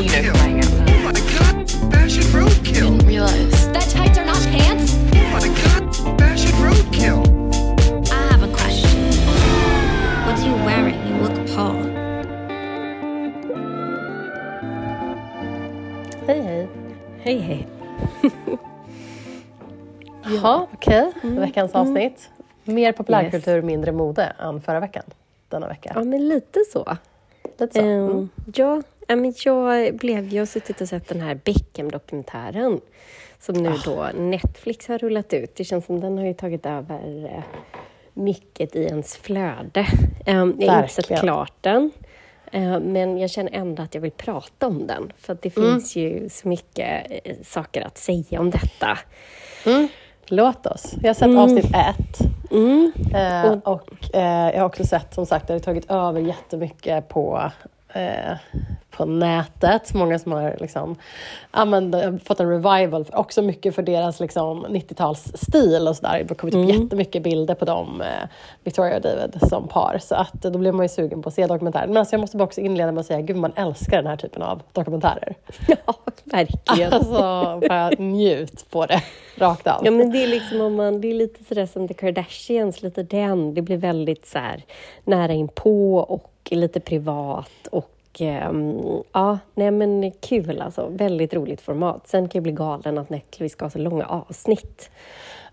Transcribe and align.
Roadkill. 0.00 0.32
Oh 0.34 1.02
my 1.04 1.12
god. 1.12 1.70
Fashion 1.92 2.22
roadkill. 2.32 2.96
Didn't 2.96 3.06
realize. 3.06 3.68
That 3.72 3.86
tights 3.90 4.18
are 4.18 4.24
not 4.24 4.40
pants? 4.48 4.96
Oh 5.12 5.28
my 5.36 5.48
god. 5.60 6.18
Fashion 6.18 6.52
roadkill. 6.64 7.20
I 8.10 8.32
have 8.32 8.42
a 8.42 8.48
question. 8.48 9.10
What 10.24 10.38
are 10.38 10.46
you 10.48 10.54
wearing? 10.64 10.96
You 11.06 11.14
look 11.22 11.36
appalled. 11.38 11.86
Hej 16.26 16.40
hej. 16.42 16.68
Hej 17.22 17.38
hej. 17.38 17.66
Jaha, 20.24 20.66
okej. 20.72 21.12
Veckans 21.22 21.72
avsnitt. 21.74 22.30
Mer 22.64 22.92
populärkultur, 22.92 23.62
mindre 23.62 23.92
mode 23.92 24.32
än 24.38 24.60
förra 24.60 24.80
veckan. 24.80 25.02
Denna 25.48 25.68
vecka. 25.68 25.92
Ja, 25.94 26.04
men 26.04 26.28
lite 26.28 26.60
så. 26.72 26.96
Lite 27.58 27.72
så. 27.72 27.80
Ehm, 27.80 28.00
Mm. 28.10 28.28
ja, 28.54 28.82
ja, 29.10 29.16
men 29.16 29.34
jag 29.44 29.96
blev 29.96 30.28
ju 30.28 30.46
suttit 30.46 30.80
och 30.80 30.88
sett 30.88 31.08
den 31.08 31.20
här 31.20 31.34
Beckham-dokumentären 31.34 32.80
som 33.38 33.54
nu 33.54 33.68
Ah. 33.68 33.76
då 33.84 34.08
Netflix 34.20 34.88
har 34.88 34.98
rullat 34.98 35.32
ut. 35.32 35.56
Det 35.56 35.64
känns 35.64 35.86
som 35.86 36.00
den 36.00 36.18
har 36.18 36.24
ju 36.24 36.34
tagit 36.34 36.66
över 36.66 37.24
eh, 37.36 37.42
mycket 38.14 38.76
i 38.76 38.82
ens 38.84 39.16
flöde. 39.16 39.86
Ehm, 40.26 40.56
jag 40.58 40.72
har 40.72 40.82
inte 40.82 40.94
sett 40.94 41.20
klart 41.20 41.52
den. 41.60 41.90
Eh, 42.52 42.80
Men 42.80 43.18
jag 43.18 43.30
känner 43.30 43.52
ändå 43.54 43.82
att 43.82 43.94
jag 43.94 44.02
vill 44.02 44.10
prata 44.10 44.66
om 44.66 44.86
den. 44.86 45.12
För 45.18 45.32
att 45.32 45.42
det 45.42 45.56
Mm. 45.56 45.70
finns 45.72 45.96
ju 45.96 46.28
så 46.28 46.48
mycket 46.48 47.06
eh, 47.24 47.36
saker 47.42 47.82
att 47.82 47.98
säga 47.98 48.40
om 48.40 48.50
detta. 48.50 48.98
Låt 50.26 50.66
oss. 50.66 50.94
Jag 51.02 51.08
har 51.08 51.14
sett 51.14 51.28
avsnitt 51.38 51.64
ett. 51.76 52.20
Eh, 53.14 53.52
och 53.52 54.14
eh, 54.16 54.50
jag 54.54 54.58
har 54.58 54.64
också 54.66 54.84
sett, 54.84 55.14
som 55.14 55.26
sagt, 55.26 55.46
det 55.46 55.52
har 55.52 55.58
tagit 55.60 55.90
över 55.90 56.20
jättemycket 56.20 57.08
på, 57.08 57.50
eh, 57.92 58.36
på 58.90 59.04
nätet. 59.04 59.94
Många 59.94 60.18
som 60.18 60.32
har 60.32 60.56
liksom, 60.60 60.96
de 61.52 61.72
har 61.72 62.24
fått 62.24 62.40
en 62.40 62.50
revival, 62.50 63.06
också 63.12 63.42
mycket 63.42 63.74
för 63.74 63.82
deras 63.82 64.20
liksom, 64.20 64.66
90-talsstil 64.66 65.88
och 65.88 65.96
sådär. 65.96 66.18
Det 66.18 66.28
har 66.28 66.34
kommit 66.34 66.54
upp 66.54 66.68
jättemycket 66.68 67.22
bilder 67.22 67.54
på 67.54 67.64
dem, 67.64 68.00
eh, 68.00 68.28
Victoria 68.64 68.96
och 68.96 69.02
David, 69.02 69.38
som 69.48 69.68
par. 69.68 69.98
Så 69.98 70.14
att, 70.14 70.42
då 70.42 70.58
blir 70.58 70.72
man 70.72 70.84
ju 70.84 70.88
sugen 70.88 71.22
på 71.22 71.28
att 71.28 71.34
se 71.34 71.46
dokumentären. 71.46 71.88
Men 71.88 71.96
alltså, 71.96 72.14
jag 72.14 72.20
måste 72.20 72.36
bara 72.36 72.44
också 72.44 72.60
inleda 72.60 72.92
med 72.92 73.00
att 73.00 73.06
säga, 73.06 73.20
gud 73.20 73.36
man 73.36 73.52
älskar 73.56 73.96
den 73.96 74.06
här 74.06 74.16
typen 74.16 74.42
av 74.42 74.62
dokumentärer. 74.72 75.34
Ja, 75.86 75.94
verkligen. 76.24 76.92
Alltså, 76.92 77.60
bara 77.68 77.90
njut 77.98 78.70
på 78.70 78.86
det, 78.86 79.02
rakt 79.36 79.66
av. 79.66 79.82
Ja, 79.84 79.90
men 79.90 80.12
det 80.12 80.22
är 80.22 80.28
liksom 80.28 80.60
om 80.60 80.74
man, 80.74 81.00
det 81.00 81.08
är 81.08 81.14
lite 81.14 81.44
sådär 81.44 81.66
som 81.66 81.88
The 81.88 81.94
Kardashians, 81.94 82.82
lite 82.82 83.02
den. 83.02 83.54
Det 83.54 83.62
blir 83.62 83.76
väldigt 83.76 84.26
så 84.26 84.38
här 84.38 84.64
nära 85.04 85.32
inpå 85.32 85.96
och 85.96 86.29
lite 86.56 86.80
privat 86.80 87.66
och 87.70 87.96
ehm, 88.18 88.80
ja, 89.12 89.38
nej 89.54 89.70
men 89.70 90.12
kul 90.12 90.60
alltså. 90.60 90.88
Väldigt 90.88 91.34
roligt 91.34 91.60
format. 91.60 92.08
Sen 92.08 92.28
kan 92.28 92.38
jag 92.38 92.42
bli 92.42 92.52
galen 92.52 92.98
att 92.98 93.10
Netflix 93.10 93.52
ska 93.52 93.64
ha 93.64 93.70
så 93.70 93.78
långa 93.78 94.06
avsnitt. 94.06 94.90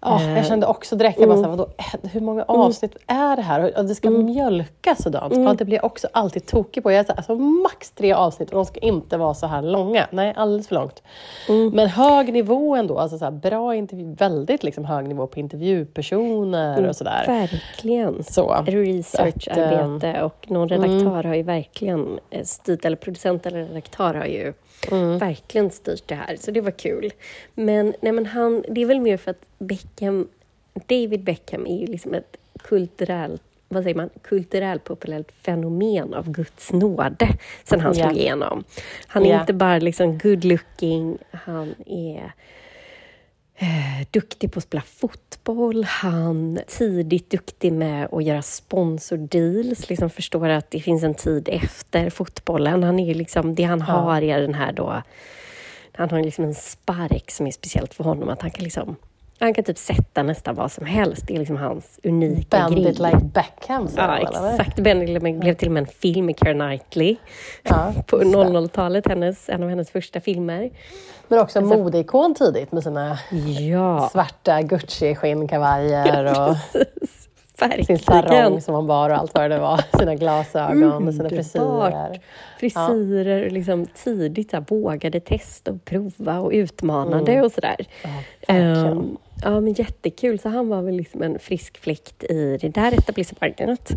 Ja, 0.01 0.21
Eh, 0.21 0.37
jag 0.37 0.45
kände 0.45 0.67
också 0.67 0.95
direkt, 0.95 1.19
jag 1.19 1.29
bara, 1.29 1.37
mm. 1.37 1.43
såhär, 1.43 1.57
vadå, 1.57 1.71
eh, 1.77 2.09
hur 2.11 2.21
många 2.21 2.43
avsnitt 2.43 2.95
är 3.07 3.35
det 3.35 3.41
här? 3.41 3.77
Och 3.77 3.85
det 3.85 3.95
ska 3.95 4.09
mjölkas 4.09 5.03
sådant. 5.03 5.33
Mm. 5.33 5.45
Ja, 5.45 5.53
det 5.53 5.65
blir 5.65 5.75
jag 5.75 5.85
också 5.85 6.07
alltid 6.11 6.45
tokig 6.45 6.83
på. 6.83 6.91
Jag 6.91 6.99
är 6.99 7.03
så 7.03 7.11
här, 7.11 7.17
alltså, 7.17 7.35
max 7.35 7.91
tre 7.91 8.13
avsnitt 8.13 8.49
och 8.49 8.55
de 8.55 8.65
ska 8.65 8.79
inte 8.79 9.17
vara 9.17 9.33
så 9.33 9.47
här 9.47 9.61
långa. 9.61 10.07
Nej, 10.11 10.33
alldeles 10.37 10.67
för 10.67 10.75
långt. 10.75 11.03
Mm. 11.49 11.69
Men 11.69 11.87
hög 11.87 12.33
nivå 12.33 12.75
ändå. 12.75 12.99
Alltså, 12.99 13.17
så 13.17 13.25
här, 13.25 13.31
bra 13.31 13.75
intervju, 13.75 14.15
väldigt 14.15 14.63
liksom, 14.63 14.85
hög 14.85 15.07
nivå 15.07 15.27
på 15.27 15.39
intervjupersoner 15.39 16.77
Mm. 16.77 16.89
och 16.89 16.95
sådär. 16.95 17.23
Verkligen. 17.27 18.23
Så. 18.23 18.63
Researcharbete 18.65 20.21
och 20.23 20.51
någon 20.51 20.71
mm. 20.71 20.83
redaktör 20.89 21.23
har 21.23 21.35
ju 21.35 21.43
verkligen 21.43 22.19
eh, 22.29 22.43
styrt, 22.43 22.85
eller 22.85 22.97
producent 22.97 23.45
eller 23.45 23.65
redaktör 23.65 24.13
har 24.13 24.25
ju 24.25 24.53
Mm. 24.91 25.17
verkligen 25.17 25.71
styrt 25.71 26.03
det 26.07 26.15
här. 26.15 26.35
Så 26.39 26.51
det 26.51 26.61
var 26.61 26.71
kul. 26.71 27.13
Men, 27.53 27.93
nej, 28.01 28.11
men 28.11 28.25
han, 28.25 28.63
det 28.69 28.81
är 28.81 28.85
väl 28.85 28.99
mer 28.99 29.17
för 29.17 29.31
att 29.31 29.41
Beckham, 29.59 30.27
David 30.87 31.23
Beckham 31.23 31.67
är 31.67 31.77
ju 31.79 31.85
liksom 31.87 32.13
ett 32.13 32.37
kulturellt 32.63 33.41
vad 33.69 33.83
säger 33.83 33.95
man, 33.95 34.09
kulturellt 34.21 34.83
populärt 34.83 35.31
fenomen 35.31 36.13
av 36.13 36.31
Guds 36.31 36.73
nåde 36.73 37.29
sen 37.63 37.79
han 37.81 37.95
slog 37.95 38.07
Ja. 38.07 38.11
igenom. 38.15 38.63
Han 39.07 39.25
är 39.25 39.29
Ja. 39.29 39.39
inte 39.39 39.53
bara 39.53 39.77
liksom 39.79 40.17
good 40.17 40.43
looking, 40.45 41.17
han 41.31 41.75
är 41.85 42.31
eh, 43.55 44.07
duktig 44.11 44.51
på 44.51 44.57
att 44.57 44.63
spela 44.63 44.81
fotboll. 44.81 45.83
Han 45.83 46.57
är 46.57 46.63
tidigt 46.67 47.29
duktig 47.29 47.73
med 47.73 48.07
att 48.11 48.23
göra 48.23 48.41
sponsordeals. 48.41 49.89
Liksom 49.89 50.09
förstår 50.09 50.49
att 50.49 50.71
det 50.71 50.79
finns 50.79 51.03
en 51.03 51.13
tid 51.13 51.49
efter 51.51 52.09
fotbollen. 52.09 52.83
Han 52.83 52.99
är 52.99 53.13
liksom, 53.15 53.55
det 53.55 53.63
han 53.63 53.81
har 53.81 54.21
är 54.21 54.41
den 54.41 54.53
här 54.53 54.71
då... 54.71 55.01
Han 55.91 56.09
har 56.09 56.23
liksom 56.23 56.43
en 56.45 56.55
spark 56.55 57.31
som 57.31 57.47
är 57.47 57.51
speciellt 57.51 57.93
för 57.93 58.03
honom. 58.03 58.29
Att 58.29 58.41
han 58.41 58.51
kan 58.51 58.63
liksom... 58.63 58.95
Han 59.39 59.53
kan 59.53 59.63
typ 59.63 59.77
sätta 59.77 60.23
nästan 60.23 60.55
vad 60.55 60.71
som 60.71 60.85
helst. 60.85 61.27
Det 61.27 61.35
är 61.35 61.39
liksom 61.39 61.57
hans 61.57 61.99
unika 62.03 62.57
Bend 62.69 62.75
grej. 62.75 62.93
like 62.93 63.17
Beckham, 63.33 63.87
sa 63.87 64.01
Ja, 64.01 64.17
eller? 64.17 64.51
exakt. 64.53 64.79
Bend 64.79 65.03
it 65.03 65.09
like 65.23 65.33
blev 65.37 65.53
till 65.53 65.67
och 65.67 65.71
med 65.73 65.81
en 65.81 65.87
film 65.87 66.25
med 66.25 66.39
Keira 66.39 66.53
Knightley. 66.53 67.15
Ja, 67.63 67.93
på 68.07 68.23
just 68.23 68.31
det. 68.33 68.37
00-talet, 68.39 69.07
hennes, 69.07 69.49
en 69.49 69.63
av 69.63 69.69
hennes 69.69 69.89
första 69.91 70.19
filmer. 70.19 70.69
Men 71.27 71.39
också 71.39 71.59
en 71.59 71.67
modeikon 71.67 72.35
tidigt 72.35 72.71
med 72.71 72.83
sina 72.83 73.17
Ja, 73.59 74.09
svarta 74.11 74.61
Gucci-skinnkavajer 74.61 76.25
och 76.49 76.57
sin 76.57 77.69
verkligen. 77.69 77.99
sarong 77.99 78.61
som 78.61 78.75
han 78.75 78.87
bar 78.87 79.09
och 79.09 79.15
allt 79.17 79.33
vad 79.33 79.49
det 79.51 79.59
var. 79.59 79.81
Sina 79.99 80.15
glasögon 80.15 81.07
och 81.07 81.13
sina 81.13 81.29
frisyrer. 81.29 82.19
Frisyrer 82.59 83.45
och 83.45 83.51
liksom 83.51 83.85
tidigt 83.85 84.49
så 84.51 84.57
här, 84.57 84.65
vågade 84.69 85.19
testa 85.19 85.71
och 85.71 85.85
prova 85.85 86.39
och 86.39 86.51
utmanade 86.51 87.41
och 87.41 87.51
sådär. 87.51 87.75
Ehm, 88.47 89.17
ja, 89.41 89.59
men 89.59 89.73
jättekul. 89.73 90.39
Så 90.39 90.49
han 90.49 90.67
var 90.67 90.81
väl 90.81 90.95
liksom 90.95 91.21
en 91.21 91.39
frisk 91.39 91.77
fläkt 91.77 92.23
i 92.23 92.57
det 92.61 92.69
där 92.69 92.91
etablissemanget. 92.91 93.91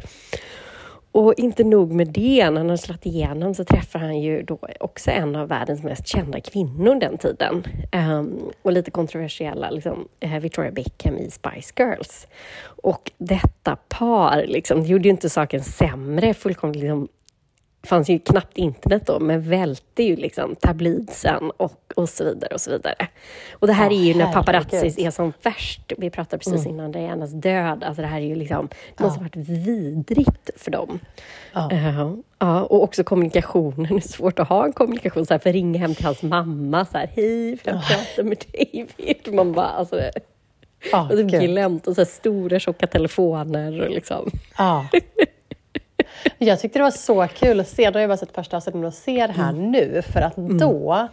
Och 1.13 1.35
inte 1.37 1.65
nog 1.65 1.93
med 1.93 2.09
det, 2.09 2.51
när 2.51 2.61
han 2.61 2.71
har 2.71 2.77
slagit 2.77 3.07
igenom 3.07 3.55
så 3.55 3.65
träffar 3.65 3.99
han 3.99 4.21
ju 4.21 4.43
då 4.43 4.59
också 4.81 5.11
en 5.11 5.37
av 5.37 5.49
världens 5.49 5.83
mest 5.83 6.07
kända 6.07 6.41
kvinnor 6.41 7.01
den 7.01 7.19
tiden. 7.19 7.65
Um, 8.11 8.51
och 8.63 8.73
lite 8.73 8.91
kontroversiella, 8.91 9.71
liksom, 9.71 10.09
eh, 10.21 10.39
Victoria 10.39 10.71
Beckham 10.71 11.19
i 11.19 11.31
Spice 11.31 11.73
Girls. 11.77 12.27
Och 12.63 13.11
detta 13.19 13.77
par, 13.89 14.45
liksom, 14.47 14.83
det 14.83 14.89
gjorde 14.89 15.05
ju 15.05 15.11
inte 15.11 15.31
saken 15.31 15.63
sämre, 15.63 16.35
fullkomligt 16.35 16.83
liksom, 16.83 17.09
det 17.81 17.89
fanns 17.89 18.09
ju 18.11 18.19
knappt 18.19 18.59
internet 18.59 19.03
då, 19.07 19.21
men 19.21 19.49
välte 19.51 20.03
ju 20.03 20.17
liksom 20.17 20.57
tablidsen 20.57 21.51
och, 21.57 21.93
och 21.97 22.09
så 22.09 22.25
vidare 22.25 22.55
och 22.55 22.61
så 22.61 22.71
vidare. 22.71 23.07
Och 23.53 23.67
det 23.67 23.73
här 23.73 23.91
Ja, 23.91 23.97
är 23.97 24.05
ju 24.05 24.15
när 24.15 24.33
paparazzis 24.33 24.99
är 24.99 25.11
som 25.11 25.33
värst. 25.43 25.93
Vi 25.99 26.11
pratade 26.11 26.45
precis 26.45 26.67
innan 26.67 26.93
Dianas 26.93 27.31
död. 27.33 27.85
Alltså 27.85 28.03
det 28.03 28.09
här 28.09 28.21
är 28.21 28.25
ju 28.27 28.35
liksom, 28.35 28.69
det 28.97 29.05
måste 29.05 29.19
ha 29.19 29.23
varit 29.25 29.37
vidrigt 29.37 30.51
för 30.57 30.71
dem. 30.71 30.99
Ja. 31.53 31.71
Eh, 31.73 32.13
ja, 32.39 32.63
och 32.63 32.83
också 32.83 33.05
kommunikationen. 33.05 33.87
Det 33.91 33.97
är 33.97 34.09
svårt 34.09 34.39
att 34.39 34.49
ha 34.49 34.65
en 34.65 34.73
kommunikation 34.73 35.27
så 35.27 35.35
här, 35.35 35.39
för 35.39 35.53
ringa 35.53 35.79
hem 35.79 35.95
till 35.95 36.05
hans 36.05 36.23
mamma 36.23 36.85
så 36.85 36.99
här, 36.99 37.11
hej, 37.17 37.57
får 37.57 37.73
jag 37.73 37.83
prata 37.87 38.23
med 38.29 38.45
David? 38.53 39.35
Man 39.35 39.53
bara, 39.53 39.67
alltså, 39.69 39.97
det- 39.97 40.13
Ja, 40.93 41.09
och 41.13 41.19
glömt 41.19 41.87
och 41.87 41.95
så 41.95 42.01
här, 42.01 42.07
stora 42.07 42.59
tjocka 42.59 42.87
telefoner 42.87 43.81
och 43.83 43.91
liksom. 43.91 44.31
Ja. 46.25 46.31
Jag 46.39 46.61
tyckte 46.61 46.79
det 46.79 46.83
var 46.83 46.91
så 46.91 47.27
kul 47.35 47.61
att 47.61 47.69
se, 47.69 47.91
då 47.91 47.97
har 47.97 48.01
jag 48.01 48.11
bara 48.11 48.17
sett 48.17 48.35
första 48.35 48.57
avsnittet, 48.57 48.85
och 48.85 48.95
se 48.95 49.27
det 49.27 49.33
här 49.33 49.53
nu. 49.53 50.03
För 50.03 50.21
att 50.21 50.37
då, 50.37 51.09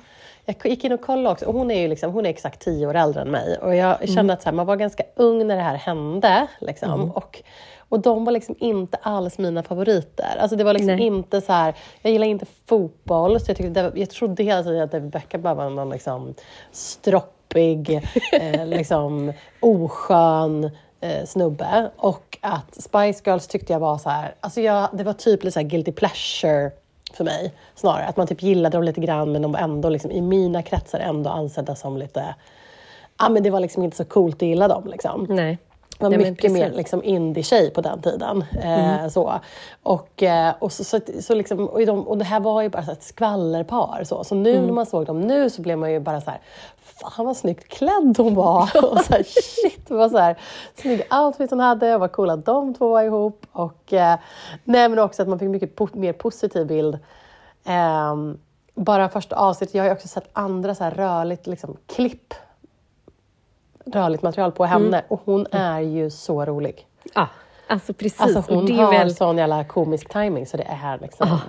jag 0.45 0.56
gick 0.66 0.84
in 0.84 0.91
och 0.91 1.01
kollade 1.01 1.29
också, 1.29 1.45
och 1.45 1.53
hon 1.53 1.72
är 1.72 1.81
ju 1.81 1.88
liksom, 1.88 2.14
hon 2.14 2.26
är 2.26 2.29
exakt 2.29 2.61
tio 2.61 2.87
år 2.87 2.96
äldre 2.96 3.22
än 3.22 3.32
mig. 3.32 3.58
Och 3.58 3.76
jag 3.76 4.09
kände 4.09 4.34
att 4.34 4.41
så 4.41 4.49
här, 4.49 4.55
man 4.55 4.66
var 4.66 4.76
ganska 4.76 5.03
ung 5.16 5.47
när 5.47 5.55
det 5.55 5.61
här 5.61 5.76
hände. 5.76 6.47
Liksom, 6.59 7.11
och, 7.11 7.41
och 7.90 7.99
de 7.99 8.26
var 8.26 8.32
liksom 8.32 8.55
inte 8.59 8.97
alls 9.02 9.37
mina 9.37 9.64
favoriter. 9.64 10.37
Alltså 10.40 10.55
det 10.55 10.64
var 10.64 10.73
liksom 10.73 10.96
Nej. 10.96 11.05
inte 11.05 11.41
så 11.41 11.53
här, 11.53 11.73
jag 12.02 12.14
gillar 12.14 12.28
inte 12.28 12.46
fotboll, 12.66 13.40
så 13.40 13.49
jag, 13.49 13.58
tyckte 13.58 13.91
jag 13.96 14.09
trodde 14.09 14.43
hela 14.43 14.64
tiden 14.64 14.84
att 14.84 14.91
David 14.91 15.11
Beckham 15.11 15.41
bara 15.41 15.53
var 15.53 15.70
någon 15.70 15.90
liksom 15.90 16.34
stroppig, 16.72 18.02
eh, 18.32 18.66
liksom 18.66 19.34
oskön 19.59 20.72
eh, 21.02 21.26
snubbe. 21.26 21.91
Och 21.97 22.38
att 22.41 22.76
Spice 22.76 23.22
Girls 23.26 23.47
tyckte 23.47 23.73
jag 23.73 23.79
var 23.79 23.97
så 23.97 24.09
här, 24.09 24.35
alltså 24.40 24.61
jag, 24.61 24.90
det 24.94 25.03
var 25.03 25.14
typ 25.14 25.44
lite 25.44 25.53
så 25.53 25.59
här 25.59 25.67
guilty 25.67 25.91
pleasure 25.91 26.72
för 27.14 27.23
mig 27.23 27.53
snarare. 27.76 28.05
Att 28.05 28.17
man 28.17 28.28
typ 28.28 28.44
gillade 28.44 28.78
dem 28.78 28.84
lite 28.84 29.02
grann 29.02 29.32
men 29.32 29.41
de 29.41 29.52
var 29.52 29.59
ändå 29.59 29.90
liksom, 29.90 30.11
i 30.11 30.22
mina 30.22 30.61
kretsar 30.61 30.99
ändå 30.99 31.29
ansedda 31.29 31.76
som 31.76 31.97
lite, 31.97 32.35
ja 33.20 33.29
men 33.29 33.44
det 33.44 33.49
var 33.49 33.59
liksom 33.59 33.84
inte 33.84 33.97
så 33.97 34.05
coolt 34.05 34.35
att 34.35 34.47
gilla 34.47 34.67
dem 34.67 34.88
liksom. 34.88 35.26
Nej 35.29 35.58
var 35.99 36.09
men 36.09 36.20
mycket 36.20 36.52
mer 36.52 36.72
liksom 36.72 37.03
indie-tjej 37.03 37.72
på 37.72 37.82
den 37.82 38.02
tiden. 38.02 38.44
Eh, 38.64 39.08
så. 39.09 39.40
Och, 39.84 40.23
eh, 40.23 40.53
och, 40.59 40.72
så, 40.72 40.84
så, 40.84 40.99
så 41.22 41.35
liksom, 41.35 41.67
och, 41.70 41.85
de, 41.85 42.08
och 42.08 42.17
det 42.17 42.26
här 42.26 42.40
var 42.40 42.61
ju 42.61 42.70
bara 42.70 42.84
så 42.84 42.91
ett 42.91 43.03
skvallerpar. 43.03 44.03
Så, 44.03 44.23
så 44.23 44.35
nu 44.35 44.52
Mm. 44.53 44.66
när 44.66 44.73
man 44.73 44.85
såg 44.85 45.05
dem 45.05 45.22
nu 45.22 45.49
så 45.49 45.61
blev 45.61 45.78
man 45.78 45.91
ju 45.91 45.99
bara 45.99 46.22
så 46.22 46.29
här, 46.32 46.40
fan 46.84 47.26
vad 47.26 47.38
snyggt 47.38 47.67
klädd 47.67 48.16
hon 48.17 48.35
var. 48.35 48.61
och 48.91 48.99
så 49.02 49.14
här, 49.14 49.23
shit 49.23 49.90
vad 49.90 50.11
så 50.11 50.17
här, 50.17 50.35
snygg 50.76 51.02
outfit 51.14 51.49
hon 51.49 51.59
hade 51.59 51.94
och 51.94 51.99
vad 51.99 52.11
coola 52.11 52.35
de 52.35 52.73
två 52.73 52.90
var 52.90 53.03
ihop. 53.03 53.46
Och, 53.52 53.94
eh, 53.94 54.17
nej, 54.64 54.90
men 54.90 54.99
också 54.99 55.22
att 55.22 55.28
man 55.28 55.40
fick 55.40 55.49
mycket 55.49 55.76
po- 55.76 55.97
mer 55.97 56.14
positiv 56.14 56.67
bild. 56.67 56.99
ehm, 57.66 58.38
bara 58.76 59.09
första 59.09 59.35
avsnittet, 59.35 59.76
jag 59.76 59.84
har 59.84 59.88
ju 59.90 59.94
också 59.96 60.08
sett 60.08 60.29
andra 60.34 60.76
så 60.76 60.84
här 60.84 60.91
rörligt 60.91 61.47
liksom, 61.47 61.78
klipp, 61.88 62.34
rörligt 63.93 64.23
material 64.23 64.51
på 64.51 64.66
henne 64.66 64.97
Mm. 64.97 65.01
och 65.07 65.22
hon 65.25 65.47
är 65.51 65.79
ju 65.79 66.09
så 66.09 66.45
rolig. 66.45 66.87
Ja, 67.13 67.28
alltså 67.67 67.93
precis. 67.93 68.22
Alltså 68.22 68.53
hon 68.53 68.72
har 68.72 68.91
väl, 68.91 69.16
sån 69.16 69.37
jävla 69.37 69.63
komisk 69.63 70.09
timing 70.09 70.45
så 70.45 70.57
det 70.57 70.67
är 70.84 70.99
liksom 71.01 71.39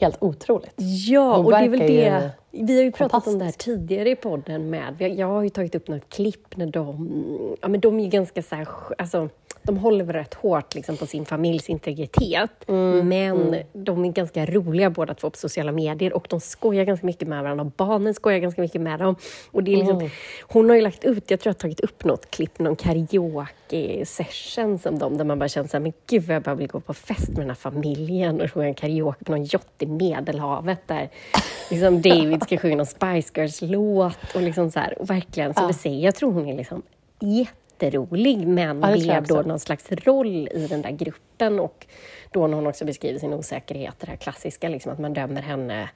helt 0.00 0.16
otroligt. 0.20 0.74
Ja, 0.76 1.36
Hon 1.36 1.44
och 1.46 1.52
det 1.52 1.58
är 1.58 1.68
väl 1.68 1.78
det. 1.80 2.30
Vi 2.50 2.76
har 2.76 2.84
ju 2.84 2.92
pratat 2.92 3.26
om 3.26 3.38
det 3.38 3.44
här 3.44 3.52
tidigare 3.52 4.10
i 4.10 4.16
podden 4.16 4.70
med. 4.70 5.02
Jag 5.16 5.26
har 5.26 5.42
ju 5.42 5.48
tagit 5.48 5.74
upp 5.74 5.88
något 5.88 6.08
klipp 6.08 6.56
när 6.56 6.66
de... 6.66 7.56
Ja, 7.62 7.68
men 7.68 7.80
de 7.80 7.98
är 8.00 8.04
ju 8.04 8.10
ganska 8.10 8.42
så 8.42 8.54
här, 8.54 8.68
alltså, 8.98 9.28
de 9.66 9.78
håller 9.78 10.04
väl 10.04 10.16
rätt 10.16 10.34
hårt 10.34 10.74
liksom, 10.74 10.96
på 10.96 11.06
sin 11.06 11.24
familjs 11.24 11.68
integritet. 11.68 12.68
Mm, 12.68 13.08
men 13.08 13.56
de 13.72 14.04
är 14.04 14.12
ganska 14.12 14.46
roliga 14.46 14.90
båda 14.90 15.14
två 15.14 15.30
på 15.30 15.36
sociala 15.36 15.72
medier 15.72 16.12
och 16.12 16.26
de 16.30 16.40
skojar 16.40 16.84
ganska 16.84 17.06
mycket 17.06 17.28
med 17.28 17.42
varandra. 17.42 17.64
Och 17.64 17.70
barnen 17.76 18.14
skojar 18.14 18.38
ganska 18.38 18.62
mycket 18.62 18.80
med 18.80 18.98
dem. 18.98 19.16
Och 19.50 19.62
det 19.62 19.72
är 19.72 19.76
liksom, 19.76 19.96
Mm. 19.96 20.10
Hon 20.42 20.68
har 20.68 20.76
ju 20.76 20.82
lagt 20.82 21.04
ut, 21.04 21.30
jag 21.30 21.40
tror 21.40 21.50
jag 21.50 21.54
har 21.54 21.58
tagit 21.58 21.80
upp 21.80 22.04
något 22.04 22.30
klipp, 22.30 22.58
någon 22.58 22.76
karaoke-session 22.76 24.78
som 24.78 24.98
de, 24.98 25.16
där 25.16 25.24
man 25.24 25.38
bara 25.38 25.48
känner 25.48 25.68
så 25.68 25.76
här, 25.76 25.82
men 25.82 25.92
gud 26.06 26.22
vad 26.22 26.36
jag 26.36 26.42
bara 26.42 26.54
vill 26.54 26.68
gå 26.68 26.80
på 26.80 26.94
fest 26.94 27.28
med 27.28 27.38
den 27.38 27.48
här 27.48 27.54
familjen 27.54 28.40
och 28.40 28.52
sjunga 28.52 28.74
karaoke 28.74 29.24
på 29.24 29.32
någon 29.32 29.44
yacht 29.44 29.82
i 29.82 29.86
Medelhavet 29.86 30.78
där 30.86 31.08
liksom 31.70 32.02
David 32.02 32.42
ska 32.42 32.58
sjunga 32.58 32.76
någon 32.76 32.86
Spice 32.86 33.30
Girls-låt 33.34 34.34
och 34.34 34.42
liksom 34.42 34.70
så 34.70 34.80
här, 34.80 34.98
och 34.98 35.10
verkligen, 35.10 35.54
som 35.54 35.66
du 35.66 35.72
säger, 35.72 36.04
jag 36.04 36.14
tror 36.14 36.32
hon 36.32 36.48
är 36.48 36.56
liksom 36.56 36.82
jätterolig 37.82 38.46
men 38.46 38.80
Ja, 38.80 38.92
blev 38.92 39.26
då 39.26 39.42
någon 39.42 39.58
slags 39.58 39.92
roll 39.92 40.48
i 40.52 40.66
den 40.70 40.82
där 40.82 40.90
gruppen 40.90 41.60
och 41.60 41.86
då 42.30 42.46
när 42.46 42.54
hon 42.56 42.66
också 42.66 42.84
beskriver 42.84 43.18
sin 43.18 43.32
osäkerhet, 43.32 43.94
det 44.00 44.06
här 44.06 44.16
klassiska 44.16 44.68
liksom 44.68 44.92
att 44.92 44.98
man 44.98 45.14
dömer 45.14 45.42
henne 45.42 45.88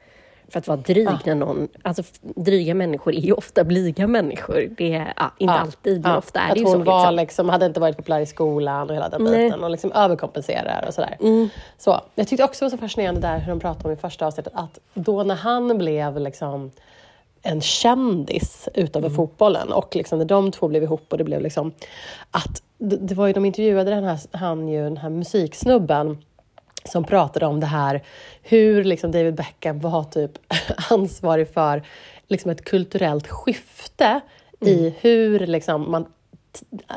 för 0.48 0.58
att 0.58 0.68
vara 0.68 0.76
dryg 0.76 1.08
när 1.24 1.34
någon... 1.34 1.68
Alltså 1.82 2.02
dryga 2.20 2.74
människor 2.74 3.14
är 3.14 3.20
ju 3.20 3.32
ofta 3.32 3.64
blyga 3.64 4.06
människor. 4.06 4.68
Det 4.76 4.94
är 4.94 5.12
ja, 5.16 5.32
inte 5.38 5.54
alltid, 5.54 6.02
men 6.02 6.10
Ja, 6.12 6.18
ofta 6.18 6.40
är 6.40 6.48
att 6.48 6.54
det 6.54 6.60
ju 6.60 6.66
hon 6.66 6.72
så. 6.72 6.78
var 6.78 7.00
Liksom. 7.00 7.16
liksom, 7.16 7.48
hade 7.48 7.66
inte 7.66 7.80
varit 7.80 7.96
populär 7.96 8.20
i 8.20 8.26
skolan 8.26 8.90
och 8.90 8.96
hela 8.96 9.08
den 9.08 9.24
Nej. 9.24 9.34
Mm. 9.34 9.46
biten 9.46 9.64
och 9.64 9.70
liksom 9.70 9.92
överkompenserar 9.92 10.84
och 10.88 10.94
sådär. 10.94 11.16
Så, 11.78 12.00
jag 12.14 12.28
tyckte 12.28 12.44
också 12.44 12.64
det 12.64 12.70
var 12.70 12.70
så 12.70 12.78
fascinerande 12.78 13.20
där 13.20 13.38
hur 13.38 13.50
de 13.50 13.60
pratade 13.60 13.88
om 13.88 13.94
i 13.94 13.96
första 13.96 14.26
avsnittet 14.26 14.52
att 14.56 14.78
då 14.94 15.22
när 15.22 15.34
han 15.34 15.78
blev 15.78 16.20
liksom 16.20 16.70
en 17.42 17.60
kändis 17.60 18.68
utöver 18.74 19.06
Mm. 19.08 19.16
fotbollen 19.16 19.72
och 19.72 19.96
liksom 19.96 20.18
när 20.18 20.24
de 20.24 20.50
två 20.50 20.68
blev 20.68 20.82
ihop 20.82 21.06
och 21.08 21.18
det 21.18 21.24
blev 21.24 21.40
liksom 21.42 21.72
att 22.30 22.62
det, 22.78 22.96
det 22.96 23.14
var 23.14 23.26
ju, 23.26 23.32
de 23.32 23.44
intervjuade 23.44 23.90
den 23.90 24.04
här, 24.04 24.18
han 24.30 24.68
ju, 24.68 24.82
den 24.84 24.96
här 24.96 25.10
musiksnubben 25.10 26.18
som 26.84 27.04
pratade 27.04 27.46
om 27.46 27.60
det 27.60 27.66
här 27.66 28.02
hur 28.42 28.84
liksom 28.84 29.10
David 29.10 29.34
Beckham 29.34 29.80
var 29.80 30.04
typ 30.04 30.32
ansvarig 30.90 31.48
för 31.54 31.82
liksom 32.28 32.50
ett 32.50 32.64
kulturellt 32.64 33.26
skifte 33.28 34.20
Mm. 34.62 34.74
i 34.74 34.94
hur 35.00 35.46
liksom 35.46 35.90
man 35.90 36.06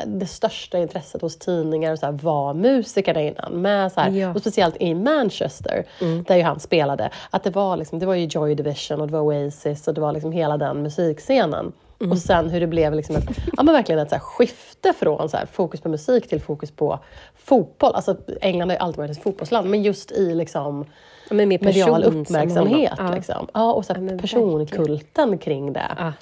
det 0.05 0.25
största 0.25 0.77
intresset 0.77 1.21
hos 1.21 1.39
tidningar 1.39 1.91
och 1.91 1.99
så 1.99 2.05
här 2.05 2.13
var 2.13 2.53
musikerna 2.53 3.21
innan. 3.21 3.61
Med 3.61 3.91
så 3.91 4.01
här, 4.01 4.09
Ja. 4.09 4.23
Mm. 4.23 4.35
Och 4.35 4.41
speciellt 4.41 4.75
i 4.79 4.93
Manchester, 4.93 5.85
där 6.27 6.35
ju 6.35 6.43
han 6.43 6.59
spelade. 6.59 7.09
Att 7.29 7.43
det 7.43 7.49
var, 7.49 7.77
liksom, 7.77 7.99
det 7.99 8.05
var 8.05 8.15
ju 8.15 8.25
Joy 8.25 8.55
Division 8.55 9.01
och 9.01 9.07
det 9.07 9.13
var 9.13 9.21
Oasis 9.21 9.87
och 9.87 9.93
det 9.93 10.01
var 10.01 10.11
liksom 10.11 10.31
hela 10.31 10.57
den 10.57 10.81
musikscenen. 10.81 11.71
Mm. 11.99 12.11
Och 12.11 12.17
sen 12.17 12.49
hur 12.49 12.59
det 12.59 12.67
blev 12.67 12.93
liksom 12.93 13.15
ett, 13.15 13.23
ja, 13.57 13.63
men 13.63 13.73
verkligen 13.73 14.01
ett 14.01 14.09
så 14.09 14.19
skifte 14.19 14.93
från 14.93 15.29
så 15.29 15.37
här, 15.37 15.45
fokus 15.45 15.81
på 15.81 15.89
musik 15.89 16.27
till 16.27 16.41
fokus 16.41 16.71
på 16.71 16.99
fotboll. 17.35 17.95
Alltså, 17.95 18.17
England 18.41 18.69
har 18.69 18.75
ju 18.75 18.79
alltid 18.79 18.97
varit 18.97 19.11
ett 19.11 19.23
fotbollsland, 19.23 19.69
men 19.69 19.83
just 19.83 20.11
i 20.11 20.35
liksom, 20.35 20.85
Ja, 21.29 21.35
men 21.35 21.49
mer 21.49 21.59
medial 21.59 22.03
uppmärksamhet. 22.03 22.93
Ja. 22.97 23.15
Liksom. 23.15 23.47
Ja, 23.53 23.73
och 23.73 23.85
så 23.85 23.93
här, 23.93 24.17
personkulten 24.17 25.37
kring 25.37 25.73
det. 25.73 25.91
Ja. 25.97 26.13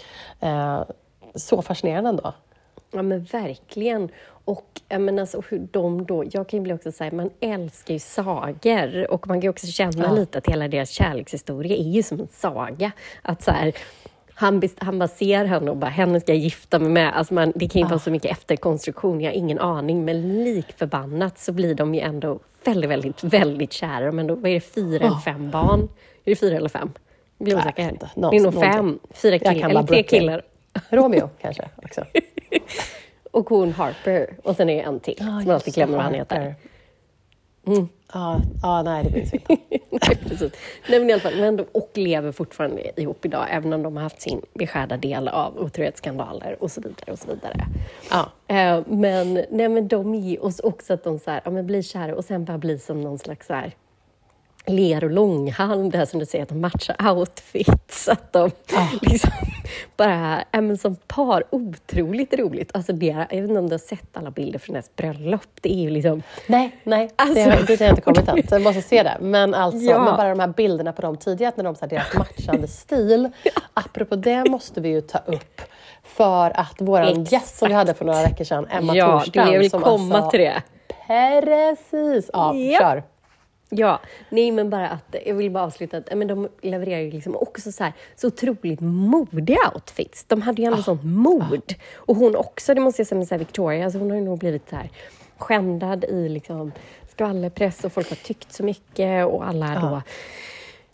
Eh, 0.48 0.83
så 1.36 1.62
fascinerande 1.62 2.10
ändå. 2.10 2.33
Ja 2.92 3.02
men 3.02 3.24
verkligen. 3.24 4.10
Och 4.46 4.66
jag 4.90 5.02
menar, 5.02 5.22
alltså, 5.22 5.42
hur 5.50 5.68
de 5.72 6.06
då, 6.06 6.24
jag 6.32 6.48
kan 6.50 6.60
ju 6.60 6.64
bli 6.64 6.74
också 6.74 6.92
säga, 6.92 7.12
man 7.14 7.30
älskar 7.40 7.94
ju 7.94 8.00
sagor 8.00 9.12
och 9.12 9.28
man 9.28 9.38
kan 9.38 9.42
ju 9.42 9.50
också 9.50 9.68
känna 9.68 10.04
Ja. 10.06 10.14
lite 10.14 10.38
att 10.38 10.48
hela 10.48 10.68
deras 10.68 10.90
kärlekshistoria 10.90 11.78
är 11.78 11.90
ju 11.90 12.04
som 12.04 12.20
en 12.20 12.28
saga. 12.32 12.92
Att 13.22 13.44
så 13.44 13.52
här, 13.52 13.74
han, 14.34 14.62
han 14.78 15.00
bara 15.00 15.08
ser 15.08 15.46
henne 15.46 15.72
och 15.72 15.78
bara, 15.78 15.92
henne 15.92 16.20
ska 16.22 16.32
jag 16.32 16.40
gifta 16.40 16.80
mig 16.80 16.90
med. 16.90 17.18
Alltså 17.18 17.34
man, 17.34 17.52
det 17.56 17.68
kan 17.68 17.82
ju 17.82 17.88
vara 17.88 18.00
så 18.00 18.12
mycket 18.12 18.32
efterkonstruktion, 18.32 19.22
jag 19.22 19.32
har 19.32 19.36
ingen 19.38 19.60
aning, 19.60 20.06
men 20.06 20.44
lik 20.44 20.72
förbannat 20.78 21.40
så 21.40 21.52
blir 21.52 21.76
de 21.76 21.96
ju 21.96 22.02
ändå 22.02 22.40
väldigt, 22.66 22.90
väldigt, 22.90 23.24
väldigt 23.24 23.74
kära. 23.74 24.12
Men 24.12 24.28
då, 24.28 24.36
vad 24.36 24.46
är 24.52 24.54
det, 24.54 24.60
fyra 24.62 25.06
eller 25.06 25.20
fem 25.20 25.52
barn? 25.52 25.80
Är 26.26 26.32
det 26.32 26.36
fyra 26.36 26.56
eller 26.58 26.70
fem? 26.70 26.92
Jag 27.38 27.46
blir 27.46 27.58
osäker. 27.58 27.98
Det 28.32 28.38
är 28.38 28.40
nog 28.42 28.54
fem, 28.54 29.00
fyra 29.14 29.40
killar, 29.40 29.70
eller 29.70 29.84
tre 29.84 30.04
killar. 30.04 30.42
Romeo 30.90 31.30
kanske 31.42 31.70
också. 31.84 32.06
Och 33.31 33.50
hon 33.50 33.71
Harper. 33.71 34.36
Och 34.44 34.56
sen 34.56 34.69
är 34.69 34.75
det 34.75 34.81
en 34.81 35.00
till 35.00 35.18
som 35.18 35.27
man 35.27 35.50
alltid 35.50 35.74
glömmer 35.74 35.95
vad 35.95 36.03
han 36.03 36.13
heter. 36.13 36.56
Mm. 37.68 37.88
Ja, 38.13 38.42
ja, 38.62 38.81
nej 38.81 39.03
det 39.03 39.12
minns 39.12 39.33
vi 39.33 39.38
inte. 39.38 39.57
Nej. 39.92 40.51
Nej, 40.89 41.00
men 41.00 41.09
i 41.09 41.13
alla 41.13 41.21
fall, 41.21 41.36
men 41.36 41.57
de, 41.57 41.65
och 41.71 41.92
lever 41.94 42.31
fortfarande 42.31 43.01
ihop 43.01 43.25
idag, 43.25 43.48
även 43.50 43.74
om 43.74 43.83
de 43.83 43.95
har 43.95 44.03
haft 44.03 44.21
sin 44.21 44.42
beskärda 44.53 44.98
del 44.98 45.27
av 45.27 45.57
otrohetsskandaler 45.59 46.63
och 46.63 46.71
så 46.71 46.81
vidare. 46.81 47.12
och 47.12 47.19
så 47.19 47.27
vidare. 47.27 47.65
Ja. 48.12 48.31
Eh, 48.48 48.83
men, 48.88 49.33
nej, 49.33 49.69
men 49.69 49.88
de 49.88 50.38
oss 50.42 50.59
också 50.59 50.94
att 50.94 51.04
de 51.04 51.19
så 51.19 51.31
här, 51.31 51.42
ja, 51.45 51.51
men 51.51 51.68
blir 51.68 51.81
kära 51.81 52.15
och 52.15 52.25
sen 52.25 52.45
bara 52.45 52.57
blir 52.57 52.77
som 52.77 53.01
någon 53.01 53.19
slags 53.19 53.47
så 53.47 53.54
här, 53.54 53.75
ler 54.66 55.04
och 55.04 55.12
långhalm, 55.12 55.90
det 55.90 55.98
här 55.98 56.06
som 56.06 56.19
du 56.19 56.25
säger, 56.25 56.44
att 56.44 56.50
de 56.50 56.62
matchar 56.62 56.96
outfits. 57.18 58.10
Att 58.10 58.34
de 58.34 58.52
liksom 59.02 59.31
bara, 59.98 60.44
ja, 60.52 60.62
men 60.62 60.78
som 60.78 60.96
par, 60.96 61.44
otroligt 61.50 62.34
roligt. 62.34 62.72
Alltså 62.74 62.94
det, 62.94 63.06
jag 63.06 63.42
vet 63.42 63.50
inte 63.50 63.60
om 63.60 63.69
du 63.69 63.74
har 63.74 63.80
sett 63.80 64.18
alla 64.18 64.31
bilder 64.31 64.60
från 64.60 64.74
deras 64.74 64.96
bröllop. 64.96 65.42
Det 65.62 65.74
är 65.74 65.78
ju 65.81 65.90
liksom... 65.90 66.24
Nej, 66.48 66.75
nej 66.84 67.10
Alltså- 67.16 67.34
det, 67.36 67.42
har, 67.42 67.50
det 67.68 67.80
har 67.80 67.86
jag 67.86 67.92
inte 67.92 68.02
kommit 68.02 68.28
än. 68.28 68.48
Så 68.48 68.56
jag 68.56 68.62
måste 68.62 68.81
se 68.81 69.04
det. 69.04 69.18
Men, 69.22 69.54
alltså, 69.54 69.80
Ja. 69.80 70.04
men 70.04 70.16
bara 70.18 70.30
de 70.30 70.40
här 70.40 70.48
bilderna 70.48 70.94
på 70.94 71.02
dem 71.02 71.18
tidigare, 71.18 71.54
när 71.56 71.64
de 71.64 71.75
så 71.75 71.81
här, 71.86 71.90
deras 71.90 72.14
matchande 72.16 72.68
stil. 72.68 73.30
Apropå 73.74 74.16
det 74.16 74.50
måste 74.50 74.81
vi 74.81 74.90
ju 74.90 75.02
ta 75.02 75.18
upp. 75.18 75.62
För 76.04 76.60
att 76.60 76.75
vår 76.80 77.04
gäst 77.33 77.57
som 77.57 77.68
vi 77.68 77.74
hade 77.74 77.94
för 77.94 78.06
några 78.06 78.21
veckor 78.24 78.44
sedan, 78.45 78.68
Emma 78.69 78.95
ja, 78.95 79.19
Thorstrand. 79.19 79.54
jag 79.54 79.59
vill 79.59 79.71
komma 79.71 80.16
alltså, 80.16 80.30
till 80.30 80.40
det. 80.40 80.62
Precis! 81.07 82.30
Ja, 82.33 82.54
Ja. 82.56 82.80
kör. 82.80 83.04
Ja, 83.73 83.99
nej 84.30 84.51
men 84.51 84.69
bara 84.69 84.90
att 84.90 85.16
jag 85.25 85.35
vill 85.35 85.51
bara 85.51 85.63
avsluta 85.63 85.97
att 85.97 86.09
men 86.16 86.28
de 86.28 86.49
levererar 86.61 86.99
ju 86.99 87.11
liksom 87.11 87.35
också 87.35 87.71
så, 87.71 87.83
här, 87.83 87.94
så 88.16 88.28
otroligt 88.28 88.80
modiga 88.81 89.71
outfits. 89.73 90.23
De 90.23 90.42
hade 90.42 90.61
ju 90.61 90.66
ändå 90.66 90.83
sånt 90.83 91.04
mod. 91.04 91.73
Och 91.95 92.16
hon 92.16 92.35
också, 92.35 92.73
det 92.73 92.81
måste 92.81 92.99
jag 93.01 93.07
säga 93.07 93.18
med 93.19 93.28
så 93.28 93.35
här 93.35 93.40
Victoria, 93.40 93.83
alltså 93.83 93.99
hon 93.99 94.09
har 94.09 94.18
ju 94.18 94.23
nog 94.23 94.40
blivit 94.40 94.69
så 94.69 94.75
här 94.75 94.90
skändad 95.37 96.04
i 96.04 96.30
liksom 96.30 96.71
skvallerpress 97.11 97.83
och 97.83 97.94
folk 97.94 98.09
har 98.09 98.16
tyckt 98.16 98.54
så 98.54 98.63
mycket 98.63 99.25
och 99.25 99.47
alla 99.47 99.80
då 99.81 100.01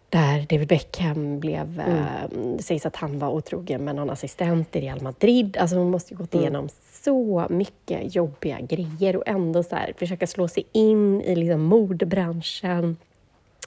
där 0.10 0.46
David 0.50 0.67
Beckham 0.67 1.39
blev, 1.39 1.79
eh, 1.79 2.38
det 2.57 2.63
sägs 2.63 2.86
att 2.86 2.96
han 2.96 3.19
var 3.19 3.29
otrogen 3.29 3.84
med 3.84 3.96
någon 3.96 4.10
assistent 4.10 4.75
i 4.75 4.81
Real 4.81 5.01
Madrid. 5.01 5.57
Alltså 5.57 5.75
hon 5.75 5.91
måste 5.91 6.13
ju 6.13 6.17
gått 6.17 6.36
igenom 6.36 6.69
så 7.08 7.48
mycket 7.50 8.16
jobbiga 8.16 8.60
grejer 8.62 9.16
och 9.16 9.24
ändå 9.28 9.64
så 9.64 9.76
här, 9.76 9.94
försöka 9.98 10.28
slå 10.28 10.48
sig 10.48 10.64
in 10.72 11.22
i 11.22 11.36
liksom 11.36 11.62
modebranschen. 11.62 12.98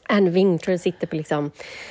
Anne 0.08 0.30
Wintour 0.30 0.76
sitter 0.76 1.06
på 1.06 1.16
liksom... 1.16 1.50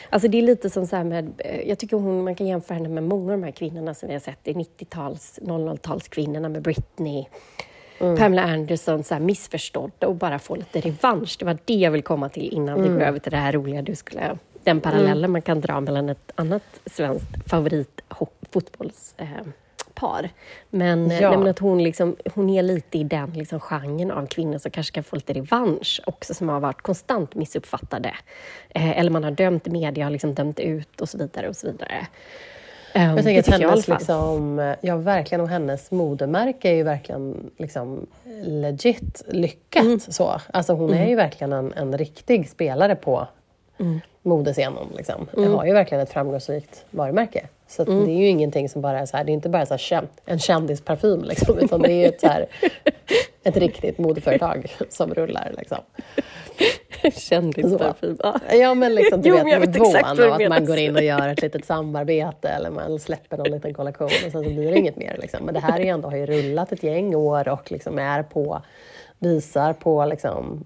Alltså 0.09 0.27
det 0.27 0.37
är 0.37 0.41
lite 0.41 0.69
som 0.69 0.87
så 0.87 0.95
här 0.95 1.03
med... 1.03 1.31
eh, 1.37 1.61
Jag 1.69 1.79
tycker 1.79 1.97
hon, 1.97 2.23
man 2.23 2.35
kan 2.35 2.47
jämföra 2.47 2.75
henne 2.75 2.89
med 2.89 3.03
många 3.03 3.33
av 3.33 3.39
de 3.39 3.43
här 3.43 3.51
kvinnorna 3.51 3.93
som 3.93 4.07
vi 4.07 4.13
har 4.15 4.19
sett 4.19 4.47
i 4.47 4.53
90-tals, 4.53 5.39
00-talskvinnorna 5.41 6.49
med 6.49 6.61
Britney, 6.61 7.25
Pamela 8.17 8.43
Anderson, 8.43 9.03
så 9.03 9.13
här 9.13 9.21
missförstådda 9.21 10.07
och 10.07 10.15
bara 10.15 10.39
få 10.39 10.55
lite 10.55 10.79
revansch. 10.81 11.35
Det 11.39 11.45
var 11.45 11.57
det 11.65 11.73
jag 11.73 11.91
vill 11.91 12.03
komma 12.03 12.29
till 12.29 12.53
innan 12.53 12.81
vi 12.83 12.89
går 12.89 13.01
över 13.01 13.19
till 13.19 13.31
det 13.31 13.37
här 13.37 13.51
roliga 13.51 13.81
du 13.81 13.95
skulle... 13.95 14.37
Den 14.63 14.81
parallellen 14.81 15.31
man 15.31 15.41
kan 15.41 15.61
dra 15.61 15.79
mellan 15.81 16.09
ett 16.09 16.31
annat 16.35 16.63
svenskt 16.85 17.49
favoritfotbollspar. 17.49 19.43
Par. 19.99 20.29
Men, 20.69 21.11
eh, 21.11 21.21
Ja. 21.21 21.37
men 21.37 21.47
att 21.47 21.59
hon, 21.59 21.83
liksom, 21.83 22.15
hon 22.35 22.49
är 22.49 22.61
lite 22.63 22.97
i 22.97 23.03
den 23.03 23.31
liksom, 23.31 23.59
genren 23.59 24.11
av 24.11 24.25
kvinnor 24.25 24.57
som 24.57 24.71
kanske 24.71 24.93
kan 24.93 25.03
få 25.03 25.15
lite 25.15 25.33
revansch 25.33 26.01
också, 26.05 26.33
som 26.33 26.49
har 26.49 26.59
varit 26.59 26.81
konstant 26.81 27.35
missuppfattade. 27.35 28.13
Eh, 28.69 28.99
eller 28.99 29.11
man 29.11 29.23
har 29.23 29.31
dömt 29.31 29.67
i 29.67 29.69
media, 29.69 30.03
har 30.05 30.11
liksom 30.11 30.33
dömt 30.33 30.59
ut 30.59 31.01
och 31.01 31.09
så 31.09 31.17
vidare. 31.17 31.49
och 31.49 31.55
så 31.55 31.67
vidare. 31.67 32.07
Eh, 32.95 33.15
Jag 33.15 33.23
tänker 33.23 33.39
att 33.53 33.59
jag 33.61 33.69
hennes, 33.69 33.85
fall. 33.85 33.95
liksom, 33.97 34.75
ja 34.81 34.95
verkligen, 34.97 35.41
och 35.41 35.49
hennes 35.49 35.91
modemärke 35.91 36.69
är 36.69 36.73
ju 36.73 36.83
verkligen 36.83 37.49
liksom, 37.57 38.07
legit 38.43 39.21
lyckat. 39.27 39.83
Mm. 39.83 39.99
Så. 39.99 40.41
Alltså 40.53 40.73
hon 40.73 40.93
är 40.93 41.07
ju 41.07 41.15
verkligen 41.15 41.53
en, 41.53 41.73
en 41.73 41.97
riktig 41.97 42.49
spelare 42.49 42.95
på 42.95 43.27
Mm. 43.79 43.99
modescenen. 44.23 44.87
Liksom. 44.97 45.27
Jag 45.37 45.49
har 45.49 45.65
ju 45.65 45.73
verkligen 45.73 46.03
ett 46.03 46.09
framgångsrikt 46.11 46.85
varumärke. 46.91 47.47
Så 47.69 47.81
Mm. 47.83 48.05
det 48.05 48.11
är 48.11 48.17
ju 48.17 48.27
ingenting 48.27 48.69
som 48.69 48.81
bara 48.81 48.99
är 48.99 49.05
så 49.05 49.17
här, 49.17 49.23
det 49.23 49.31
är 49.31 49.33
inte 49.33 49.49
bara 49.49 49.65
så 49.65 49.95
här, 49.95 50.07
en 50.25 50.39
kändisparfym, 50.39 51.23
liksom, 51.23 51.57
utan 51.61 51.81
det 51.81 51.91
är 51.91 51.95
ju 51.97 52.05
ett, 52.05 52.21
så 52.21 52.27
här, 52.27 52.45
ett 53.43 53.57
riktigt 53.57 53.97
modeföretag 53.97 54.71
som 54.89 55.13
rullar. 55.13 55.53
Liksom. 55.57 55.77
Kändisparfym. 57.13 58.17
Ja. 58.23 58.39
Ja 58.51 58.73
men 58.73 58.95
liksom 58.95 59.21
du 59.21 59.29
Jo, 59.29 59.35
vet 59.35 59.61
vet 59.61 59.73
nivån 59.73 59.95
av 59.95 60.31
att 60.33 60.49
man 60.49 60.65
går 60.65 60.77
in 60.77 60.95
och 60.95 61.03
gör 61.03 61.27
ett 61.27 61.41
litet 61.41 61.65
samarbete 61.65 62.49
eller 62.49 62.69
man 62.71 62.99
släpper 62.99 63.37
någon 63.37 63.51
liten 63.51 63.73
kollektion 63.73 64.05
och 64.05 64.31
sen 64.31 64.31
så 64.31 64.39
blir 64.49 64.71
det 64.71 64.77
inget 64.77 64.95
mer. 64.95 65.17
Liksom. 65.21 65.45
Men 65.45 65.53
det 65.53 65.59
här 65.59 65.79
är 65.79 65.85
ändå, 65.85 66.09
har 66.09 66.17
ju 66.17 66.25
rullat 66.25 66.71
ett 66.71 66.83
gäng 66.83 67.15
år 67.15 67.47
och 67.49 67.71
liksom 67.71 67.99
är 67.99 68.23
på, 68.23 68.61
visar 69.19 69.73
på 69.73 70.05
liksom, 70.05 70.63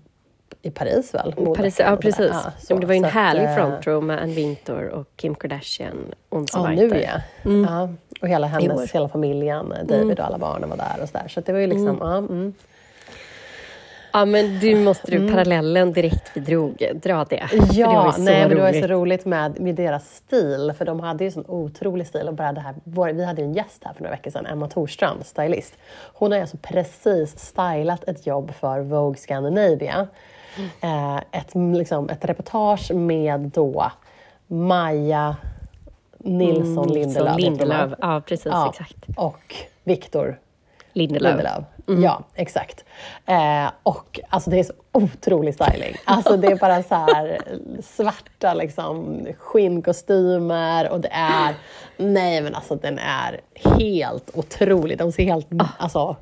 i 0.65 0.72
Paris 0.72 1.13
väl? 1.13 1.34
Paris, 1.55 1.79
ja, 1.79 1.96
precis. 1.96 2.29
Ja, 2.32 2.41
Ja, 2.46 2.51
så. 2.60 2.74
men 2.74 2.82
det 2.82 2.88
var 2.88 2.93
ju 2.93 2.98
en 2.98 3.05
att, 3.05 3.12
härlig 3.12 3.43
eh, 3.43 3.55
front 3.55 3.88
row 3.88 4.03
med 4.03 4.22
Ann 4.22 4.34
Wintour 4.34 4.88
och 4.88 5.08
Kim 5.15 5.36
Kardashian 5.36 6.13
och 6.29 6.43
Ja, 6.53 6.70
nu 6.70 6.88
ja. 6.88 7.22
ja. 7.43 7.89
Och 8.22 8.27
hela 8.27 8.48
hennes, 8.48 8.91
hela 8.91 9.10
familjen, 9.10 9.74
David 9.84 10.20
och 10.20 10.25
alla 10.25 10.38
barnen 10.38 10.70
var 10.70 10.77
där 10.77 11.01
och 11.01 11.10
sådär. 11.10 11.27
Så 11.27 11.41
det 11.41 11.53
var 11.53 11.60
ju 11.60 11.67
liksom, 11.67 11.98
ja, 12.01 12.17
mm. 12.17 12.53
Ja, 14.15 14.25
men 14.25 14.60
du 14.60 14.75
måste 14.75 15.12
du, 15.12 15.32
parallellen 15.32 15.93
direkt 15.93 16.32
vi 16.34 16.41
drog, 16.41 16.91
dra 16.93 17.25
det. 17.29 17.48
Det 17.51 17.74
Ja, 17.74 18.12
så 18.15 18.22
nej, 18.22 18.48
men 18.48 18.58
det 18.58 18.62
var 18.62 18.74
så 18.82 18.88
roligt. 18.88 19.25
med, 19.25 19.60
med 19.60 19.75
deras 19.75 20.15
stil, 20.15 20.74
för 20.77 20.86
de 20.86 21.00
hade 21.00 21.24
ju 21.24 21.32
sån 21.32 21.46
otrolig 21.48 22.08
stil. 22.08 22.27
Och 22.27 22.34
bara 22.34 22.51
det 22.51 22.62
här, 22.62 22.75
vår, 22.84 23.10
vi 23.10 23.25
hade 23.25 23.41
ju 23.41 23.48
en 23.48 23.53
gäst 23.53 23.84
här 23.86 23.93
för 23.93 24.03
några 24.03 24.15
veckor 24.15 24.32
sedan, 24.32 24.46
Emma 24.46 24.67
Thorstrand, 24.67 25.25
stylist. 25.25 25.74
Hon 26.13 26.32
har 26.32 26.38
ju 26.38 26.41
alltså 26.41 26.58
precis 26.58 27.39
stylat 27.39 28.03
ett 28.03 28.27
jobb 28.27 28.53
för 28.60 28.79
Vogue 28.79 29.17
Scandinavia. 29.17 30.08
Eh, 30.81 31.17
ett, 31.17 31.55
liksom, 31.55 32.10
ett 32.10 32.25
reportage 32.25 32.91
med 32.91 33.39
då 33.39 33.91
Maja 34.48 35.36
Nilsson 36.17 36.88
Lindelöf. 36.93 37.15
hon, 37.17 37.25
va? 37.25 37.38
Lindelöf, 37.38 37.91
ja 38.01 38.22
precis, 38.25 38.45
Ja, 38.45 38.69
exakt. 38.69 39.05
Och 39.17 39.55
Viktor 39.83 40.39
Lindelöf. 40.93 41.31
Lindelöf. 41.31 41.63
Ja, 42.03 42.24
exakt. 42.36 42.86
Eh, 43.25 43.72
och 43.83 44.19
alltså 44.29 44.50
det 44.50 44.60
är 44.60 44.63
så 44.63 44.74
otrolig 44.91 45.53
styling. 45.53 45.95
Alltså 46.05 46.38
det 46.38 46.48
är 46.48 46.55
bara 46.55 46.83
så 46.83 46.95
här 46.95 47.39
svarta 47.83 48.53
liksom, 48.53 49.27
skinnkostymer 49.38 50.89
och 50.89 51.00
det 51.01 51.12
är... 51.12 51.55
Nej 51.98 52.41
men 52.41 52.55
alltså 52.55 52.75
den 52.75 53.00
är 53.00 53.41
helt 53.79 54.29
otrolig. 54.33 54.98
De 54.98 55.12
ser 55.12 55.24
helt 55.24 55.48
alltså, 55.51 55.75
Alltså. 55.79 56.15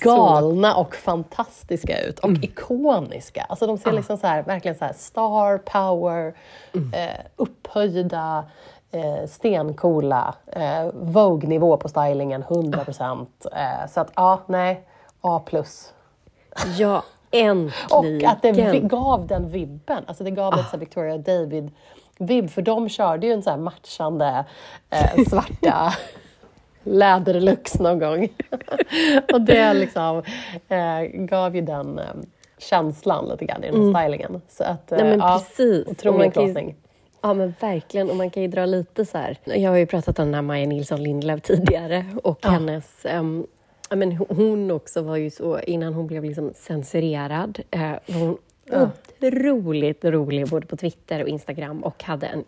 Galna 0.00 0.74
och 0.74 0.94
fantastiska 0.94 2.00
ut. 2.00 2.18
Och 2.18 2.30
ikoniska. 2.30 3.46
Alltså 3.48 3.66
de 3.66 3.78
ser 3.78 3.92
liksom 3.92 4.16
så 4.16 4.26
här, 4.26 4.42
verkligen 4.42 4.78
så 4.78 4.84
här 4.84 4.92
star 4.92 5.58
power, 5.58 6.34
eh, 6.72 7.24
upphöjda, 7.36 8.44
eh, 8.90 9.26
stencoola, 9.28 10.34
eh, 10.46 10.90
Vogue-nivå 10.94 11.76
på 11.76 11.88
stylingen, 11.88 12.42
100 12.42 12.84
procent. 12.84 13.46
Eh, 13.52 13.88
så 13.90 14.00
att 14.00 14.12
ja, 14.16 14.40
nej, 14.46 14.86
A+. 15.20 15.42
Ja, 16.78 17.02
äntligen. 17.30 17.72
Och 17.90 18.32
att 18.32 18.42
det 18.42 18.80
gav 18.80 19.26
den 19.26 19.50
vibben. 19.50 20.04
Alltså 20.06 20.24
det 20.24 20.30
gav 20.30 20.56
lite 20.56 20.64
så 20.64 20.70
här 20.70 20.78
Victoria 20.78 21.18
David-vibb, 21.18 22.50
för 22.50 22.62
de 22.62 22.88
körde 22.88 23.26
ju 23.26 23.32
en 23.32 23.42
så 23.42 23.56
matchande 23.56 24.44
eh, 24.90 25.24
svarta 25.28 25.92
läderlux 26.82 27.78
någon 27.78 27.98
gång. 27.98 28.28
och 29.32 29.40
det 29.40 29.74
liksom 29.74 30.22
eh, 30.68 31.02
gav 31.12 31.56
ju 31.56 31.62
den 31.62 31.98
eh, 31.98 32.04
känslan 32.58 33.28
lite 33.28 33.44
grann 33.44 33.64
i 33.64 33.70
den 33.70 33.94
här 33.94 34.02
stylingen. 34.02 34.40
Så 34.48 34.64
att, 34.64 34.92
eh, 34.92 34.98
Nej, 34.98 35.10
men 35.10 35.18
ja, 35.18 35.42
precis. 35.48 35.86
Otrolig 35.86 36.32
klåsning. 36.32 36.76
Ja 37.22 37.34
men 37.34 37.54
verkligen, 37.60 38.10
och 38.10 38.16
man 38.16 38.30
kan 38.30 38.42
ju 38.42 38.48
dra 38.48 38.66
lite 38.66 39.04
så 39.04 39.18
här. 39.18 39.36
Jag 39.44 39.70
har 39.70 39.76
ju 39.76 39.86
pratat 39.86 40.18
om 40.18 40.24
den 40.24 40.34
här 40.34 40.42
Maja 40.42 40.66
Nilsson 40.66 41.02
Lindelöf 41.02 41.42
tidigare 41.42 42.06
och 42.22 42.46
hennes 42.46 43.06
ehm, 43.06 43.46
ja, 43.90 43.96
men 43.96 44.12
hon 44.12 44.70
också 44.70 45.02
var 45.02 45.16
ju 45.16 45.30
så, 45.30 45.60
innan 45.60 45.94
hon 45.94 46.06
blev 46.06 46.24
liksom 46.24 46.52
censurerad, 46.54 47.60
eh, 47.70 47.80
var 47.80 48.20
hon 48.20 48.38
otroligt 49.20 50.04
rolig 50.04 50.48
både 50.48 50.66
på 50.66 50.76
Twitter 50.76 51.22
och 51.22 51.28
Instagram 51.28 51.84
och 51.84 52.04
hade 52.04 52.26
en 52.26 52.44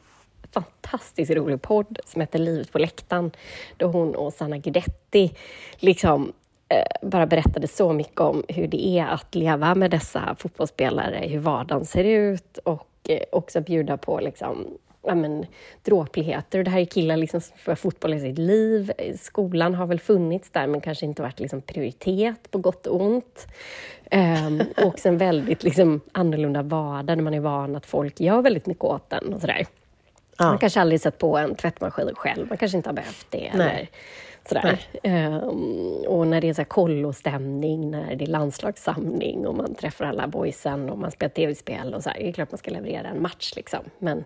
fantastiskt 0.50 1.30
rolig 1.30 1.62
podd 1.62 1.98
som 2.04 2.20
heter 2.20 2.38
Livet 2.38 2.72
på 2.72 2.78
läktaren, 2.78 3.30
då 3.76 3.86
hon 3.86 4.14
och 4.14 4.32
Sanna 4.32 4.58
Guidetti 4.58 5.34
liksom 5.76 6.32
eh, 6.68 7.08
bara 7.08 7.26
berättade 7.26 7.68
så 7.68 7.92
mycket 7.92 8.20
om 8.20 8.44
hur 8.48 8.66
det 8.66 8.86
är 8.86 9.06
att 9.06 9.34
leva 9.34 9.74
med 9.74 9.90
dessa 9.90 10.36
fotbollsspelare, 10.38 11.26
hur 11.28 11.38
vardagen 11.38 11.84
ser 11.84 12.04
ut 12.04 12.58
och 12.58 12.88
eh, 13.08 13.22
också 13.32 13.60
bjuda 13.60 13.96
på 13.96 14.20
liksom, 14.20 14.78
ja, 15.02 15.14
men, 15.14 15.46
dråpligheter. 15.82 16.64
Det 16.64 16.70
här 16.70 16.80
är 16.80 16.84
killar 16.84 17.16
liksom 17.16 17.40
som 17.40 17.58
spelar 17.58 17.76
fotboll 17.76 18.14
i 18.14 18.20
sitt 18.20 18.38
liv. 18.38 18.92
Skolan 19.18 19.74
har 19.74 19.86
väl 19.86 20.00
funnits 20.00 20.50
där, 20.50 20.66
men 20.66 20.80
kanske 20.80 21.06
inte 21.06 21.22
varit 21.22 21.40
liksom, 21.40 21.60
prioritet 21.60 22.50
på 22.50 22.58
gott 22.58 22.86
och 22.86 23.00
ont. 23.00 23.46
Ehm, 24.10 24.62
och 24.76 24.86
också 24.86 25.08
en 25.08 25.18
väldigt 25.18 25.62
liksom, 25.62 26.00
annorlunda 26.12 26.62
vardag 26.62 27.16
när 27.16 27.24
man 27.24 27.34
är 27.34 27.40
van 27.40 27.76
att 27.76 27.86
folk 27.86 28.20
gör 28.20 28.42
väldigt 28.42 28.66
mycket 28.66 28.84
åt 28.84 29.10
den 29.10 29.34
och 29.34 29.40
sådär. 29.40 29.66
Man 30.48 30.58
kanske 30.58 30.80
aldrig 30.80 31.00
sett 31.00 31.18
på 31.18 31.38
en 31.38 31.54
tvättmaskin 31.54 32.14
själv, 32.14 32.46
man 32.48 32.58
kanske 32.58 32.76
inte 32.76 32.88
har 32.88 32.94
behövt 32.94 33.26
det. 33.30 33.46
Eller 33.46 33.88
sådär. 34.48 34.80
Ehm, 35.02 35.40
och 36.06 36.26
när 36.26 36.40
det 36.40 36.48
är 36.48 36.54
så 36.54 36.64
kollostämning, 36.64 37.90
när 37.90 38.14
det 38.14 38.24
är 38.24 38.28
landslagssamling 38.28 39.46
och 39.46 39.56
man 39.56 39.74
träffar 39.74 40.04
alla 40.04 40.26
boysen 40.26 40.90
och 40.90 40.98
man 40.98 41.10
spelar 41.10 41.30
tv-spel 41.30 41.94
och 41.94 42.02
så 42.02 42.10
här, 42.10 42.18
det 42.18 42.28
är 42.28 42.32
klart 42.32 42.50
man 42.50 42.58
ska 42.58 42.70
leverera 42.70 43.08
en 43.08 43.22
match. 43.22 43.52
Liksom. 43.56 43.80
Men, 43.98 44.24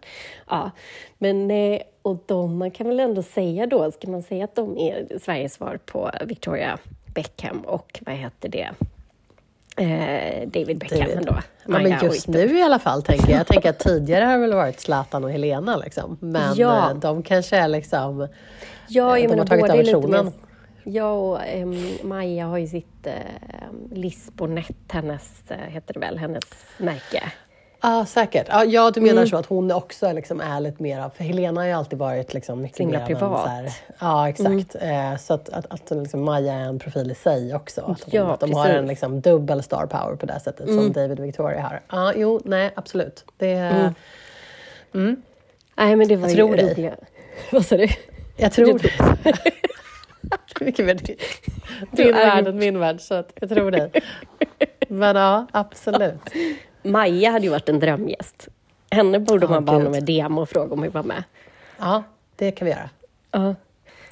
ja. 0.49 0.71
Men, 1.19 1.51
eh, 1.51 1.81
och 2.03 2.25
de, 2.27 2.59
man 2.59 2.71
kan 2.71 2.89
väl 2.89 3.01
ändå 3.01 3.23
säga 3.23 3.67
då, 3.67 3.91
ska 3.91 4.11
man 4.11 4.23
säga 4.23 4.45
att 4.45 4.55
de 4.55 4.79
är 4.79 5.19
Sveriges 5.19 5.55
svar 5.55 5.79
på 5.87 6.11
Victoria 6.25 6.79
Beckham 7.15 7.61
och 7.61 8.01
vad 8.07 8.15
heter 8.15 8.49
det? 8.49 8.71
Eh, 9.77 10.49
David 10.49 10.79
Beckham 10.79 10.99
David. 11.01 11.17
ändå. 11.17 11.35
Ja, 11.67 11.79
men 11.79 11.99
just 12.03 12.29
nu 12.29 12.59
i 12.59 12.63
alla 12.63 12.79
fall, 12.79 13.03
tänker 13.03 13.31
jag. 13.31 13.41
Jag 13.41 13.47
tänker 13.47 13.71
att 13.71 13.79
tidigare 13.79 14.25
har 14.25 14.33
det 14.33 14.39
väl 14.39 14.55
varit 14.55 14.81
Zlatan 14.81 15.25
och 15.25 15.31
Helena, 15.31 15.77
liksom. 15.77 16.17
men 16.21 16.55
Ja. 16.57 16.91
eh, 16.91 16.97
de 16.97 17.23
kanske 17.23 17.57
är 17.57 17.69
liksom... 17.69 18.29
Ja, 18.89 19.17
Eh, 19.17 19.23
jag 19.23 19.31
de 19.33 19.39
har 19.39 19.47
tagit 19.47 19.71
över 19.71 19.85
tronen. 19.85 20.25
mer... 20.25 20.33
Ja, 20.85 21.11
och 21.13 21.41
ehm, 21.47 21.89
Maja 22.03 22.47
har 22.47 22.59
ju 22.59 22.67
sitt 22.67 23.07
eh, 23.07 23.13
Lisbonett, 23.93 24.77
hennes, 24.89 25.51
eh, 25.51 25.57
heter 25.57 25.95
det 25.95 26.01
väl, 26.01 26.19
hennes 26.19 26.45
märke. 26.79 27.23
Ja, 27.87 28.07
säkert. 28.07 28.47
Ja, 28.51 28.65
ja, 28.65 28.91
du 28.91 29.01
menar 29.01 29.15
Mm. 29.17 29.27
så 29.27 29.37
att 29.37 29.47
hon 29.47 29.73
också 29.73 30.13
liksom 30.13 30.41
är 30.41 30.61
lite 30.61 30.83
mer 30.83 31.01
av... 31.01 31.11
För 31.11 31.25
Helena 31.25 31.61
har 31.61 31.67
ju 31.67 31.73
alltid 31.73 31.99
varit 31.99 32.35
liksom 32.35 32.63
mycket 32.63 32.81
himla 32.81 32.99
mer 32.99 33.05
av 33.05 33.11
en 33.11 33.17
privat. 33.19 33.73
Så 33.73 33.83
ja, 33.99 34.29
exakt. 34.29 34.77
Eh, 34.81 35.17
så 35.17 35.35
att, 35.35 35.49
att, 35.49 35.67
att 35.69 35.91
liksom 35.91 36.23
Maja 36.25 36.53
är 36.53 36.61
en 36.61 36.79
profil 36.79 37.11
i 37.11 37.15
sig 37.15 37.55
också. 37.55 37.81
Att, 37.81 37.87
hon, 37.87 37.97
Ja, 38.07 38.33
att 38.35 38.41
de 38.41 38.53
har 38.53 38.69
en 38.69 38.87
liksom 38.87 39.21
dubbel 39.21 39.63
star 39.63 39.87
power 39.87 40.17
på 40.17 40.27
det 40.27 40.41
sättet 40.41 40.67
som 40.67 40.93
David 40.93 41.21
och 41.21 41.27
Victoria 41.27 41.63
har. 41.63 41.81
Ja, 41.91 42.13
jo, 42.17 42.41
nej, 42.45 42.73
absolut. 42.77 43.25
Det, 43.37 43.93
Nej, 45.77 45.97
men 45.97 46.09
det 46.09 46.17
var 46.17 46.29
Jag 46.29 46.37
tror 46.37 46.57
dig. 46.57 46.95
Vad 47.53 47.67
sa 47.67 47.77
du? 47.77 47.89
Jag 48.37 48.53
tror 48.53 48.79
det. 48.79 48.91
Mycket 50.61 50.87
mer 50.87 50.95
din, 50.95 51.17
din 51.91 52.09
är 52.09 52.13
värld 52.13 52.47
än 52.49 52.57
min 52.59 52.79
värld, 52.79 53.01
så 53.01 53.15
att 53.15 53.33
jag 53.41 53.49
tror 53.51 53.71
dig. 53.71 53.91
Men 54.89 55.17
ja, 55.17 55.47
absolut. 55.53 56.21
Maja 56.87 57.31
hade 57.31 57.45
ju 57.45 57.51
varit 57.51 57.69
en 57.69 57.81
drömgäst. 57.81 58.49
Henne 58.91 59.19
borde 59.19 59.47
Ja, 59.47 59.51
man 59.51 59.65
bara 59.65 59.79
med 59.89 60.05
DM 60.05 60.39
och 60.39 60.49
fråga 60.49 60.75
om 60.75 60.83
hon 60.83 60.91
var 60.91 61.03
med. 61.03 61.25
Ja, 61.79 62.03
det 62.37 62.51
kan 62.51 62.65
vi 62.67 62.71
göra. 62.73 62.91
Ja. 63.31 63.55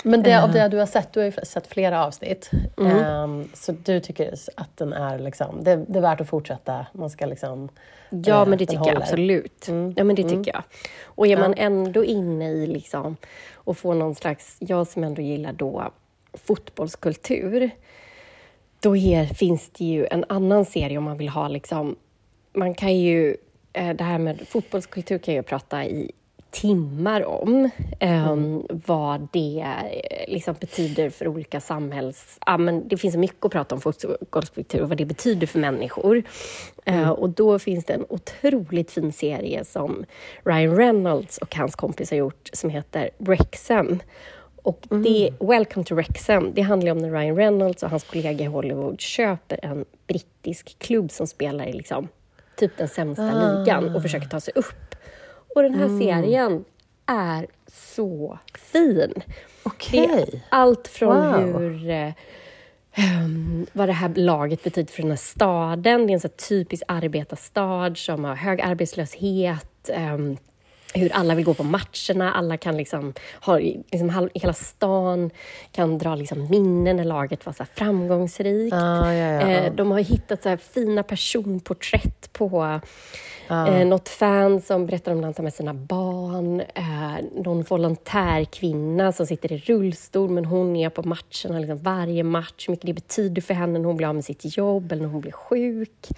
Men 0.04 0.22
det, 0.22 0.30
Eh. 0.30 0.44
av 0.44 0.52
det 0.52 0.68
du 0.68 0.78
har 0.78 0.86
sett, 0.86 1.12
du 1.12 1.20
har 1.20 1.24
ju 1.24 1.32
sett 1.32 1.66
flera 1.66 2.04
avsnitt. 2.06 2.50
Mm. 2.78 2.98
Ehm, 2.98 3.48
så 3.54 3.72
du 3.72 4.00
tycker 4.00 4.34
att 4.56 4.76
den 4.76 4.92
är 4.92 5.18
liksom, 5.18 5.64
det, 5.64 5.76
det 5.88 5.98
är 5.98 6.02
värt 6.02 6.20
att 6.20 6.28
fortsätta? 6.28 6.86
Man 6.92 7.10
ska 7.10 7.26
liksom... 7.26 7.68
Ja, 8.10 8.42
eh, 8.42 8.48
men 8.48 8.58
det 8.58 8.64
den 8.64 8.76
tycker 8.76 8.92
jag 8.92 9.02
absolut. 9.02 9.66
Ja, 9.96 10.04
men 10.04 10.16
det 10.16 10.22
tycker 10.22 10.52
jag. 10.52 10.62
Och 11.04 11.26
är 11.26 11.36
man 11.36 11.54
ändå 11.56 12.04
inne 12.04 12.50
i 12.50 12.66
liksom 12.66 13.16
och 13.54 13.78
får 13.78 13.94
någon 13.94 14.14
slags, 14.14 14.56
jag 14.58 14.86
som 14.86 15.04
ändå 15.04 15.22
gillar 15.22 15.52
då 15.52 15.90
fotbollskultur, 16.32 17.70
då 18.80 18.96
är, 18.96 19.26
finns 19.26 19.70
det 19.70 19.84
ju 19.84 20.06
en 20.06 20.24
annan 20.28 20.64
serie 20.64 20.98
om 20.98 21.04
man 21.04 21.18
vill 21.18 21.28
ha 21.28 21.48
liksom, 21.48 21.96
man 22.54 22.74
kan 22.74 22.98
ju, 22.98 23.36
eh, 23.72 23.96
det 23.96 24.04
här 24.04 24.18
med 24.18 24.48
fotbollskultur 24.48 25.18
kan 25.18 25.34
jag 25.34 25.46
prata 25.46 25.84
i 25.84 26.10
timmar 26.50 27.24
om. 27.24 27.70
eh, 28.00 28.36
Vad 28.86 29.28
det 29.32 29.64
eh, 30.10 30.32
liksom 30.34 30.54
betyder 30.60 31.10
för 31.10 31.28
olika 31.28 31.60
samhälls... 31.60 32.38
Ja, 32.46 32.58
men 32.58 32.88
det 32.88 32.96
finns 32.96 33.16
mycket 33.16 33.44
att 33.44 33.52
prata 33.52 33.74
om 33.74 33.80
fotbollskultur 33.80 34.82
och 34.82 34.88
vad 34.88 34.98
det 34.98 35.04
betyder 35.04 35.46
för 35.46 35.58
människor. 35.58 36.22
Eh, 36.84 37.10
och 37.10 37.30
då 37.30 37.58
finns 37.58 37.84
det 37.84 37.92
en 37.92 38.06
otroligt 38.08 38.90
fin 38.90 39.12
serie 39.12 39.64
som 39.64 40.04
Ryan 40.44 40.76
Reynolds 40.76 41.38
och 41.38 41.56
hans 41.56 41.74
kompis 41.74 42.10
har 42.10 42.18
gjort 42.18 42.50
som 42.52 42.70
heter 42.70 43.10
Wrexham. 43.18 44.00
Och 44.62 44.80
det, 44.88 45.30
Welcome 45.40 45.84
to 45.84 45.94
Wrexham, 45.94 46.52
det 46.54 46.62
handlar 46.62 46.92
om 46.92 46.98
när 46.98 47.10
Ryan 47.10 47.36
Reynolds 47.36 47.82
och 47.82 47.90
hans 47.90 48.04
kollega 48.04 48.44
i 48.44 48.48
Hollywood 48.48 49.00
köper 49.00 49.58
en 49.62 49.84
brittisk 50.06 50.78
klubb 50.78 51.10
som 51.10 51.26
spelar 51.26 51.66
i 51.66 51.72
liksom, 51.72 52.08
typ 52.56 52.76
den 52.76 52.88
sämsta 52.88 53.32
ligan 53.32 53.94
och 53.96 54.02
försöker 54.02 54.28
ta 54.28 54.40
sig 54.40 54.52
upp. 54.56 54.94
Och 55.54 55.62
den 55.62 55.74
här 55.74 55.88
serien 56.00 56.64
är 57.06 57.46
så 57.72 58.38
fin. 58.58 59.14
Det 59.90 60.04
är 60.04 60.40
allt 60.48 60.88
från 60.88 61.16
Wow. 61.16 61.60
hur, 61.60 61.90
ehm, 62.94 63.66
vad 63.72 63.88
det 63.88 63.92
här 63.92 64.12
laget 64.14 64.62
betyder 64.64 64.92
för 64.92 65.02
den 65.02 65.10
här 65.10 65.16
staden. 65.16 66.06
Det 66.06 66.12
är 66.12 66.14
en 66.14 66.20
så 66.20 66.28
typisk 66.28 66.82
arbetarstad 66.88 67.94
som 67.96 68.24
har 68.24 68.34
hög 68.34 68.60
arbetslöshet. 68.60 69.90
ehm, 69.92 70.36
hur 70.94 71.12
alla 71.12 71.34
vill 71.34 71.44
gå 71.44 71.54
på 71.54 71.64
matcherna, 71.64 72.32
alla 72.32 72.56
kan 72.56 72.76
liksom, 72.76 73.14
ha, 73.40 73.58
liksom 73.58 74.30
hela 74.34 74.52
stan 74.52 75.30
kan 75.72 75.98
dra 75.98 76.14
liksom 76.14 76.48
minnen 76.50 76.96
när 76.96 77.04
laget 77.04 77.46
var 77.46 77.52
så 77.52 77.64
framgångsrikt. 77.74 78.74
Ah, 78.74 79.12
ja, 79.12 79.32
ja. 79.32 79.48
Eh, 79.48 79.74
de 79.74 79.90
har 79.90 80.00
hittat 80.00 80.42
så 80.42 80.56
fina 80.56 81.02
personporträtt 81.02 82.32
på 82.32 82.80
eh, 83.50 83.86
något 83.86 84.08
fan 84.08 84.60
som 84.60 84.86
berättar 84.86 85.12
om 85.12 85.18
när 85.18 85.24
han 85.24 85.34
tar 85.34 85.42
med 85.42 85.54
sina 85.54 85.74
barn. 85.74 86.60
Eh, 86.60 87.24
någon 87.34 87.62
volontärkvinna 87.62 89.12
som 89.12 89.26
sitter 89.26 89.52
i 89.52 89.58
rullstol 89.58 90.30
men 90.30 90.44
hon 90.44 90.76
är 90.76 90.90
på 90.90 91.02
matcherna 91.02 91.58
liksom 91.58 91.78
varje 91.78 92.22
match. 92.22 92.68
Hur 92.68 92.72
mycket 92.72 92.86
det 92.86 92.94
betyder 92.94 93.42
för 93.42 93.54
henne 93.54 93.78
när 93.78 93.86
hon 93.86 93.96
blir 93.96 94.08
av 94.08 94.14
med 94.14 94.24
sitt 94.24 94.56
jobb 94.56 94.92
eller 94.92 95.02
när 95.02 95.10
hon 95.10 95.20
blir 95.20 95.32
sjuk. 95.32 96.08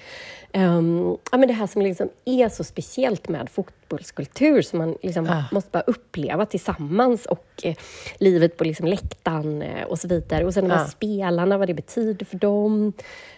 Ehm, 0.53 1.17
ja, 1.33 1.39
men 1.39 1.49
det 1.49 1.55
här 1.55 1.67
som 1.67 1.83
liksom 1.83 2.09
är 2.25 2.49
så 2.49 2.65
speciellt 2.65 3.29
med 3.29 3.51
fotbollskultur 3.91 4.63
som 4.63 4.79
man 4.79 4.97
liksom 5.03 5.27
Ah. 5.31 5.43
måste 5.53 5.71
bara 5.71 5.83
uppleva 5.87 6.47
tillsammans 6.47 7.27
och 7.27 7.47
eh, 7.63 7.75
livet 8.19 8.57
på 8.57 8.65
liksom 8.65 8.87
läktaren 8.87 9.63
eh, 9.63 9.85
och 9.85 9.99
så 9.99 10.09
vidare. 10.09 10.45
Och 10.45 10.55
sen 10.55 10.65
de 10.69 10.71
här 10.75 10.85
Ah. 10.85 10.89
spelarna, 10.89 11.59
vad 11.59 11.69
det 11.69 11.75
betyder 11.75 12.27
för 12.27 12.37
dem. 12.39 12.93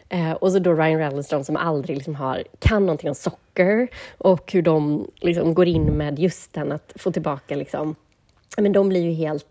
Eh, 0.09 0.33
och 0.33 0.53
så 0.53 0.59
då 0.59 0.73
Ryan 0.73 0.99
Reynolds, 0.99 1.29
de 1.29 1.45
som 1.45 1.57
aldrig 1.57 1.97
liksom 1.97 2.15
har, 2.15 2.43
kan 2.59 2.83
någonting 2.87 3.09
om 3.09 3.15
socker 3.15 3.89
och 4.19 4.53
hur 4.53 4.63
de 4.63 5.07
liksom 5.21 5.55
går 5.55 5.67
in 5.69 5.85
med 5.85 6.19
just 6.19 6.53
den 6.53 6.73
att 6.73 6.93
få 6.97 7.13
tillbaka 7.13 7.57
liksom, 7.57 7.95
men 8.59 8.73
de 8.73 8.89
blir 8.89 9.01
ju 9.01 9.13
helt 9.13 9.47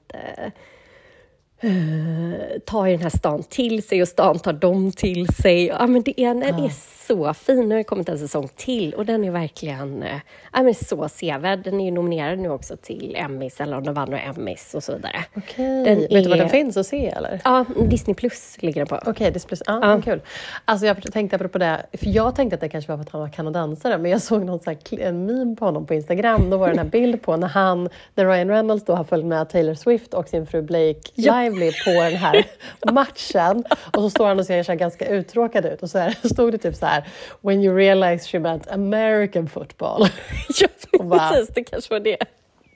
eh, 1.59 2.59
tar 2.65 2.87
den 2.87 3.01
här 3.01 3.09
stan 3.17 3.43
till 3.43 3.83
sig 3.83 4.01
och 4.01 4.07
stan 4.07 4.39
tar 4.39 4.53
dem 4.53 4.91
till 4.91 5.27
sig. 5.27 5.65
Ja, 5.65 5.87
men 5.87 6.01
det 6.01 6.21
är, 6.21 6.27
den 6.33 6.43
är 6.43 6.71
så 7.07 7.33
fin. 7.33 7.55
Nu 7.59 7.67
har 7.69 7.77
det 7.77 7.83
kommit 7.83 8.09
en 8.09 8.17
säsong 8.19 8.49
till 8.55 8.93
och 8.93 9.05
den 9.05 9.23
är 9.23 9.31
verkligen 9.31 10.03
eh, 10.03 10.09
ja, 10.53 10.63
men 10.63 10.73
så 10.73 11.09
sevärd. 11.09 11.63
Den 11.63 11.79
är 11.81 11.85
ju 11.85 11.91
nominerad 11.91 12.39
nu 12.39 12.49
också 12.49 12.77
till 12.77 13.15
Emmys, 13.17 13.61
eller 13.61 13.77
om 13.77 13.83
de 13.83 13.93
vann 13.93 14.09
några 14.09 14.23
Emmys 14.23 14.73
och 14.75 14.83
så 14.83 14.95
vidare. 14.95 15.23
Okej. 15.35 15.83
Den 15.83 15.99
Vet 15.99 16.09
du 16.09 16.29
var 16.29 16.35
är- 16.35 16.39
den 16.39 16.49
finns 16.49 16.77
att 16.77 16.85
se 16.87 17.07
eller? 17.07 17.41
Ja, 17.43 17.65
Disney 17.89 18.15
Plus 18.15 18.57
ligger 18.59 18.81
den 18.81 18.87
på. 18.87 18.95
Okej, 18.95 19.11
okay, 19.29 19.39
plus. 19.47 19.61
Ah, 19.65 19.79
Ja. 19.91 20.01
kul. 20.01 20.21
Alltså 20.65 20.85
jag 20.85 21.13
tänkte 21.13 21.35
apropå 21.35 21.57
det, 21.57 21.85
för 21.93 22.07
jag 22.07 22.35
tänkte 22.35 22.53
att 22.55 22.61
det 22.61 22.69
kanske 22.69 22.91
var 22.91 22.97
för 22.97 23.01
att 23.03 23.09
han 23.09 23.21
var 23.21 23.29
kanadensare, 23.29 23.97
men 23.97 24.11
jag 24.11 24.21
såg 24.21 24.45
någon 24.45 24.59
sån 24.59 24.75
här, 24.91 24.99
en 24.99 25.25
meme 25.25 25.55
på 25.55 25.65
honom 25.65 25.85
på 25.85 25.93
Instagram. 25.93 26.49
Då 26.49 26.57
var 26.57 26.67
det 26.67 26.73
den 26.73 26.85
här 26.85 26.91
bild 26.91 27.21
på 27.21 27.37
när 27.37 27.47
han, 27.47 27.89
när 28.15 28.25
Ryan 28.25 28.49
Reynolds 28.49 28.85
då 28.85 28.93
har 28.93 29.03
följt 29.03 29.25
med 29.25 29.49
Taylor 29.49 29.73
Swift 29.73 30.13
och 30.13 30.27
sin 30.29 30.45
fru 30.47 30.61
Blake 30.61 30.99
Ja. 31.15 31.46
Lively 31.53 31.71
på 31.85 31.89
den 31.91 32.15
här 32.15 32.45
matchen. 32.91 33.63
Och 33.93 34.01
så 34.01 34.09
står 34.09 34.27
han 34.27 34.39
och 34.39 34.45
ser 34.45 34.63
så 34.63 34.75
ganska 34.75 35.07
uttråkad 35.07 35.65
ut 35.65 35.83
och 35.83 35.89
så 35.89 35.97
här, 35.97 36.15
stod 36.33 36.51
det 36.51 36.57
typ 36.57 36.75
så 36.75 36.85
här 36.85 37.07
“When 37.41 37.63
you 37.63 37.77
realize 37.77 38.27
she 38.27 38.39
meant 38.39 38.67
American 38.71 39.49
football”. 39.49 40.07
Ja, 40.91 41.03
bara- 41.03 41.29
precis. 41.29 41.49
Det 41.55 41.63
kanske 41.63 41.93
var 41.93 41.99
det. 41.99 42.17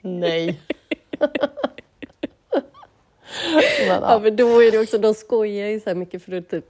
Nej. 0.00 0.60
men, 1.18 1.30
Ja, 3.88 3.98
ja. 4.02 4.18
men 4.22 4.36
då 4.36 4.62
är 4.62 4.70
det 4.72 4.78
också, 4.78 4.98
de 4.98 5.14
skojar 5.14 5.68
ju 5.68 5.80
så 5.80 5.90
här 5.90 5.94
mycket 5.94 6.22
för 6.24 6.36
att 6.38 6.50
typ 6.50 6.64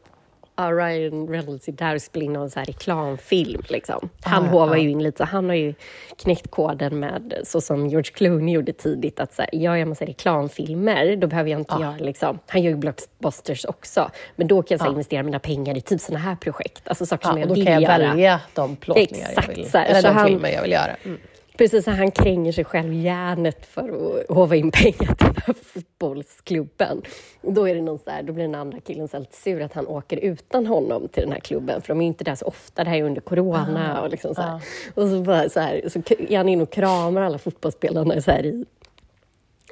Ryan 0.57 1.29
Reynolds 1.29 1.69
är 1.69 1.73
där 1.73 1.95
och 1.95 2.03
spelar 2.03 2.25
in 2.27 2.33
någon 2.33 2.51
så 2.51 2.61
reklamfilm. 2.61 3.63
Liksom. 3.69 4.09
Han 4.23 4.45
Ah, 4.45 4.49
hovar 4.49 4.75
ah. 4.75 4.79
ju 4.79 4.91
in 4.91 5.03
lite, 5.03 5.19
så 5.19 5.25
han 5.25 5.49
har 5.49 5.57
ju 5.57 5.75
knäckt 6.23 6.51
koden 6.51 7.01
med, 7.01 7.35
så 7.45 7.61
som 7.61 7.87
George 7.87 8.13
Clooney 8.13 8.55
gjorde 8.55 8.73
tidigt, 8.73 9.21
att 9.21 9.35
så 9.35 9.43
här, 9.43 9.49
jag 9.53 9.79
gör 9.79 9.85
massa 9.87 10.05
reklamfilmer, 10.05 11.17
då 11.17 11.27
behöver 11.27 11.51
jag 11.51 11.61
inte 11.61 11.75
göra 11.81 11.97
liksom, 11.99 12.39
han 12.47 12.63
gör 12.63 12.71
ju 12.71 12.77
blockbusters 12.77 13.65
också, 13.65 14.11
men 14.37 14.47
då 14.49 14.63
kan 14.63 14.75
jag 14.75 14.81
så 14.81 14.85
här, 14.85 14.91
Ah. 14.91 14.93
investera 14.93 15.23
mina 15.23 15.39
pengar 15.39 15.77
i 15.77 15.81
typ 15.81 16.01
såna 16.01 16.19
här 16.19 16.37
projekt, 16.37 16.89
alltså 16.89 17.07
saker 17.07 17.29
som 17.29 17.39
jag 17.39 17.43
och 17.43 17.49
då 17.49 17.55
vill 17.55 17.65
kan 17.65 17.73
jag 17.75 17.83
göra. 17.83 17.99
välja 17.99 18.41
de 18.55 18.77
plåtningar 18.77 19.29
Exakt 19.29 19.49
jag 19.49 19.55
vill, 19.57 19.71
så 19.71 19.79
här, 19.79 19.87
eller 19.87 20.01
så 20.01 20.07
de 20.07 20.15
han- 20.17 20.27
filmer 20.29 20.49
jag 20.53 20.63
vill 20.63 20.73
göra. 20.73 20.97
Mm. 21.05 21.19
Precis, 21.63 21.87
han 21.87 22.11
kränger 22.11 22.53
sig 22.53 22.65
själv 22.65 22.93
järnet 22.95 23.67
för 23.67 24.19
att 24.19 24.37
hova 24.37 24.57
in 24.57 24.71
pengar 24.71 25.15
till 25.15 25.27
den 25.27 25.43
här 25.47 25.55
fotbollsklubben. 25.55 27.03
Då, 27.43 27.69
är 27.69 27.75
det 27.75 27.81
någon 27.81 27.99
här, 28.07 28.23
då 28.23 28.33
blir 28.33 28.45
den 28.45 28.55
andra 28.55 28.81
killen 28.81 29.09
så 29.09 29.19
lite 29.19 29.37
sur 29.37 29.63
att 29.63 29.73
han 29.73 29.87
åker 29.87 30.17
utan 30.17 30.67
honom 30.67 31.09
till 31.09 31.23
den 31.23 31.33
här 31.33 31.41
klubben, 31.41 31.83
för 31.83 31.89
de 31.89 32.01
är 32.01 32.07
inte 32.07 32.25
där 32.25 32.35
så 32.35 32.45
ofta, 32.45 32.85
det 32.85 32.91
här 32.91 32.97
är 32.97 33.03
under 33.03 33.21
corona. 33.21 34.03
och, 34.03 34.11
liksom 34.11 34.35
så 34.35 34.43
här. 34.43 34.61
och 34.95 35.09
så, 35.09 35.21
bara 35.21 35.49
så, 35.49 35.61
här, 35.61 35.89
så 35.89 35.99
är 36.29 36.37
han 36.37 36.49
inne 36.49 36.63
och 36.63 36.73
kramar 36.73 37.23
alla 37.23 37.39
fotbollsspelarna 37.39 38.21
så 38.21 38.31
här 38.31 38.47
i, 38.47 38.65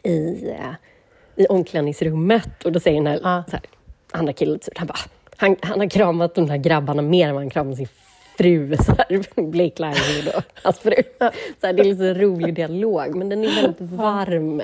i, 0.03 0.50
eh, 0.50 0.74
i 1.37 1.46
omklädningsrummet. 1.46 2.64
Och 2.64 2.72
då 2.72 2.81
säger 2.81 2.96
den 2.96 3.07
här, 3.07 3.20
Ja. 3.22 3.44
så 3.46 3.53
här 3.57 3.64
andra 4.11 4.33
killen 4.33 4.61
han 4.76 4.87
bara, 4.87 4.98
han, 5.37 5.57
han 5.61 5.81
har 5.81 5.88
kramat 5.88 6.35
de 6.35 6.46
där 6.46 6.57
grabbarna 6.57 7.03
mer 7.03 7.29
än 7.29 7.35
vad 7.35 7.42
han 7.42 7.50
kramar 7.50 7.74
sin 7.74 7.88
fru, 8.37 8.77
så 8.77 8.93
här, 8.99 9.43
Blake 9.51 9.83
Lively 9.83 10.31
då, 10.33 10.43
hans 10.62 10.79
fru. 10.79 11.03
Så 11.61 11.66
här, 11.66 11.73
det 11.73 11.83
är 11.83 11.85
lite 11.85 12.09
en 12.09 12.21
rolig 12.21 12.55
dialog, 12.55 13.14
men 13.16 13.29
den 13.29 13.45
är 13.45 13.62
väldigt 13.62 13.81
varm 13.81 14.62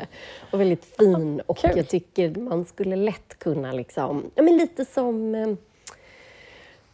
och 0.51 0.61
väldigt 0.61 0.85
fin. 0.85 1.43
Och 1.47 1.59
Kul. 1.59 1.71
jag 1.77 1.89
tycker 1.89 2.31
man 2.31 2.65
skulle 2.65 2.97
lätt 2.97 3.39
kunna, 3.39 3.73
liksom, 3.73 4.31
ja, 4.35 4.43
men 4.43 4.57
lite 4.57 4.85
som 4.85 5.35
eh, 5.35 5.49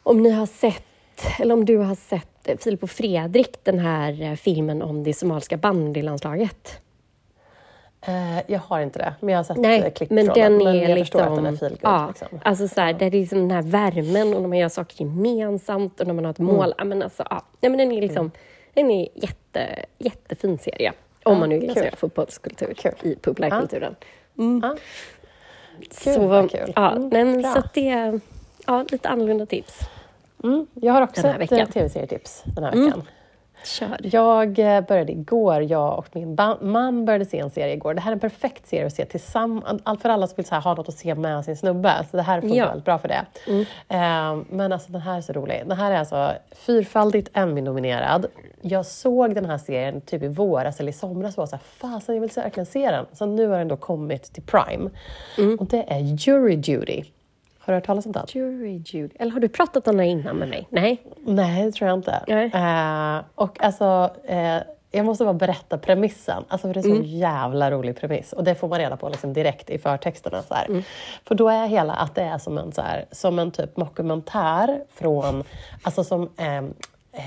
om 0.03 0.23
ni 0.23 0.31
har 0.31 0.47
sett, 0.47 1.41
eller 1.41 1.55
om 1.55 1.65
du 1.65 1.77
har 1.77 1.95
sett 1.95 2.49
eh, 2.49 2.57
Filip 2.57 2.83
och 2.83 2.91
Fredrik, 2.91 3.65
den 3.65 3.79
här 3.79 4.23
eh, 4.23 4.35
filmen 4.35 4.83
om 4.83 5.05
det 5.05 5.15
somaliska 5.15 5.57
bandylandslaget. 5.57 6.82
Eh, 8.07 8.39
jag 8.47 8.59
har 8.59 8.81
inte 8.81 8.99
det, 8.99 9.15
men 9.21 9.29
jag 9.33 9.39
har 9.39 9.45
sett 9.45 9.57
eh, 9.57 9.63
Nej, 9.63 9.91
klipp 9.97 10.11
men 10.11 10.27
från 10.27 10.35
den 10.35 10.53
den. 10.59 10.65
Men 10.65 10.77
är 10.77 10.89
jag 10.89 10.99
liksom... 10.99 11.05
förstår 11.21 11.21
att 11.21 11.37
den 11.37 11.47
är 11.47 11.57
feelgood. 11.57 11.79
ja, 11.83 12.07
liksom. 12.09 12.41
Alltså 12.45 12.69
så 12.69 12.81
här, 12.81 12.93
det 12.93 13.05
är 13.07 13.11
liksom 13.11 13.39
den 13.39 13.51
här 13.51 13.63
värmen 13.63 14.35
och 14.35 14.41
när 14.43 14.49
man 14.49 14.59
gör 14.59 14.69
saker 14.69 15.05
gemensamt 15.05 16.01
och 16.01 16.07
när 16.07 16.15
man 16.15 16.25
har 16.25 16.31
ett 16.33 16.39
Mm. 16.39 16.55
mål. 16.55 16.75
Ja, 16.79 16.85
men 16.85 17.03
alltså, 17.03 17.25
ja. 17.31 17.43
Nej, 17.61 17.71
men 17.71 17.79
den 17.79 17.93
är 17.93 18.01
liksom 18.01 18.31
en 18.75 18.91
är 18.91 19.09
jätte, 19.15 19.85
jättefin 19.99 20.59
serie. 20.59 20.93
Om 21.25 21.39
man 21.39 21.49
nu 21.49 21.55
gillar 21.55 21.75
kul. 21.75 21.83
så 21.83 21.89
här 21.89 21.97
fotbollskultur 21.97 22.75
Kul. 22.77 22.93
i 23.03 23.15
populärkulturen. 23.15 23.97
Ja. 24.35 24.77
Kul, 26.05 26.15
så, 26.15 26.27
vad 26.27 26.51
kul. 26.51 26.73
Ja, 26.77 26.91
Mm, 26.91 27.09
men 27.09 27.43
så 27.43 27.63
det 27.75 28.21
ja, 28.67 28.85
lite 28.91 29.09
annorlunda 29.09 29.47
tips. 29.47 29.79
Mm, 30.45 30.67
jag 30.75 30.93
har 30.93 31.03
också 31.03 31.23
Den 31.23 31.33
här 31.33 31.41
ett 31.41 31.53
eh, 31.53 31.67
tv-serietips 31.67 32.43
den 32.45 32.65
här 32.65 32.71
veckan. 32.71 33.03
Kör. 33.65 33.97
Jag 34.03 34.59
eh, 34.59 34.81
började 34.81 35.13
igår, 35.13 35.63
jag 35.63 35.99
och 35.99 36.07
min 36.13 36.37
man 36.61 37.05
började 37.05 37.25
se 37.25 37.39
en 37.39 37.51
serie 37.51 37.75
igår. 37.75 37.95
Det 37.95 38.01
här 38.01 38.11
är 38.11 38.15
en 38.15 38.21
perfekt 38.21 38.67
serie 38.67 38.87
att 38.87 38.93
se 38.93 39.05
tillsammans, 39.05 39.81
allt 39.85 40.03
för 40.03 40.09
alla 40.09 40.27
som 40.27 40.37
vill 40.37 40.47
så 40.47 40.55
här, 40.55 40.63
ha 40.63 40.75
något 40.75 40.89
att 40.89 40.95
se 40.95 41.15
med 41.15 41.45
sin 41.45 41.57
snubbe. 41.57 42.07
Så 42.11 42.17
det 42.17 42.23
här 42.23 42.41
funkar 42.41 42.57
Ja. 42.57 42.67
väldigt 42.67 42.85
bra 42.85 42.99
för 42.99 43.09
det. 43.09 43.27
Eh, 43.89 44.37
men 44.51 44.73
alltså 44.73 44.93
den 44.93 45.01
här 45.01 45.17
är 45.17 45.21
så 45.21 45.33
rolig. 45.33 45.63
Den 45.67 45.79
här 45.79 45.91
är 45.91 45.97
alltså 45.99 46.33
fyrfaldigt 46.53 47.31
Emmy-nominerad. 47.33 48.27
Jag 48.61 48.87
såg 48.87 49.35
den 49.35 49.45
här 49.45 49.59
serien 49.59 50.01
typ 50.01 50.23
i 50.23 50.29
våras 50.29 50.81
eller 50.81 50.91
i 50.91 50.93
somras 50.93 51.35
och 51.35 51.39
var 51.43 51.47
så 51.47 51.57
här, 51.57 51.63
fasen 51.63 52.15
jag 52.15 52.23
vill 52.23 52.31
verkligen 52.31 52.67
se 52.67 52.91
den. 52.91 53.07
Så 53.13 53.27
nu 53.27 53.47
har 53.49 53.59
den 53.59 53.69
då 53.69 53.77
kommit 53.77 54.23
till 54.23 54.43
Prime. 54.43 54.91
Och 55.59 55.67
det 55.67 55.85
är 55.93 55.99
Jury 55.99 56.57
Duty. 56.57 57.05
Har 57.65 57.73
du 57.73 57.77
hört 57.77 57.87
talas 57.87 58.07
om 58.07 58.13
den? 58.13 58.27
Jury 58.29 58.83
Judy. 58.85 59.15
Eller 59.19 59.33
har 59.33 59.41
du 59.41 59.49
pratat 59.49 59.89
om 59.89 59.97
den 59.97 60.07
innan 60.07 60.37
med 60.37 60.49
mig? 60.49 60.67
Nej? 60.71 61.03
Nej, 61.25 61.65
det 61.65 61.73
tror 61.73 61.89
jag 61.89 61.99
inte. 61.99 62.23
Eh, 63.19 63.25
och 63.35 63.63
alltså, 63.65 64.11
eh, 64.25 64.57
jag 64.91 65.07
måste 65.07 65.25
bara 65.25 65.35
berätta 65.35 65.79
premissen, 65.79 66.45
alltså 66.49 66.67
för 66.67 66.75
det 66.75 66.81
är 66.81 66.83
så 66.83 67.03
jävla 67.05 67.71
rolig 67.71 67.97
premiss. 68.01 68.33
Och 68.33 68.45
det 68.45 68.55
får 68.55 68.69
man 68.69 68.79
reda 68.79 68.97
på 68.97 69.09
liksom 69.09 69.33
direkt 69.33 69.71
i 69.71 69.79
förtexterna. 69.79 70.43
Så 70.43 70.55
här. 70.55 70.67
För 71.25 71.35
då 71.35 71.49
är 71.49 71.67
hela 71.67 71.93
att 71.93 72.15
det 72.15 72.23
är 72.23 72.39
som 72.39 72.59
en, 72.59 72.73
så 72.73 72.83
här, 72.83 73.05
som 73.11 73.39
en 73.39 73.51
typ 73.51 73.77
dokumentär 73.77 74.81
från, 74.95 75.45
alltså 75.83 76.05
som 76.05 76.29
ehm, 76.37 76.75
eh, 77.13 77.23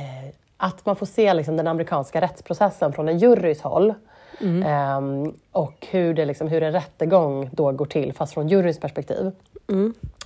att 0.58 0.86
man 0.86 0.96
får 0.96 1.06
se 1.06 1.34
liksom 1.34 1.58
den 1.58 1.68
amerikanska 1.68 2.22
rättsprocessen 2.22 2.94
från 2.94 3.10
en 3.10 3.18
jurys 3.20 3.62
håll. 3.62 3.94
Ehm, 4.66 5.34
och 5.52 5.88
hur, 5.92 6.14
det 6.14 6.26
liksom, 6.26 6.48
hur 6.48 6.64
en 6.64 6.72
rättegång 6.72 7.50
då 7.54 7.72
går 7.72 7.86
till, 7.86 8.14
fast 8.14 8.34
från 8.34 8.48
juryns 8.48 8.80
perspektiv. 8.80 9.32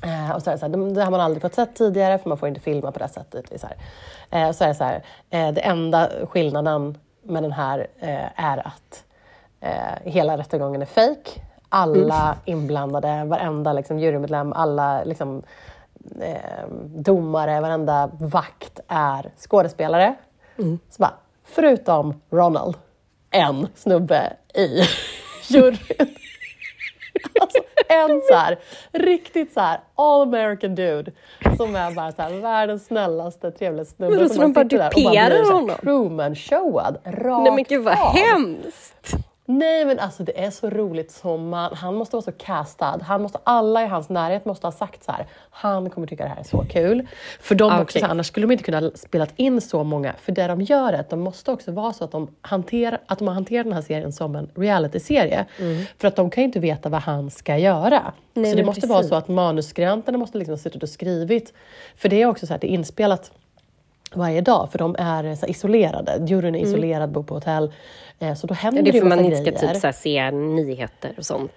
Eh, 0.01 0.31
och 0.35 0.41
så 0.41 0.49
är 0.49 0.53
det, 0.53 0.59
så 0.59 0.65
här, 0.65 0.93
det, 0.93 1.03
har 1.03 1.11
man 1.11 1.21
aldrig 1.21 1.41
fått 1.41 1.55
sett 1.55 1.75
tidigare, 1.75 2.17
för 2.17 2.29
man 2.29 2.37
får 2.37 2.47
inte 2.47 2.61
filma 2.61 2.91
på 2.91 2.99
det 2.99 3.07
sättet. 3.07 3.61
Så 3.61 3.67
här. 3.67 3.77
Eh, 4.29 4.49
och 4.49 4.55
så 4.55 4.63
är 4.63 4.67
det 4.67 4.75
så 4.75 4.83
här, 4.83 5.03
eh, 5.29 5.51
det 5.51 5.61
enda 5.61 6.09
skillnaden 6.29 6.97
med 7.23 7.43
den 7.43 7.51
här 7.51 7.87
eh, 7.99 8.43
är 8.45 8.67
att 8.67 9.03
eh, 9.61 10.11
hela 10.11 10.37
rättegången 10.37 10.81
är 10.81 10.85
fake. 10.85 11.41
Alla 11.69 12.35
inblandade, 12.45 13.23
varenda 13.25 13.73
liksom, 13.73 13.99
jurymedlem, 13.99 14.53
alla 14.53 15.03
liksom, 15.03 15.43
eh, 16.21 16.67
domare, 16.85 17.61
varenda 17.61 18.09
vakt 18.19 18.79
är 18.87 19.31
skådespelare. 19.37 20.15
Så 20.89 21.01
bara, 21.01 21.13
förutom 21.43 22.21
Ronald, 22.29 22.75
en 23.31 23.67
snubbe 23.75 24.33
i 24.53 24.83
juryn. 25.49 25.77
Alltså, 27.41 27.59
en 27.89 28.21
så 28.27 28.33
här, 28.33 28.59
riktigt 28.91 29.53
så 29.53 29.59
här 29.59 29.79
all 29.95 30.21
American 30.21 30.75
dude 30.75 31.11
som 31.57 31.75
är 31.75 31.91
bara 31.91 32.11
så 32.11 32.21
här, 32.21 32.41
världens 32.41 32.85
snällaste, 32.85 33.51
trevligaste 33.51 33.95
snubbe. 33.95 34.15
Men 34.15 34.29
som 34.29 34.35
så 34.35 34.41
de 34.41 34.53
bara 34.53 34.63
duperar 34.63 35.51
honom? 35.53 35.75
Truman-showad 35.81 36.97
rakt 37.03 37.43
Nej 37.43 37.51
men 37.51 37.63
gud 37.63 37.83
vad 37.83 37.93
av. 37.93 38.13
hemskt! 38.15 39.15
Nej 39.51 39.85
men 39.85 39.99
alltså 39.99 40.23
det 40.23 40.43
är 40.43 40.51
så 40.51 40.69
roligt 40.69 41.11
som 41.11 41.49
man, 41.49 41.73
han 41.73 41.95
måste 41.95 42.15
vara 42.15 42.23
så 42.23 42.31
castad. 42.31 42.99
Han 43.03 43.21
måste, 43.21 43.39
alla 43.43 43.83
i 43.83 43.87
hans 43.87 44.09
närhet 44.09 44.45
måste 44.45 44.67
ha 44.67 44.71
sagt 44.71 45.03
så 45.03 45.11
här. 45.11 45.25
han 45.49 45.89
kommer 45.89 46.07
tycka 46.07 46.23
det 46.23 46.29
här 46.29 46.39
är 46.39 46.43
så 46.43 46.65
kul. 46.69 47.07
För 47.39 47.55
de 47.55 47.71
Ah, 47.71 47.81
också, 47.81 47.99
här, 47.99 48.09
annars 48.09 48.27
skulle 48.27 48.47
de 48.47 48.51
inte 48.51 48.63
kunna 48.63 48.91
spela 48.95 49.27
in 49.35 49.61
så 49.61 49.83
många. 49.83 50.13
För 50.21 50.31
det 50.31 50.47
de 50.47 50.61
gör 50.61 50.93
är 50.93 50.99
att 50.99 51.09
de 51.09 51.19
måste 51.19 51.51
också 51.51 51.71
vara 51.71 51.93
så 51.93 52.03
att 52.03 52.11
de, 52.11 52.27
hanterar, 52.41 53.01
att 53.05 53.19
de 53.19 53.27
har 53.27 53.35
hanterat 53.35 53.65
den 53.65 53.73
här 53.73 53.81
serien 53.81 54.11
som 54.11 54.35
en 54.35 54.49
realityserie. 54.55 55.45
För 55.97 56.07
att 56.07 56.15
de 56.15 56.29
kan 56.29 56.41
ju 56.41 56.45
inte 56.45 56.59
veta 56.59 56.89
vad 56.89 57.01
han 57.01 57.31
ska 57.31 57.57
göra. 57.57 57.99
Mm. 57.99 58.13
Nej, 58.33 58.51
så 58.51 58.57
det 58.57 58.63
måste 58.63 58.87
vara 58.87 58.99
precis. 58.99 59.09
så 59.09 59.15
att 59.15 59.27
manusskribenterna 59.27 60.17
måste 60.17 60.37
liksom 60.37 60.51
ha 60.53 60.59
suttit 60.59 60.83
och 60.83 60.89
skrivit. 60.89 61.53
För 61.95 62.09
det 62.09 62.21
är 62.21 62.25
också 62.25 62.47
så 62.47 62.53
att 62.53 62.61
det 62.61 62.67
är 62.67 62.73
inspelat 62.73 63.31
varje 64.13 64.41
dag, 64.41 64.71
för 64.71 64.79
de 64.79 64.95
är 64.99 65.35
så 65.35 65.45
isolerade. 65.45 66.25
Juryn 66.27 66.55
är 66.55 66.59
isolerad, 66.59 67.09
bor 67.11 67.23
på 67.23 67.33
hotell. 67.33 67.73
Eh, 68.19 68.33
Så 68.35 68.47
då 68.47 68.53
händer 68.53 68.81
Mm. 68.81 68.83
Det 68.83 68.89
är 68.89 68.93
det 68.93 68.99
för 68.99 69.07
massa 69.07 69.21
man 69.21 69.25
inte 69.25 69.37
ska 69.37 69.51
grejer. 69.67 69.73
typ 69.73 69.81
så 69.81 69.91
se 70.01 70.31
nyheter 70.31 71.11
och 71.17 71.25
sånt. 71.25 71.51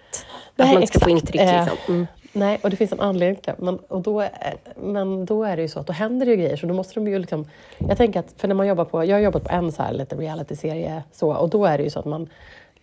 Nej, 0.56 0.66
att 0.68 0.72
man 0.74 0.82
inte 0.82 0.98
ska 0.98 1.04
få 1.04 1.10
exakt. 1.16 1.20
intryck 1.34 1.40
Eh, 1.42 1.60
liksom. 1.64 1.94
Mm. 1.94 2.06
Nej, 2.32 2.58
och 2.62 2.70
det 2.70 2.76
finns 2.76 2.92
en 2.92 3.00
anledning 3.00 3.36
till. 3.36 3.52
Men, 3.58 3.78
och 3.78 4.00
då, 4.02 4.20
är- 4.20 4.30
men 4.76 5.24
då 5.26 5.44
är 5.44 5.56
det 5.56 5.62
ju 5.62 5.68
så 5.68 5.80
att 5.80 5.86
då 5.86 5.92
händer 5.92 6.26
det 6.26 6.32
ju 6.32 6.38
grejer. 6.38 6.56
Så 6.56 6.66
då 6.66 6.74
måste 6.74 6.94
de 6.94 7.08
ju 7.08 7.18
liksom... 7.18 7.46
Jag 7.78 7.96
tänker 7.96 8.20
att, 8.20 8.34
för 8.36 8.48
när 8.48 8.54
man 8.54 8.66
jobbar 8.66 8.84
på... 8.84 9.04
Jag 9.04 9.16
har 9.16 9.20
jobbat 9.20 9.44
på 9.44 9.52
en 9.54 9.72
så 9.72 9.82
här 9.82 9.92
lite 9.92 10.16
reality-serie 10.16 11.02
så, 11.12 11.32
och 11.34 11.48
då 11.50 11.64
är 11.66 11.78
det 11.78 11.84
ju 11.84 11.90
så 11.90 11.98
att 11.98 12.04
man 12.04 12.28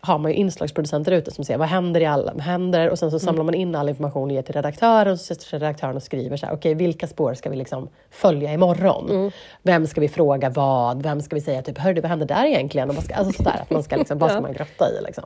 har 0.02 0.18
man 0.18 0.32
ju 0.32 0.38
inslagsproducenter 0.38 1.12
ute 1.12 1.32
som 1.32 1.44
säger 1.44 1.58
vad 1.58 1.68
händer 1.68 2.02
i 2.02 2.06
alla 2.06 2.34
vad 2.34 2.42
händer 2.44 2.90
och 2.90 3.00
sen 3.00 3.12
så 3.12 3.16
Mm. 3.16 3.26
samlar 3.26 3.44
man 3.44 3.54
in 3.54 3.76
all 3.76 3.90
information 3.90 4.24
och 4.30 4.32
ger 4.32 4.42
till 4.42 4.54
redaktören 4.56 5.14
och 5.14 5.20
så 5.20 5.26
sitter 5.36 5.60
redaktören 5.60 5.96
och 5.96 6.04
skriver 6.04 6.38
så 6.38 6.46
här, 6.46 6.54
okej 6.54 6.74
vilka 6.74 7.08
spår 7.08 7.34
ska 7.34 7.50
vi 7.50 7.56
liksom 7.56 7.90
följa 8.12 8.54
imorgon? 8.54 9.10
Mm. 9.10 9.32
Vem 9.64 9.88
ska 9.88 10.02
vi 10.02 10.10
fråga 10.10 10.50
vad? 10.50 11.04
Vem 11.04 11.22
ska 11.22 11.36
vi 11.36 11.42
säga 11.42 11.62
typ, 11.62 11.78
hörde 11.78 12.02
vad 12.02 12.10
hände 12.10 12.26
där 12.26 12.46
egentligen? 12.46 12.90
Och 12.90 12.96
vad 12.96 13.04
ska, 13.04 13.16
alltså 13.16 13.34
sådär, 13.44 13.60
att 13.62 13.70
man 13.70 13.84
ska 13.84 13.96
liksom, 13.96 14.18
vad 14.18 14.32
ska 14.32 14.42
man 14.42 14.54
grotta 14.54 14.86
i 14.90 15.04
liksom? 15.06 15.24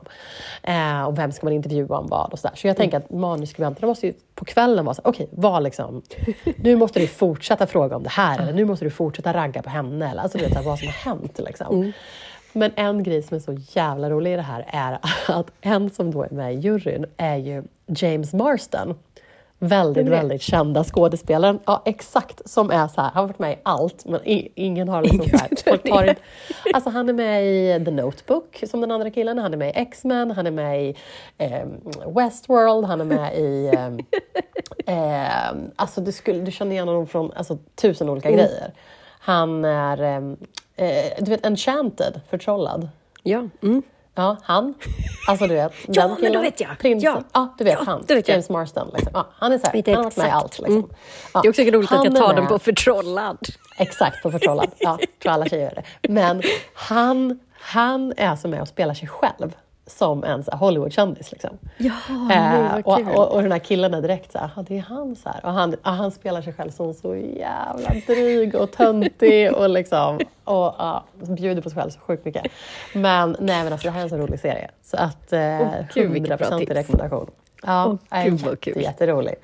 Eh, 0.62 1.02
och 1.02 1.18
vem 1.18 1.32
ska 1.32 1.46
man 1.46 1.52
intervjua 1.52 1.98
om 1.98 2.06
vad 2.06 2.32
och 2.32 2.38
sådär. 2.38 2.56
Så 2.56 2.66
jag 2.66 2.76
tänker 2.76 2.96
att 2.98 3.10
manusskribenterna 3.10 3.86
måste 3.86 4.06
ju 4.06 4.12
på 4.34 4.44
kvällen 4.44 4.84
vara 4.84 4.94
så 4.94 5.02
okej, 5.04 5.28
vad 5.30 5.62
liksom, 5.62 6.02
nu 6.56 6.76
måste 6.76 7.00
du 7.00 7.06
fortsätta 7.06 7.66
fråga 7.66 7.96
om 7.96 8.02
det 8.02 8.10
här 8.10 8.38
eller 8.42 8.52
nu 8.52 8.64
måste 8.64 8.84
du 8.84 8.90
fortsätta 8.90 9.32
ragga 9.32 9.62
på 9.62 9.70
henne 9.70 10.10
eller 10.10 10.22
alltså 10.22 10.38
du 10.38 10.44
vet 10.44 10.54
här, 10.54 10.62
vad 10.62 10.78
som 10.78 10.88
har 10.88 10.94
hänt 10.94 11.40
liksom. 11.46 11.92
Men 12.54 12.72
en 12.76 13.02
grej 13.02 13.22
som 13.22 13.34
är 13.36 13.40
så 13.40 13.56
jävla 13.72 14.10
rolig 14.10 14.32
i 14.32 14.36
det 14.36 14.42
här 14.42 14.64
är 14.68 14.98
att 15.26 15.50
en 15.60 15.90
som 15.90 16.10
då 16.10 16.22
är 16.22 16.30
med 16.30 16.54
i 16.54 16.58
juryn 16.58 17.06
är 17.16 17.36
ju 17.36 17.62
James 17.86 18.32
Marston. 18.32 18.94
Väldigt, 19.58 20.06
väldigt 20.08 20.42
kända 20.42 20.84
skådespelaren. 20.84 21.58
Ja, 21.64 21.82
exakt. 21.84 22.50
Som 22.50 22.70
är 22.70 22.88
så 22.88 23.00
här, 23.00 23.10
han 23.10 23.20
har 23.20 23.26
varit 23.26 23.38
med 23.38 23.52
i 23.52 23.56
allt, 23.62 24.04
men 24.04 24.20
ingen 24.54 24.88
har 24.88 25.02
liksom 25.02 25.28
så 25.28 25.36
här, 25.36 25.48
tar 25.76 26.04
inte, 26.08 26.20
Alltså 26.74 26.90
han 26.90 27.08
är 27.08 27.12
med 27.12 27.44
i 27.46 27.84
The 27.84 27.90
Notebook, 27.90 28.64
som 28.70 28.80
den 28.80 28.90
andra 28.90 29.10
killen. 29.10 29.38
Han 29.38 29.52
är 29.52 29.56
med 29.56 29.68
i 29.68 29.72
X-Men, 29.74 30.30
han 30.30 30.46
är 30.46 30.50
med 30.50 30.84
i 30.84 30.96
eh, 31.38 31.66
Westworld, 32.16 32.86
han 32.86 33.00
är 33.00 33.04
med 33.04 33.38
i... 33.38 33.70
Eh, 33.74 33.90
eh, 35.46 35.52
alltså 35.76 36.00
du, 36.00 36.12
skulle, 36.12 36.40
du 36.40 36.50
känner 36.52 36.72
igen 36.72 36.88
honom 36.88 37.06
från 37.06 37.32
alltså, 37.32 37.58
tusen 37.74 38.08
olika 38.08 38.28
Mm. 38.28 38.38
grejer. 38.40 38.72
Han 39.20 39.64
är, 39.64 40.36
eh, 40.76 41.12
du 41.18 41.30
vet, 41.30 41.46
Enchanted, 41.46 42.20
förtrollad. 42.30 42.88
Ja. 43.22 43.42
Mm. 43.62 43.82
Ja, 44.16 44.36
han. 44.42 44.74
Alltså 45.28 45.46
du 45.46 45.54
vet, 45.54 45.72
Ja, 45.86 46.02
den 46.08 46.16
men 46.20 46.32
då 46.32 46.40
vet 46.40 46.60
jag. 46.60 46.78
Prinsen. 46.78 47.24
Ja. 47.32 47.54
du 47.58 47.64
vet 47.64 47.72
Ja, 47.78 47.84
han. 47.86 48.04
vet. 48.08 48.28
James 48.28 48.50
Marston. 48.50 48.90
Liksom. 48.94 49.10
Ja, 49.14 49.26
han 49.36 49.52
är 49.52 49.58
så 49.58 49.66
här, 49.66 49.82
han 49.86 49.94
har 49.96 50.02
varit 50.04 50.16
med 50.16 50.26
i 50.26 50.30
allt. 50.30 50.58
Liksom. 50.58 50.76
Mm. 50.76 50.90
Ja, 51.34 51.40
Det 51.40 51.48
är 51.48 51.50
också 51.50 51.62
roligt 51.62 51.92
att 51.92 52.04
jag 52.04 52.16
tar 52.16 52.26
med. 52.26 52.36
den 52.36 52.46
på 52.46 52.58
förtrollad. 52.58 53.38
Exakt, 53.78 54.22
på 54.22 54.30
förtrollad. 54.30 54.70
Ja, 54.78 54.98
tror 55.22 55.32
alla 55.32 55.46
tjejer 55.48 55.64
gör 55.64 55.82
det. 56.00 56.08
Men 56.08 56.42
han, 56.74 57.38
han 57.54 58.12
är 58.16 58.28
alltså 58.28 58.48
med 58.48 58.60
och 58.60 58.68
spelar 58.68 58.94
sig 58.94 59.08
själv 59.08 59.52
som 59.86 60.24
en 60.24 60.44
Hollywoodkändis. 60.52 61.32
Liksom. 61.32 61.58
Ja, 61.76 61.92
Eh, 62.32 62.72
vad 62.84 63.08
och, 63.08 63.16
och, 63.18 63.32
och 63.32 63.42
den 63.42 63.52
här 63.52 63.58
killen 63.58 63.94
är 63.94 64.02
direkt 64.02 64.32
så 64.32 64.38
här, 64.38 64.50
"Ja, 64.56 64.62
det 64.68 64.78
är 64.78 64.82
han 64.82 65.16
så 65.16 65.28
här. 65.28 65.46
Och 65.46 65.52
han, 65.52 65.70
ja, 65.82 65.90
han 65.90 66.10
spelar 66.10 66.42
sig 66.42 66.52
själv 66.52 66.70
som 66.70 66.94
så 66.94 67.16
jävla 67.16 67.88
dryg 68.06 68.54
och 68.54 68.70
töntig 68.72 69.52
och 69.56 69.70
liksom 69.70 70.16
och 70.44 70.74
ja, 70.78 71.04
bjuder 71.28 71.62
på 71.62 71.70
sig 71.70 71.78
själv 71.78 71.90
så 71.90 72.00
sjukt 72.00 72.24
mycket. 72.24 72.46
Men 72.94 73.36
nej 73.40 73.64
men 73.64 73.72
alltså 73.72 73.88
det 73.88 73.92
här 73.92 73.98
är 74.00 74.04
en 74.04 74.10
så 74.10 74.16
rolig 74.16 74.40
serie. 74.40 74.70
Så 74.82 74.96
att 74.96 75.32
eh, 75.32 75.40
bra 75.58 75.66
100% 75.94 76.58
tips. 76.58 76.72
rekommendation. 76.72 77.30
Ja, 77.66 77.98
är 78.10 78.24
gud, 78.24 78.40
vad 78.40 78.50
jätte, 78.52 78.56
kul. 78.72 78.82
jätterolig 78.82 79.34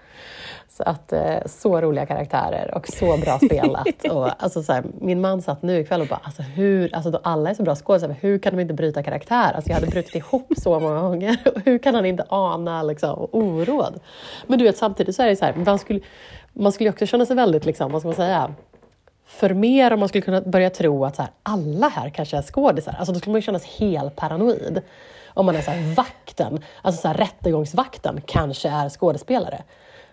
att 0.80 1.12
eh, 1.12 1.36
så 1.46 1.80
roliga 1.80 2.06
karaktärer 2.06 2.74
och 2.74 2.88
så 2.88 3.16
bra 3.16 3.38
spelat. 3.38 4.04
och, 4.10 4.42
alltså, 4.42 4.62
så 4.62 4.72
här, 4.72 4.84
min 5.00 5.20
man 5.20 5.42
satt 5.42 5.62
nu 5.62 5.80
ikväll 5.80 6.00
och 6.00 6.06
bara, 6.06 6.20
alltså, 6.22 6.42
hur, 6.42 6.94
alltså, 6.94 7.10
då 7.10 7.20
alla 7.22 7.50
är 7.50 7.54
så 7.54 7.62
bra 7.62 7.74
skådespelare, 7.74 8.16
hur 8.20 8.38
kan 8.38 8.56
de 8.56 8.62
inte 8.62 8.74
bryta 8.74 9.02
karaktär? 9.02 9.52
Alltså, 9.52 9.70
jag 9.70 9.74
hade 9.74 9.86
brutit 9.86 10.14
ihop 10.14 10.52
så 10.56 10.80
många 10.80 11.00
gånger. 11.00 11.36
Hur 11.64 11.78
kan 11.78 11.94
han 11.94 12.06
inte 12.06 12.24
ana 12.28 12.82
liksom, 12.82 13.28
oråd? 13.32 14.00
Men 14.46 14.58
du 14.58 14.64
vet, 14.64 14.76
samtidigt 14.76 15.16
så 15.16 15.22
är 15.22 15.26
det 15.26 15.36
så 15.36 15.44
här, 15.44 15.54
man 15.54 15.78
skulle, 15.78 16.00
man 16.52 16.72
skulle 16.72 16.90
också 16.90 17.06
känna 17.06 17.26
sig 17.26 17.36
väldigt, 17.36 17.64
liksom, 17.64 17.92
vad 17.92 18.00
ska 18.02 18.08
man 18.08 18.16
säga, 18.16 18.54
för 19.26 19.54
mer 19.54 19.92
om 19.92 20.00
man 20.00 20.08
skulle 20.08 20.22
kunna 20.22 20.40
börja 20.40 20.70
tro 20.70 21.04
att 21.04 21.16
så 21.16 21.22
här, 21.22 21.30
alla 21.42 21.88
här 21.88 22.10
kanske 22.10 22.36
är 22.36 22.42
skådisar. 22.42 22.96
Alltså, 22.98 23.12
då 23.12 23.18
skulle 23.18 23.32
man 23.32 23.38
ju 23.38 23.44
kännas 23.44 23.64
helt 23.64 24.16
paranoid. 24.16 24.82
Om 25.34 25.46
man 25.46 25.56
är 25.56 25.62
så 25.62 25.70
här, 25.70 25.94
vakten, 25.94 26.64
alltså 26.82 27.00
så 27.00 27.08
här, 27.08 27.14
rättegångsvakten 27.14 28.20
kanske 28.26 28.68
är 28.68 28.88
skådespelare 28.88 29.62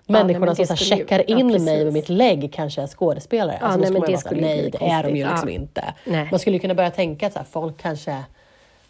nej, 0.08 0.24
Människorna 0.24 0.46
men 0.46 0.56
som 0.56 0.66
så 0.66 0.74
här, 0.74 0.80
ju- 0.82 0.98
checkar 0.98 1.24
ja, 1.28 1.38
in 1.40 1.48
mig 1.48 1.60
med 1.84 1.94
mitt 1.94 2.10
lägg 2.10 2.54
kanske 2.54 2.82
är 2.82 2.88
skådespelare. 2.88 3.58
alltså, 3.58 3.78
då 3.80 3.84
nej, 3.84 3.92
men 4.02 4.12
det 4.12 4.18
skulle 4.18 4.40
ju 4.42 4.48
nej 4.48 4.72
det 4.72 4.86
är 4.86 5.04
de 5.04 5.10
ju 5.18 5.28
liksom 5.30 5.50
Ja. 5.50 5.56
inte. 5.56 5.94
Nej. 6.06 6.28
Man 6.32 6.40
skulle 6.40 6.56
ju 6.56 6.60
kunna 6.60 6.76
börja 6.76 6.92
tänka 6.92 7.28
att 7.28 7.34
så 7.34 7.40
här, 7.40 7.46
folk 7.52 7.78
kanske, 7.82 8.24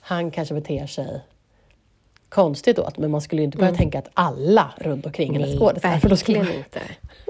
han 0.01 0.31
kanske 0.31 0.53
beter 0.53 0.87
sig 0.87 1.21
konstigt 2.29 2.75
då, 2.77 2.89
men 2.97 3.11
man 3.11 3.21
skulle 3.21 3.41
ju 3.41 3.45
inte 3.45 3.57
börja 3.57 3.73
tänka 3.75 3.99
att 3.99 4.09
alla 4.13 4.71
runt 4.77 5.05
omkring 5.05 5.35
är 5.35 5.39
Mm. 5.39 5.49
Nej, 5.49 5.57
skådespelare. 5.59 5.99
för 5.99 6.09
då 6.09 6.15
skulle 6.15 6.37
man- 6.43 6.53
inte. 6.53 6.79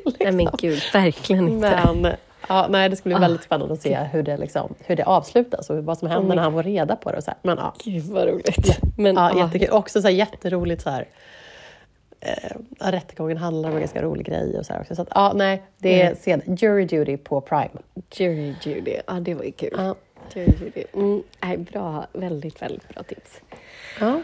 Nej 0.19 0.31
men 0.31 0.47
gud, 0.59 0.81
verkligen 0.93 1.47
inte. 1.49 1.79
men 2.01 2.11
ja, 2.49 2.67
nej, 2.69 2.89
det 2.89 2.95
skulle 2.95 3.15
Ah. 3.15 3.17
bli 3.17 3.25
väldigt 3.27 3.43
spännande 3.43 3.73
att 3.73 3.81
se 3.81 3.95
hur 4.11 4.23
det, 4.23 4.37
liksom, 4.37 4.73
hur 4.85 4.95
det 4.95 5.03
avslutas 5.03 5.69
och 5.69 5.83
vad 5.85 5.97
som 5.97 6.07
händer 6.09 6.35
när 6.35 6.43
han 6.43 6.53
får 6.53 6.63
reda 6.63 6.95
på 6.95 7.11
det. 7.11 7.17
Och 7.17 7.23
så 7.23 7.31
här. 7.31 7.37
Men, 7.41 7.57
ja, 7.57 7.73
Gud 7.83 8.03
vad 8.03 8.27
roligt. 8.27 8.79
Men, 8.97 9.15
ja, 9.15 9.31
ah, 9.33 9.37
jättekul. 9.45 9.69
Också 9.71 10.01
så 10.01 10.07
här, 10.07 10.15
jätteroligt 10.15 10.81
så 10.81 10.89
här. 10.89 11.07
Eh, 12.27 12.91
rättegången 12.91 13.37
handlar 13.37 13.69
om 13.69 13.75
en 13.75 13.81
ganska 13.81 14.01
rolig 14.01 14.25
grej 14.25 14.57
och 14.57 14.65
så 14.65 14.73
också. 14.79 14.95
Så 14.95 15.01
att, 15.01 15.07
ja, 15.15 15.33
nej, 15.35 15.63
det 15.77 16.01
är 16.01 16.17
Mm. 16.33 16.55
Jury 16.55 16.85
Duty 16.85 17.17
på 17.17 17.41
Prime. 17.41 17.69
Jury 18.15 18.53
Judy, 18.63 18.95
ja 19.07 19.13
det 19.13 19.33
var 19.33 19.43
ju 19.43 19.51
kul. 19.51 19.73
Ja. 19.77 19.95
Jury 20.35 20.53
Judy. 20.61 20.83
Mm, 20.93 21.23
nej, 21.43 21.57
bra, 21.57 22.05
väldigt, 22.13 22.61
väldigt 22.61 22.89
bra 22.89 23.03
tips. 23.03 23.41
Ja, 23.99 24.21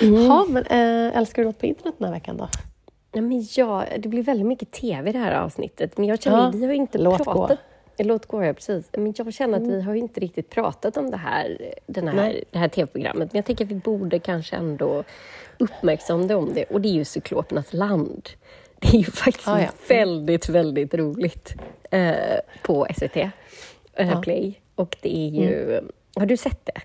Mm. 0.00 0.46
men 0.52 0.64
äh, 0.66 1.16
älskar 1.18 1.42
du 1.42 1.48
något 1.48 1.58
på 1.58 1.66
internet 1.66 1.94
den 1.98 2.06
här 2.08 2.14
veckan 2.14 2.36
då? 2.36 2.48
Ja, 3.12 3.20
men 3.20 3.46
ja, 3.56 3.84
det 3.98 4.08
blir 4.08 4.22
väldigt 4.22 4.46
mycket 4.46 4.70
tv 4.70 5.10
i 5.10 5.12
det 5.12 5.18
här 5.18 5.32
avsnittet. 5.40 5.98
Men 5.98 6.06
jag 6.06 6.22
känner 6.22 6.38
Ja, 6.38 6.50
vi 6.54 6.66
har 6.66 6.72
inte 6.72 6.98
låt 6.98 7.24
gå. 7.24 7.48
Pratat... 7.96 8.06
Låt 8.06 8.26
gå, 8.26 8.44
ja 8.44 8.52
precis. 8.52 8.90
Men 8.92 9.14
jag 9.16 9.34
känner 9.34 9.56
att 9.58 9.66
vi 9.66 9.82
har 9.82 9.94
ju 9.94 10.00
inte 10.00 10.20
riktigt 10.20 10.50
pratat 10.50 10.96
om 10.96 11.10
det 11.10 11.16
här, 11.16 11.74
den 11.86 12.08
här, 12.08 12.14
Nej. 12.14 12.44
det 12.50 12.58
här 12.58 12.68
tv-programmet. 12.68 13.32
Men 13.32 13.38
jag 13.38 13.44
tänker 13.44 13.64
att 13.64 13.70
vi 13.70 13.74
borde 13.74 14.18
kanske 14.18 14.56
ändå 14.56 15.04
uppmärksamma 15.58 16.34
om 16.34 16.54
det. 16.54 16.64
Och 16.64 16.80
det 16.80 16.88
är 16.88 16.92
ju 16.92 17.04
Cyklopernas 17.04 17.72
land. 17.72 18.28
Det 18.78 18.88
är 18.88 18.98
ju 18.98 19.04
faktiskt 19.04 19.48
Ah, 19.48 19.60
ja. 19.60 19.68
väldigt, 19.88 20.48
väldigt 20.48 20.94
roligt 20.94 21.54
eh, 21.90 22.14
på 22.62 22.86
SVT 22.96 23.16
eh. 23.16 23.28
Mm. 23.94 24.20
Play. 24.20 24.60
Och 24.74 24.96
det 25.00 25.16
är 25.16 25.28
ju... 25.28 25.80
Har 26.16 26.26
du 26.26 26.36
sett 26.36 26.66
det? 26.66 26.80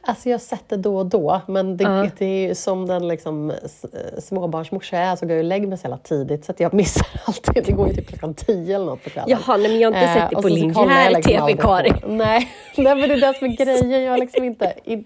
Alltså 0.00 0.28
jag 0.28 0.34
har 0.34 0.40
sett 0.40 0.68
det 0.68 0.76
då 0.76 0.96
och 0.98 1.06
då, 1.06 1.40
men 1.48 1.76
det, 1.76 1.84
Ja. 1.84 2.06
det 2.18 2.24
är 2.24 2.48
ju 2.48 2.54
som 2.54 2.86
den 2.86 3.08
liksom, 3.08 3.50
s- 3.64 3.84
småbarnsmorsa 4.26 4.96
jag 4.96 5.04
är 5.06 5.16
så 5.16 5.26
går 5.26 5.36
jag 5.36 5.38
och 5.42 5.48
lägger 5.48 5.66
mig 5.66 5.78
så 5.78 5.84
jävla 5.84 5.98
tidigt 5.98 6.44
så 6.44 6.52
att 6.52 6.60
jag 6.60 6.74
missar 6.80 7.06
alltid. 7.24 7.64
Det 7.64 7.72
går 7.72 7.88
ju 7.88 7.94
typ 7.94 8.08
klockan 8.08 8.34
tio 8.34 8.74
eller 8.76 8.86
något 8.86 9.04
på 9.04 9.10
kvällen. 9.10 9.30
Jaha, 9.46 9.56
nej, 9.56 9.70
men 9.70 9.80
jag 9.80 9.92
har 9.92 9.98
inte 10.00 10.10
Eh, 10.10 10.14
sett 10.20 10.30
det 10.30 10.36
och 10.36 10.42
på 10.42 10.48
linjär 10.48 11.10
liksom 11.10 11.22
TV, 11.22 11.38
aldrig 11.40 11.60
Karin. 11.60 11.94
på- 12.00 12.08
Nej, 12.08 12.48
nej, 12.76 12.94
men 12.96 13.08
det 13.08 13.14
är 13.14 13.20
det 13.32 13.38
som 13.38 13.46
är 13.50 13.56
grejen. 13.64 14.02
Jag 14.02 14.10
har 14.10 14.18
liksom 14.18 14.44
inte... 14.44 14.74
In, 14.84 15.04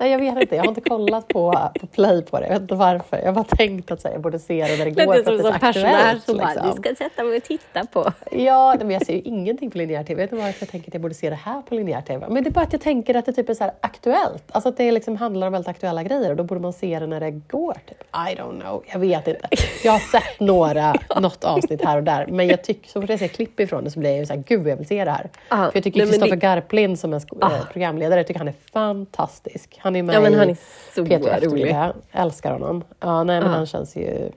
nej, 0.00 0.10
jag 0.10 0.18
vet 0.18 0.42
inte. 0.42 0.56
Jag 0.56 0.62
har 0.62 0.68
inte 0.68 0.80
kollat 0.80 1.28
på, 1.28 1.70
på 1.80 1.86
play 1.86 2.22
på 2.22 2.40
det. 2.40 2.46
Jag 2.46 2.52
vet 2.52 2.62
inte 2.62 2.74
varför. 2.74 3.16
Jag 3.18 3.26
har 3.26 3.32
bara 3.32 3.44
tänkt 3.44 3.90
att 3.90 4.04
här, 4.04 4.12
jag 4.12 4.20
borde 4.20 4.38
se 4.38 4.64
det 4.66 4.76
när 4.78 4.84
det 4.84 4.90
går 4.90 5.14
Lite 5.16 5.36
som 5.38 5.46
är 5.46 5.52
en 5.52 5.60
pensionär 5.60 6.18
som 6.26 6.36
bara, 6.36 6.48
Liksom. 6.48 6.70
du 6.70 6.82
ska 6.94 7.04
sätta 7.04 7.24
mig 7.24 7.36
och 7.36 7.42
titta 7.44 7.86
på. 7.92 8.12
Ja, 8.30 8.76
men 8.80 8.90
jag 8.90 9.06
ser 9.06 9.12
ju 9.12 9.20
ingenting 9.20 9.70
på 9.70 9.78
linjär 9.78 10.04
TV. 10.04 10.22
Jag 10.22 10.26
vet 10.26 10.32
inte 10.32 10.44
varför 10.44 10.62
jag 10.62 10.70
tänker 10.70 10.88
att 10.90 10.94
jag 10.94 11.02
borde 11.02 11.14
se 11.14 11.30
det 11.30 11.36
här 11.36 11.62
på 11.62 11.74
linjär 11.74 12.00
TV. 12.02 12.26
Men 12.28 12.44
det 12.44 12.50
är 12.50 12.52
bara 12.52 12.64
att 12.64 12.72
jag 12.72 12.82
tänker 12.82 13.14
att 13.14 13.26
det 13.26 13.32
typ 13.32 13.48
är 13.48 13.54
så 13.54 13.70
aktuellt. 13.80 14.44
Alltså 14.52 14.68
att 14.68 14.76
det 14.76 14.92
liksom 14.92 15.16
handlar 15.16 15.46
om 15.46 15.52
väldigt 15.52 15.68
aktuella 15.68 16.02
grejer 16.02 16.30
och 16.30 16.36
då 16.36 16.44
borde 16.44 16.60
man 16.60 16.72
se 16.72 16.98
det 16.98 17.06
när 17.06 17.20
det 17.20 17.30
går. 17.30 17.74
Typ. 17.88 18.02
I 18.02 18.36
don't 18.36 18.60
know, 18.60 18.84
jag 18.92 18.98
vet 18.98 19.28
inte. 19.28 19.48
Jag 19.84 19.92
har 19.92 19.98
sett 19.98 20.40
några, 20.40 20.94
något 21.20 21.44
avsnitt 21.44 21.84
här 21.84 21.96
och 21.96 22.02
där. 22.02 22.26
Men 22.28 22.48
jag 22.48 22.64
tycker, 22.64 22.88
så 22.90 23.00
fort 23.00 23.10
jag 23.10 23.18
ser 23.18 23.28
klipp 23.28 23.60
ifrån 23.60 23.84
det 23.84 23.90
så 23.90 23.98
blir 23.98 24.10
jag 24.10 24.18
ju 24.18 24.26
så 24.26 24.32
här, 24.32 24.42
gud 24.46 24.68
jag 24.68 24.76
vill 24.76 24.86
se 24.86 25.04
det 25.04 25.10
här. 25.10 25.30
Ah, 25.48 25.56
För 25.56 25.70
jag 25.74 25.84
tycker 25.84 26.00
Kristoffer 26.00 26.30
det- 26.30 26.36
Garplind 26.36 26.98
som 26.98 27.20
sko- 27.20 27.38
Ah. 27.40 27.46
eh, 27.56 27.64
programledare, 27.72 28.20
jag 28.20 28.26
tycker 28.26 28.38
han 28.38 28.48
är 28.48 28.54
fantastisk. 28.72 29.78
Han 29.82 29.89
är 29.96 30.02
med 30.02 30.14
Ja, 30.14 30.20
men 30.20 30.34
han 30.34 30.50
är 30.50 30.56
så 30.94 31.04
Peter 31.06 31.40
rolig. 31.40 31.76
Älskar 32.12 32.52
honom. 32.52 32.84
Ja, 33.00 33.24
nej, 33.24 33.40
men 33.40 33.50
Ah. 33.50 33.54
han 33.56 33.66
känns 33.66 33.96
ju 33.96 34.30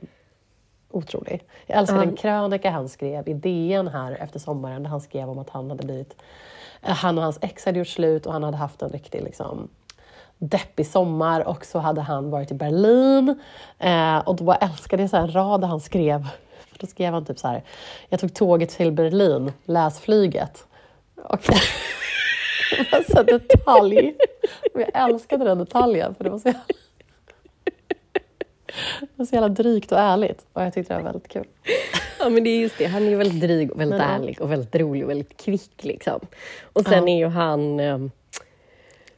otrolig. 0.91 1.43
Jag 1.67 1.77
älskar 1.77 1.95
Ja. 1.95 2.03
en 2.03 2.15
krönika 2.15 2.69
han 2.69 2.89
skrev 2.89 3.27
i 3.29 3.33
DN 3.33 3.87
här 3.87 4.17
efter 4.21 4.39
sommaren 4.39 4.83
där 4.83 4.89
han 4.89 5.01
skrev 5.01 5.29
om 5.29 5.39
att 5.39 5.49
han 5.49 5.69
hade 5.69 5.83
blivit... 5.85 6.15
eh, 6.81 6.89
Han 6.93 7.17
och 7.17 7.23
hans 7.23 7.39
ex 7.41 7.65
hade 7.65 7.79
gjort 7.79 7.87
slut 7.87 8.25
och 8.25 8.33
han 8.33 8.43
hade 8.43 8.57
haft 8.57 8.81
en 8.81 8.89
riktig 8.89 9.23
liksom, 9.23 9.67
deppig 10.37 10.87
sommar 10.87 11.47
och 11.47 11.65
så 11.65 11.79
hade 11.79 12.01
han 12.01 12.29
varit 12.29 12.51
i 12.51 12.53
Berlin. 12.53 13.41
Eh, 13.79 14.17
och 14.17 14.35
då 14.35 14.53
älskade 14.53 15.03
jag 15.03 15.09
så 15.09 15.17
här 15.17 15.23
en 15.23 15.31
rad 15.33 15.61
där 15.61 15.67
han 15.67 15.79
skrev, 15.79 16.27
då 16.79 16.87
skrev 16.87 17.13
han 17.13 17.25
typ 17.25 17.39
så 17.39 17.47
här, 17.47 17.63
jag 18.09 18.19
tog 18.19 18.33
tåget 18.33 18.69
till 18.69 18.91
Berlin, 18.91 19.51
läs 19.65 19.99
flyget. 19.99 20.67
Och 21.23 21.39
det 22.77 22.91
var 22.91 23.03
så 23.15 23.23
detalj. 23.23 24.15
Och 24.73 24.81
jag 24.81 24.89
älskade 25.09 25.45
den 25.45 25.57
detaljen 25.57 26.15
för 26.15 26.23
det 26.23 26.29
var 26.29 26.39
så 26.39 26.47
jävla, 26.47 26.61
det 28.99 29.07
var 29.15 29.25
så 29.25 29.35
jävla 29.35 29.49
drygt 29.49 29.91
och 29.91 29.99
ärligt. 29.99 30.45
Och 30.53 30.61
jag 30.61 30.73
tyckte 30.73 30.93
det 30.93 30.97
var 30.97 31.03
väldigt 31.11 31.27
kul. 31.27 31.45
Ja, 32.19 32.29
men 32.29 32.43
det 32.43 32.49
är 32.49 32.59
just 32.59 32.77
det. 32.77 32.85
Han 32.85 33.03
är 33.03 33.09
ju 33.09 33.15
väldigt 33.15 33.41
dryg 33.41 33.71
och 33.71 33.79
väldigt 33.79 33.99
Men, 33.99 34.09
ja. 34.09 34.15
ärlig 34.15 34.41
och 34.41 34.51
väldigt 34.51 34.75
rolig 34.75 35.03
och 35.03 35.09
väldigt 35.09 35.37
kvick. 35.37 35.83
Liksom. 35.83 36.19
Och 36.73 36.81
sen 36.85 37.07
Ja. 37.07 37.13
är 37.13 37.17
ju 37.17 37.27
han... 37.27 37.79
ehm, 37.79 38.11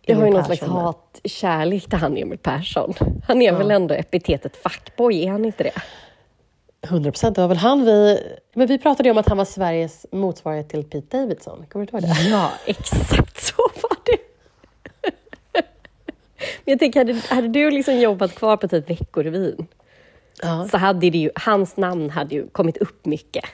Jag 0.02 0.16
har 0.16 0.26
ju 0.26 0.32
någon 0.34 0.44
slags 0.46 0.62
hatkärlek 0.62 1.84
till 1.90 2.00
han 2.00 2.18
Emil 2.18 2.38
Persson. 2.38 2.94
Han 3.28 3.42
är 3.42 3.52
väl 3.54 3.72
ändå 3.72 3.94
epitetet 3.94 4.58
fuckboy, 4.58 5.24
är 5.26 5.30
han 5.32 5.46
inte 5.46 5.64
det? 5.64 5.72
100 6.86 7.12
procent. 7.12 7.36
Det 7.36 7.42
var 7.42 7.48
väl 7.48 7.58
han 7.58 7.86
vi... 7.86 8.20
Men 8.54 8.68
vi 8.68 8.78
pratade 8.78 9.10
ju 9.10 9.12
om 9.12 9.18
att 9.18 9.28
han 9.30 9.38
var 9.38 9.46
Sveriges 9.46 10.06
motsvarighet 10.12 10.70
till 10.70 10.84
Pete 10.84 11.18
Davidson. 11.18 11.66
Kommer 11.70 11.86
du 11.86 11.92
ihåg 11.98 12.02
det? 12.02 12.30
Ja, 12.30 12.52
exakt 12.66 13.44
så 13.46 13.56
var 13.58 13.98
det. 14.06 14.18
Men 16.66 16.72
jag 16.72 16.80
tänker, 16.80 17.00
hade, 17.00 17.22
hade 17.30 17.48
du 17.48 17.72
liksom 17.72 18.00
jobbat 18.00 18.36
kvar 18.36 18.58
på 18.58 18.68
typ 18.68 18.90
Veckorevyn 18.90 19.68
Ja. 20.42 20.68
så 20.72 20.78
hade 20.78 21.10
det 21.10 21.18
ju, 21.18 21.30
hans 21.36 21.78
namn 21.78 22.10
hade 22.10 22.36
ju 22.36 22.48
kommit 22.50 22.78
upp 22.78 23.06
mycket. 23.06 23.46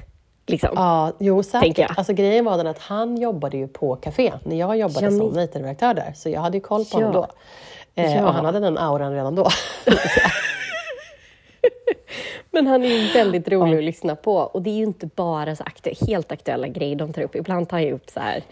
Liksom. 0.47 0.69
Ja, 0.75 1.11
jo 1.19 1.43
säkert. 1.43 1.77
jag. 1.77 1.93
Alltså, 1.97 2.13
grejen 2.13 2.45
var 2.45 2.57
den 2.57 2.67
att 2.67 2.79
han 2.79 3.17
jobbade 3.17 3.57
ju 3.57 3.67
på 3.67 3.95
café 3.95 4.33
när 4.43 4.55
jag 4.55 4.77
jobbade 4.77 5.05
Ja, 5.05 5.11
men- 5.11 5.19
som 5.19 5.33
dejtredaktör 5.33 5.93
där. 5.93 6.13
Så 6.15 6.29
jag 6.29 6.41
hade 6.41 6.57
ju 6.57 6.61
koll 6.61 6.85
på 6.85 6.97
honom 6.97 7.11
Ja. 7.13 7.27
då. 7.95 8.01
Eh, 8.01 8.15
Ja. 8.15 8.27
Och 8.27 8.33
han 8.33 8.45
hade 8.45 8.59
den 8.59 8.77
auran 8.77 9.13
redan 9.13 9.35
då. 9.35 9.49
Men 12.61 12.67
han 12.67 12.83
är 12.83 12.87
ju 12.87 13.13
väldigt 13.13 13.47
rolig 13.49 13.77
att 13.77 13.83
lyssna 13.83 14.15
på. 14.15 14.35
Och 14.35 14.61
det 14.61 14.69
är 14.69 14.75
ju 14.75 14.83
inte 14.83 15.05
bara 15.15 15.55
så 15.55 15.63
aktu- 15.63 16.07
helt 16.07 16.31
aktuella 16.31 16.67
grejer 16.67 16.95
de 16.95 17.13
tar 17.13 17.21
upp. 17.21 17.35
Ibland 17.35 17.69
tar 17.69 17.79
jag 17.79 17.91
upp 17.91 18.09
så 18.09 18.19
här, 18.19 18.43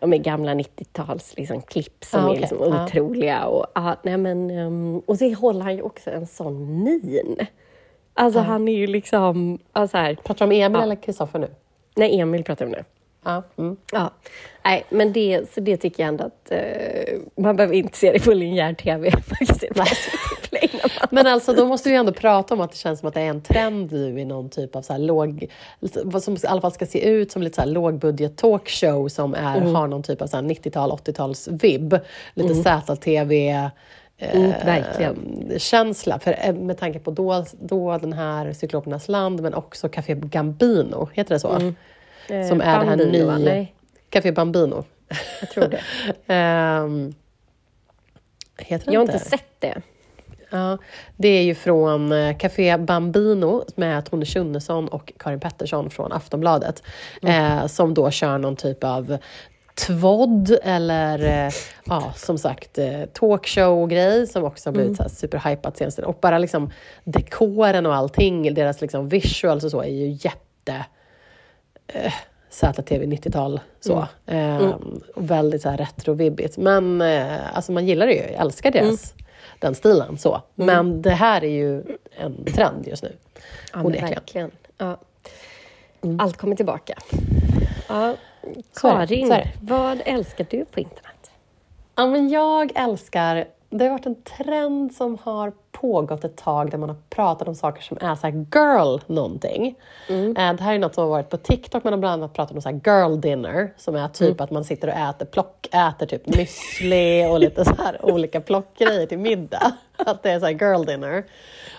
ja, 0.00 0.06
med 0.06 0.22
gamla 0.24 0.54
90-tals 0.54 1.36
liksom, 1.36 1.62
klipp 1.62 2.04
som 2.04 2.20
Ah, 2.20 2.24
är 2.24 2.28
okej. 2.30 2.40
liksom 2.40 2.58
Ja. 2.60 2.84
otroliga. 2.84 3.44
Och, 3.46 3.66
ja, 3.74 3.96
nej, 4.02 4.16
men, 4.16 4.50
ehm, 4.50 4.98
och 4.98 5.18
så 5.18 5.34
håller 5.34 5.60
han 5.60 5.76
ju 5.76 5.82
också 5.82 6.10
en 6.10 6.26
sån 6.26 6.82
min. 6.84 7.36
Alltså 8.14 8.40
han 8.40 8.68
är 8.68 8.72
ju 8.76 8.86
liksom... 8.86 9.58
Ja, 9.72 9.86
så 9.88 9.96
här, 9.96 10.14
Pratar 10.14 10.46
du 10.46 10.54
om 10.56 10.60
Emil 10.62 10.80
eller 10.82 10.94
Kristoffer 10.96 11.38
nu? 11.38 11.48
nej, 11.96 12.20
Emil 12.20 12.44
pratar 12.44 12.66
vi 12.66 12.72
om 12.72 12.78
nu. 12.78 12.84
Ja. 13.26 13.42
Mm. 13.58 13.76
Ja. 13.92 14.10
Nej, 14.64 14.84
men 14.90 15.12
det, 15.12 15.50
så 15.54 15.60
det 15.60 15.76
tycker 15.76 16.02
jag 16.02 16.08
ändå 16.08 16.24
att 16.24 16.50
eh, 16.50 17.18
man 17.36 17.56
behöver 17.56 17.74
inte 17.74 17.98
se 17.98 18.12
det 18.12 18.24
på 18.24 18.32
linjär 18.32 18.74
TV. 18.74 19.10
Men 21.10 21.26
alltså 21.26 21.52
då 21.52 21.66
måste 21.66 21.88
vi 21.88 21.94
ändå 21.96 22.12
prata 22.12 22.54
om 22.54 22.60
att 22.60 22.70
det 22.70 22.76
känns 22.76 23.00
som 23.00 23.08
att 23.08 23.14
det 23.14 23.20
är 23.20 23.28
en 23.28 23.42
trend 23.42 23.92
nu 23.92 24.20
i 24.20 24.24
någon 24.24 24.48
typ 24.50 24.76
av 24.76 24.82
så 24.82 24.98
låg, 24.98 25.46
som 26.20 26.34
i 26.34 26.38
alla 26.46 26.60
fall 26.60 26.72
ska 26.72 26.86
se 26.86 27.08
ut 27.08 27.32
som 27.32 27.42
lite 27.42 27.54
så 27.54 27.60
här 27.60 27.68
lågbudget 27.68 28.36
talkshow 28.36 29.08
som 29.08 29.34
är, 29.34 29.56
Mm. 29.56 29.74
har 29.74 29.86
någon 29.86 30.02
typ 30.02 30.22
av 30.22 30.26
så 30.26 30.36
här 30.36 30.44
90-tal, 30.44 30.90
80-tals 30.90 31.48
vibb. 31.48 31.94
Lite 32.34 32.54
ZTV. 32.54 33.48
Eh, 33.48 33.68
Mm, 34.18 34.50
verkligen. 34.50 35.52
känsla, 35.58 36.18
för 36.18 36.36
eh, 36.42 36.54
med 36.54 36.78
tanke 36.78 36.98
på 36.98 37.10
då, 37.10 37.44
då 37.60 37.98
den 37.98 38.12
här 38.12 38.52
Cyklopernas 38.52 39.08
land 39.08 39.40
men 39.42 39.54
också 39.54 39.88
Café 39.88 40.14
Gambino, 40.14 41.08
heter 41.12 41.34
det 41.34 41.38
så? 41.40 41.72
Eh, 42.28 42.48
Som 42.48 42.60
är 42.60 42.78
det 42.78 42.86
här 42.86 42.96
Bambino, 42.96 43.26
nya... 43.26 43.38
Nej, 43.38 43.74
Café 44.10 44.32
Bambino. 44.32 44.84
jag 45.40 45.50
tror 45.50 45.68
det. 45.68 45.80
Ehm, 46.34 47.14
heter 48.58 48.86
det 48.86 48.92
Jag 48.92 49.00
har 49.00 49.06
inte 49.06 49.18
sett 49.18 49.60
det. 49.60 49.82
Ja, 50.50 50.78
det 51.16 51.28
är 51.28 51.42
ju 51.42 51.54
från 51.54 52.12
eh, 52.12 52.36
Café 52.36 52.78
Bambino 52.78 53.64
med 53.74 54.04
Tone 54.04 54.26
Schunnesson 54.26 54.88
och 54.88 55.12
Karin 55.18 55.40
Pettersson 55.40 55.90
från 55.90 56.12
Aftonbladet. 56.12 56.82
Eh, 57.22 57.66
som 57.66 57.94
då 57.94 58.10
kör 58.10 58.38
någon 58.38 58.56
typ 58.56 58.84
av 58.84 59.18
tvodd 59.74 60.58
eller 60.62 61.46
eh, 61.46 61.52
ja, 61.84 62.12
som 62.16 62.38
sagt 62.38 62.78
eh, 62.78 63.04
talkshow-grej 63.12 64.26
som 64.26 64.44
också 64.44 64.68
har 64.68 64.72
blivit 64.72 65.00
mm. 65.00 65.10
superhypat 65.10 65.76
senaste 65.76 66.02
Och 66.02 66.18
bara 66.20 66.38
liksom 66.38 66.70
dekoren 67.04 67.86
och 67.86 67.94
allting, 67.94 68.54
deras 68.54 68.80
liksom 68.80 69.08
visuals 69.08 69.64
och 69.64 69.70
så 69.70 69.82
är 69.82 69.88
ju 69.88 70.18
jätte 70.20 70.84
eh, 71.88 72.12
ZTV 72.50 73.06
90-tal 73.06 73.60
så. 73.80 74.06
Eh, 74.26 74.70
och 75.14 75.30
väldigt 75.30 75.62
så 75.62 75.68
här 75.68 75.76
retro-vibbigt. 75.76 76.58
Men 76.58 77.00
eh, 77.00 77.56
alltså 77.56 77.72
man 77.72 77.86
gillar 77.86 78.06
det 78.06 78.12
ju, 78.12 78.20
jag 78.20 78.40
älskar 78.40 78.70
deras, 78.70 79.14
den 79.58 79.74
stilen 79.74 80.18
så. 80.18 80.42
Men 80.54 81.02
det 81.02 81.10
här 81.10 81.44
är 81.44 81.48
ju 81.50 81.84
en 82.16 82.44
trend 82.44 82.86
just 82.86 83.02
nu. 83.02 83.12
Ja, 83.72 83.82
verkligen. 83.82 84.50
Ja. 84.78 84.98
Allt 86.18 86.36
kommer 86.36 86.56
tillbaka. 86.56 86.94
Ja. 87.88 88.14
Karin, 88.80 89.32
är 89.32 89.38
det. 89.38 89.52
vad 89.60 90.02
älskar 90.04 90.46
du 90.50 90.64
på 90.64 90.80
internet? 90.80 91.30
Ja, 91.94 92.06
men 92.06 92.28
jag 92.28 92.72
älskar, 92.74 93.48
det 93.70 93.84
har 93.84 93.90
varit 93.90 94.06
en 94.06 94.22
trend 94.22 94.94
som 94.94 95.18
har 95.22 95.52
pågått 95.80 96.24
ett 96.24 96.36
tag 96.36 96.70
där 96.70 96.78
man 96.78 96.88
har 96.88 96.96
pratat 97.10 97.48
om 97.48 97.54
saker 97.54 97.82
som 97.82 97.98
är 98.00 98.14
så 98.14 98.26
girl 98.28 98.98
någonting. 99.06 99.74
Eh, 100.08 100.52
Det 100.54 100.60
här 100.62 100.74
är 100.74 100.78
något 100.78 100.94
som 100.94 101.02
har 101.04 101.10
varit 101.10 101.30
på 101.30 101.36
TikTok, 101.36 101.84
man 101.84 101.92
har 101.92 102.00
bland 102.00 102.22
annat 102.22 102.32
pratat 102.34 102.54
om 102.56 102.62
så 102.62 102.68
här 102.68 102.80
girl 102.84 103.20
dinner 103.20 103.72
som 103.76 103.94
är 103.96 104.08
typ 104.08 104.40
att 104.40 104.50
man 104.50 104.64
sitter 104.64 104.88
och 104.88 104.94
äter 104.94 105.26
plock, 105.26 105.66
äter 105.72 106.06
typ 106.06 106.26
müsli 106.26 107.30
och 107.30 107.40
lite 107.40 107.64
så 107.64 107.74
här 107.78 108.04
olika 108.04 108.40
plockgrejer 108.40 109.06
till 109.06 109.18
middag. 109.18 109.72
Att 109.96 110.22
det 110.22 110.30
är 110.30 110.40
så 110.40 110.46
här 110.46 110.52
girl 110.52 110.84
dinner. 110.84 111.24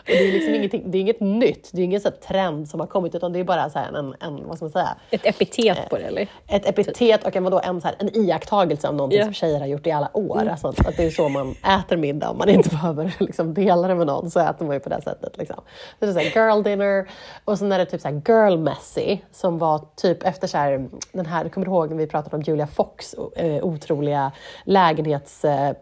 Och 0.10 0.14
det 0.14 0.28
är 0.30 0.32
liksom 0.32 0.54
ingenting, 0.54 0.92
det 0.92 0.98
är 0.98 1.02
inget 1.02 1.20
nytt, 1.20 1.70
det 1.74 1.82
är 1.82 1.86
ingen 1.86 2.02
så 2.02 2.12
trend 2.12 2.70
som 2.70 2.80
har 2.80 2.88
kommit 2.88 3.16
utan 3.16 3.34
det 3.34 3.40
är 3.40 3.44
bara 3.44 3.70
så 3.70 3.80
en, 3.80 4.16
en, 4.20 4.48
vad 4.48 4.56
ska 4.58 4.66
man 4.66 4.72
säga, 4.72 4.96
Ett 5.12 5.26
epitet 5.26 5.90
på 5.90 5.98
det, 5.98 6.04
eller? 6.04 6.28
ett 6.48 6.66
epitet 6.70 7.24
och 7.26 7.36
en, 7.36 7.44
vadå, 7.44 7.62
en, 7.64 7.82
så 7.82 7.88
här, 7.88 7.96
en 8.00 8.18
iakttagelse 8.18 8.88
av 8.88 8.96
någonting 8.96 9.20
Ja. 9.20 9.26
som 9.26 9.34
tjejer 9.34 9.60
har 9.60 9.68
gjort 9.68 9.88
i 9.88 9.92
alla 9.92 10.10
år. 10.18 10.48
Alltså, 10.52 10.68
att 10.68 10.98
det 10.98 11.04
är 11.04 11.10
så 11.10 11.30
man 11.30 11.52
äter 11.80 11.98
middag, 11.98 12.30
om 12.30 12.38
man 12.38 12.50
inte 12.50 12.70
behöver 12.76 13.16
liksom, 13.20 13.54
dela 13.54 13.88
det 13.88 13.96
med 13.96 14.08
någon 14.08 14.32
så 14.32 14.40
äter 14.40 14.66
man 14.66 14.76
ju 14.76 14.80
på 14.80 14.90
det 14.90 15.02
sättet. 15.02 15.38
Liksom. 15.38 15.62
Det 16.00 16.06
är 16.06 16.14
så 16.14 16.20
här, 16.20 16.26
girl 16.36 16.64
dinner 16.64 17.10
och 17.46 17.58
sen 17.60 17.72
är 17.72 17.78
det 17.80 17.86
typ 17.86 18.02
så 18.02 18.08
här, 18.08 18.22
girl 18.28 18.58
messy 18.58 19.18
som 19.32 19.58
var 19.58 19.82
typ 19.96 20.24
efter 20.24 20.48
så 20.48 20.58
här, 20.58 20.88
den 21.12 21.26
här, 21.26 21.44
du 21.44 21.50
kommer 21.50 21.68
ihåg 21.68 21.90
när 21.90 21.98
vi 21.98 22.08
pratade 22.08 22.36
om 22.36 22.42
Julia 22.42 22.68
Fox 22.68 23.14
eh, 23.36 23.64
otroliga 23.66 24.32
lägenhets 24.64 25.46
eh, 25.46 25.74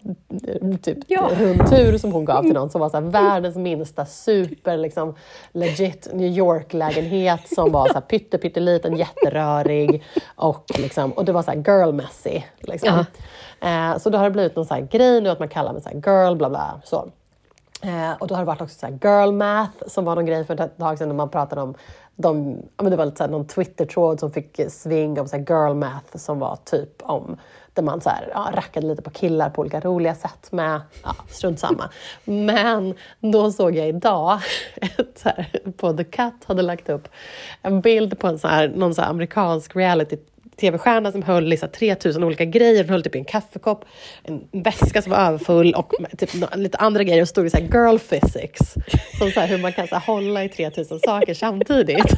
typ, 0.82 0.98
Ja. 1.08 1.30
rundtur 1.40 1.98
som 1.98 2.12
hon 2.12 2.26
gav 2.26 2.42
till 2.44 2.54
någon 2.54 2.70
som 2.70 2.82
var 2.82 2.90
så 2.90 2.98
här, 2.98 3.04
världens 3.04 3.56
minsta 3.56 4.06
super 4.24 4.78
liksom, 4.78 5.16
legit 5.52 6.08
New 6.14 6.28
York-lägenhet 6.28 7.48
som 7.56 7.72
var 7.72 7.88
så 7.88 7.94
här, 7.94 8.02
pytte, 8.02 8.38
pytteliten, 8.38 8.98
jätterörig 8.98 10.04
och, 10.36 10.66
liksom, 10.78 11.12
och 11.12 11.26
det 11.26 11.32
var 11.32 11.42
så 11.42 11.52
här 11.52 11.58
girl 11.58 11.94
messy. 11.94 12.42
Liksom. 12.60 13.06
Eh, 13.62 13.98
så 13.98 14.10
då 14.10 14.18
har 14.18 14.26
det 14.26 14.32
blivit 14.32 14.56
någon 14.56 14.66
så 14.66 14.74
här 14.74 14.82
grej 14.82 15.22
nu 15.22 15.30
att 15.30 15.40
man 15.40 15.50
kallar 15.50 15.74
mig 15.74 15.82
så 15.82 15.90
här 15.90 15.96
girl, 15.96 16.36
bla 16.36 16.50
bla. 16.50 16.82
Så. 16.84 17.10
Eh, 17.82 18.12
och 18.20 18.28
då 18.28 18.36
har 18.36 18.42
det 18.42 18.46
varit 18.46 18.62
också 18.62 18.80
så 18.80 18.88
girl 19.04 19.32
math 19.32 19.88
som 19.88 20.06
var 20.06 20.16
någon 20.16 20.26
grej 20.26 20.46
för 20.46 20.62
ett 20.62 20.78
tag 20.78 20.98
sedan 20.98 21.08
när 21.08 21.16
man 21.16 21.30
pratade 21.30 21.62
om 21.62 21.76
de, 22.16 22.58
ja, 22.78 22.84
men 22.84 22.92
det 22.92 22.98
var 22.98 23.06
lite 23.06 23.18
så 23.18 23.24
här 23.24 23.32
någon 23.32 23.48
Twitter-tråd 23.48 24.20
som 24.20 24.32
fick 24.32 24.60
sving 24.70 25.20
om 25.20 25.28
så 25.28 25.38
girl 25.38 25.74
math 25.74 26.18
som 26.18 26.40
var 26.40 26.56
typ 26.66 27.02
om 27.02 27.38
där 27.74 27.84
man 27.84 28.02
så 28.02 28.10
här, 28.10 28.30
ja, 28.34 28.52
rackade 28.54 28.88
lite 28.88 29.02
på 29.02 29.10
killar 29.10 29.50
på 29.50 29.62
olika 29.62 29.80
roliga 29.80 30.16
sätt 30.16 30.52
med, 30.52 30.82
ja, 31.04 31.16
strunt 31.30 31.60
samma. 31.60 31.90
Men 32.26 32.96
då 33.20 33.52
såg 33.52 33.76
jag 33.76 33.88
idag, 33.88 34.40
ett 34.76 35.20
så 35.20 35.30
här, 35.30 35.72
på 35.78 35.94
The 35.94 36.04
Cut 36.04 36.46
hade 36.46 36.62
lagt 36.62 36.90
upp 36.90 37.08
en 37.62 37.82
bild 37.82 38.20
på 38.20 38.28
en 38.28 38.40
så 38.40 38.48
här, 38.48 38.68
någon 38.68 38.96
så 38.96 39.02
amerikansk 39.02 39.76
reality 39.76 40.18
tv-stjärna 40.58 41.12
som 41.12 41.22
höll 41.24 41.44
liksom 41.46 41.70
3000 41.70 42.24
olika 42.24 42.46
grejer. 42.46 42.84
Hon 42.84 42.90
höll 42.90 43.04
typ 43.04 43.16
i 43.16 43.20
en 43.20 43.26
kaffekopp, 43.26 43.86
en 44.24 44.48
väska 44.52 45.02
som 45.02 45.12
var 45.12 45.20
överfull 45.20 45.74
och 45.74 45.94
typ 46.18 46.30
lite 46.56 46.78
andra 46.78 47.04
grejer. 47.04 47.22
Och 47.22 47.28
stod 47.28 47.46
det 47.46 47.50
så 47.50 47.58
här 47.58 47.64
girl 47.66 47.98
physics. 47.98 48.74
Som 49.18 49.32
så 49.32 49.40
hur 49.42 49.58
man 49.58 49.74
kan 49.74 49.88
så 49.88 49.96
hålla 49.96 50.44
i 50.44 50.50
3000 50.50 51.00
saker 51.00 51.34
samtidigt. 51.34 52.16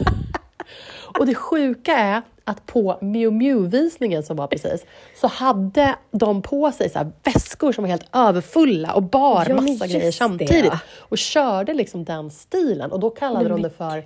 Och 1.20 1.26
det 1.26 1.36
sjuka 1.36 1.98
är 1.98 2.22
att 2.44 2.66
på 2.66 2.98
Miu 3.02 3.32
Miu-visningen 3.32 4.24
som 4.24 4.38
var 4.38 4.48
precis, 4.48 4.86
så 5.22 5.28
hade 5.28 5.96
de 6.12 6.42
på 6.42 6.72
sig 6.72 6.90
så 6.90 7.12
väskor 7.24 7.72
som 7.72 7.82
var 7.84 7.90
helt 7.90 8.10
överfulla 8.16 8.94
och 8.94 9.04
bar 9.04 9.46
Ja, 9.50 9.56
men 9.56 9.66
massa 9.66 9.88
grejer 9.88 10.06
det. 10.06 10.12
samtidigt. 10.12 10.74
Och 10.98 11.18
körde 11.18 11.74
liksom 11.74 12.04
den 12.06 12.32
stilen. 12.32 12.92
Och 12.92 13.00
då 13.00 13.10
kallade 13.10 13.40
Nej, 13.40 13.50
de 13.50 13.54
men 13.54 13.62
det 13.62 13.78
för 13.78 14.04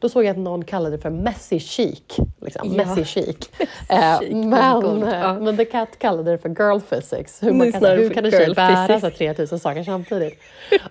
då 0.00 0.08
såg 0.08 0.24
jag 0.24 0.30
att 0.30 0.38
någon 0.38 0.64
kallade 0.64 0.96
det 0.96 1.02
för 1.02 1.10
messy 1.10 1.58
chic. 1.58 2.02
Liksom. 2.40 2.74
Ja. 2.74 2.84
Messy 2.84 3.04
chic. 3.04 3.36
Eh, 3.88 4.20
men, 4.30 5.02
eh, 5.02 5.40
men 5.40 5.56
The 5.56 5.64
Cat 5.64 5.98
kallade 5.98 6.30
det 6.30 6.38
för 6.38 6.48
girl 6.48 6.80
physics. 6.80 7.42
Hur, 7.42 7.52
man 7.52 7.72
kan, 7.72 7.84
hur 7.84 8.10
kan 8.10 8.24
en 8.24 8.30
tjej 8.30 8.54
bära 8.54 9.00
så 9.00 9.06
här 9.06 9.10
3000 9.10 9.58
saker 9.58 9.82
samtidigt? 9.82 10.38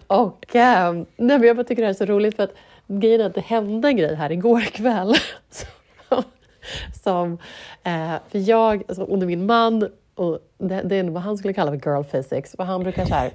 Och 0.07 0.55
eh, 0.55 0.93
nej, 0.93 1.05
men 1.15 1.43
jag 1.43 1.55
bara 1.55 1.63
tycker 1.63 1.81
det 1.81 1.87
här 1.87 1.93
är 1.93 1.97
så 1.97 2.05
roligt 2.05 2.35
för 2.35 2.43
att 2.43 2.53
grejen 2.87 3.21
är 3.21 3.25
att 3.25 3.33
det 3.33 3.41
hände 3.41 3.87
en 3.87 3.97
grej 3.97 4.15
här 4.15 4.31
igår 4.31 4.61
kväll. 4.61 5.15
som, 6.09 6.23
som, 7.03 7.37
eh, 7.83 8.13
för 8.31 8.49
jag 8.49 8.83
alltså, 8.87 9.03
och 9.03 9.17
min 9.17 9.45
man 9.45 9.89
och 10.15 10.39
det, 10.57 10.81
det 10.81 10.95
är 10.95 11.03
vad 11.03 11.23
han 11.23 11.37
skulle 11.37 11.53
kalla 11.53 11.71
för 11.71 11.91
girl 11.91 12.03
physics. 12.03 12.53
Och 12.53 12.65
han 12.65 12.83
brukar 12.83 13.05
så 13.05 13.13
här, 13.13 13.31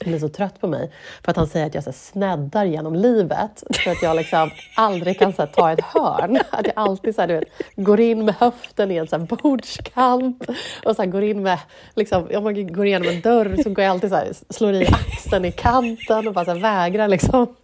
blir 0.00 0.18
så 0.18 0.28
trött 0.28 0.60
på 0.60 0.68
mig 0.68 0.90
för 1.22 1.30
att 1.30 1.36
han 1.36 1.46
säger 1.46 1.66
att 1.66 1.74
jag 1.74 1.84
så 1.84 1.90
här, 1.90 1.96
sneddar 1.96 2.64
genom 2.64 2.94
livet. 2.94 3.62
För 3.84 3.90
att 3.90 4.02
jag 4.02 4.16
liksom 4.16 4.50
aldrig 4.76 5.18
kan 5.18 5.32
så 5.32 5.42
här, 5.42 5.46
ta 5.46 5.72
ett 5.72 5.80
hörn. 5.80 6.38
Att 6.50 6.66
jag 6.66 6.72
alltid 6.76 7.14
så 7.14 7.20
här, 7.20 7.28
du 7.28 7.34
vet, 7.34 7.48
går 7.76 8.00
in 8.00 8.24
med 8.24 8.34
höften 8.34 8.90
i 8.90 8.96
en 8.96 9.06
så 9.06 9.18
här, 9.18 9.26
bordskant 9.26 10.48
och 10.84 10.96
så 10.96 11.02
här, 11.02 11.10
går 11.10 11.22
in 11.22 11.42
med, 11.42 11.58
liksom, 11.94 12.28
om 12.34 12.44
man 12.44 12.72
går 12.72 12.86
igenom 12.86 13.08
en 13.08 13.20
dörr 13.20 13.62
så 13.62 13.70
går 13.70 13.84
jag 13.84 13.90
alltid 13.90 14.10
så 14.10 14.16
här, 14.16 14.32
slår 14.50 14.72
i 14.72 14.86
axeln 14.86 15.44
i 15.44 15.52
kanten 15.52 16.28
och 16.28 16.34
bara 16.34 16.44
så 16.44 16.50
här, 16.50 16.60
vägrar 16.60 17.08
liksom, 17.08 17.56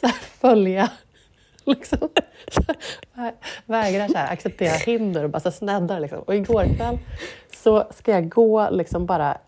så 0.00 0.06
här, 0.06 0.16
följa 0.40 0.90
liksom, 1.64 2.08
så 2.50 2.62
här, 3.14 3.32
vägrar 3.66 4.08
så 4.08 4.18
här, 4.18 4.32
acceptera 4.32 4.74
hinder 4.74 5.24
och 5.24 5.30
bara 5.30 5.40
så 5.40 5.48
här, 5.48 5.56
sneddar. 5.56 6.00
Liksom. 6.00 6.18
Och 6.18 6.34
igår 6.34 6.66
kväll 6.76 6.98
så 7.62 7.86
ska 7.90 8.12
jag 8.12 8.28
gå 8.28 8.70
liksom 8.70 9.06
bara 9.06 9.38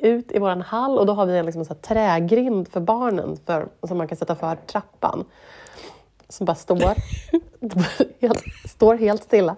ut 0.00 0.32
i 0.32 0.38
vår 0.38 0.62
hall 0.62 0.98
och 0.98 1.06
då 1.06 1.12
har 1.12 1.26
vi 1.26 1.38
en 1.38 1.46
liksom, 1.46 1.64
så 1.64 1.74
här, 1.74 1.80
trägrind 1.80 2.68
för 2.68 2.80
barnen 2.80 3.38
för, 3.46 3.68
som 3.82 3.98
man 3.98 4.08
kan 4.08 4.18
sätta 4.18 4.34
för 4.34 4.56
trappan. 4.56 5.24
Som 6.28 6.44
bara 6.46 6.54
står, 6.54 6.94
helt, 8.20 8.42
står 8.68 8.94
helt 8.94 9.22
stilla. 9.22 9.56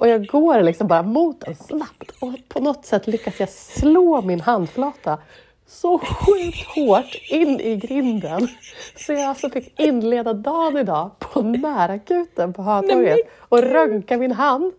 Och 0.00 0.08
jag 0.08 0.26
går 0.26 0.62
liksom 0.62 0.86
bara 0.86 1.02
mot 1.02 1.40
den 1.40 1.54
snabbt 1.54 2.10
och 2.20 2.32
på 2.48 2.60
något 2.60 2.86
sätt 2.86 3.06
lyckas 3.06 3.40
jag 3.40 3.48
slå 3.48 4.22
min 4.22 4.40
handflata 4.40 5.18
så 5.66 5.98
sjukt 5.98 6.66
hårt 6.74 7.14
in 7.28 7.60
i 7.60 7.76
grinden. 7.76 8.48
Så 8.96 9.12
jag 9.12 9.22
alltså 9.22 9.50
fick 9.50 9.80
inleda 9.80 10.32
dagen 10.32 10.76
idag 10.76 11.10
på 11.18 11.42
närakuten 11.42 12.52
på 12.52 12.62
Hötorget 12.62 13.18
och 13.38 13.58
röntga 13.58 14.16
min 14.16 14.32
hand. 14.32 14.72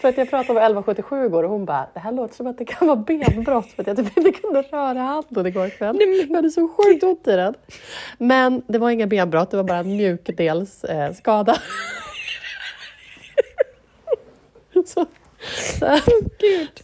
För 0.00 0.08
att 0.08 0.18
jag 0.18 0.30
pratade 0.30 0.54
med 0.54 0.62
1177 0.62 1.26
igår 1.26 1.42
och 1.42 1.50
hon 1.50 1.64
bara, 1.64 1.88
det 1.94 2.00
här 2.00 2.12
låter 2.12 2.34
som 2.34 2.46
att 2.46 2.58
det 2.58 2.64
kan 2.64 2.88
vara 2.88 2.96
benbrott 2.96 3.72
för 3.72 3.82
att 3.82 3.86
jag 3.86 3.96
typ 3.96 4.16
inte 4.16 4.32
kunde 4.32 4.62
röra 4.62 5.00
handen 5.00 5.46
igår 5.46 5.68
kväll. 5.68 5.98
Jag 6.28 6.36
hade 6.36 6.50
så 6.50 6.68
sjukt 6.68 7.02
ont 7.02 7.28
i 7.28 7.36
den. 7.36 7.54
Men 8.18 8.62
det 8.66 8.78
var 8.78 8.90
inga 8.90 9.06
benbrott, 9.06 9.50
det 9.50 9.56
var 9.56 9.64
bara 9.64 9.78
en 9.78 9.96
mjukdelsskada. 9.96 11.52
Eh, 14.74 14.82
så, 14.86 15.06
så, 15.78 15.98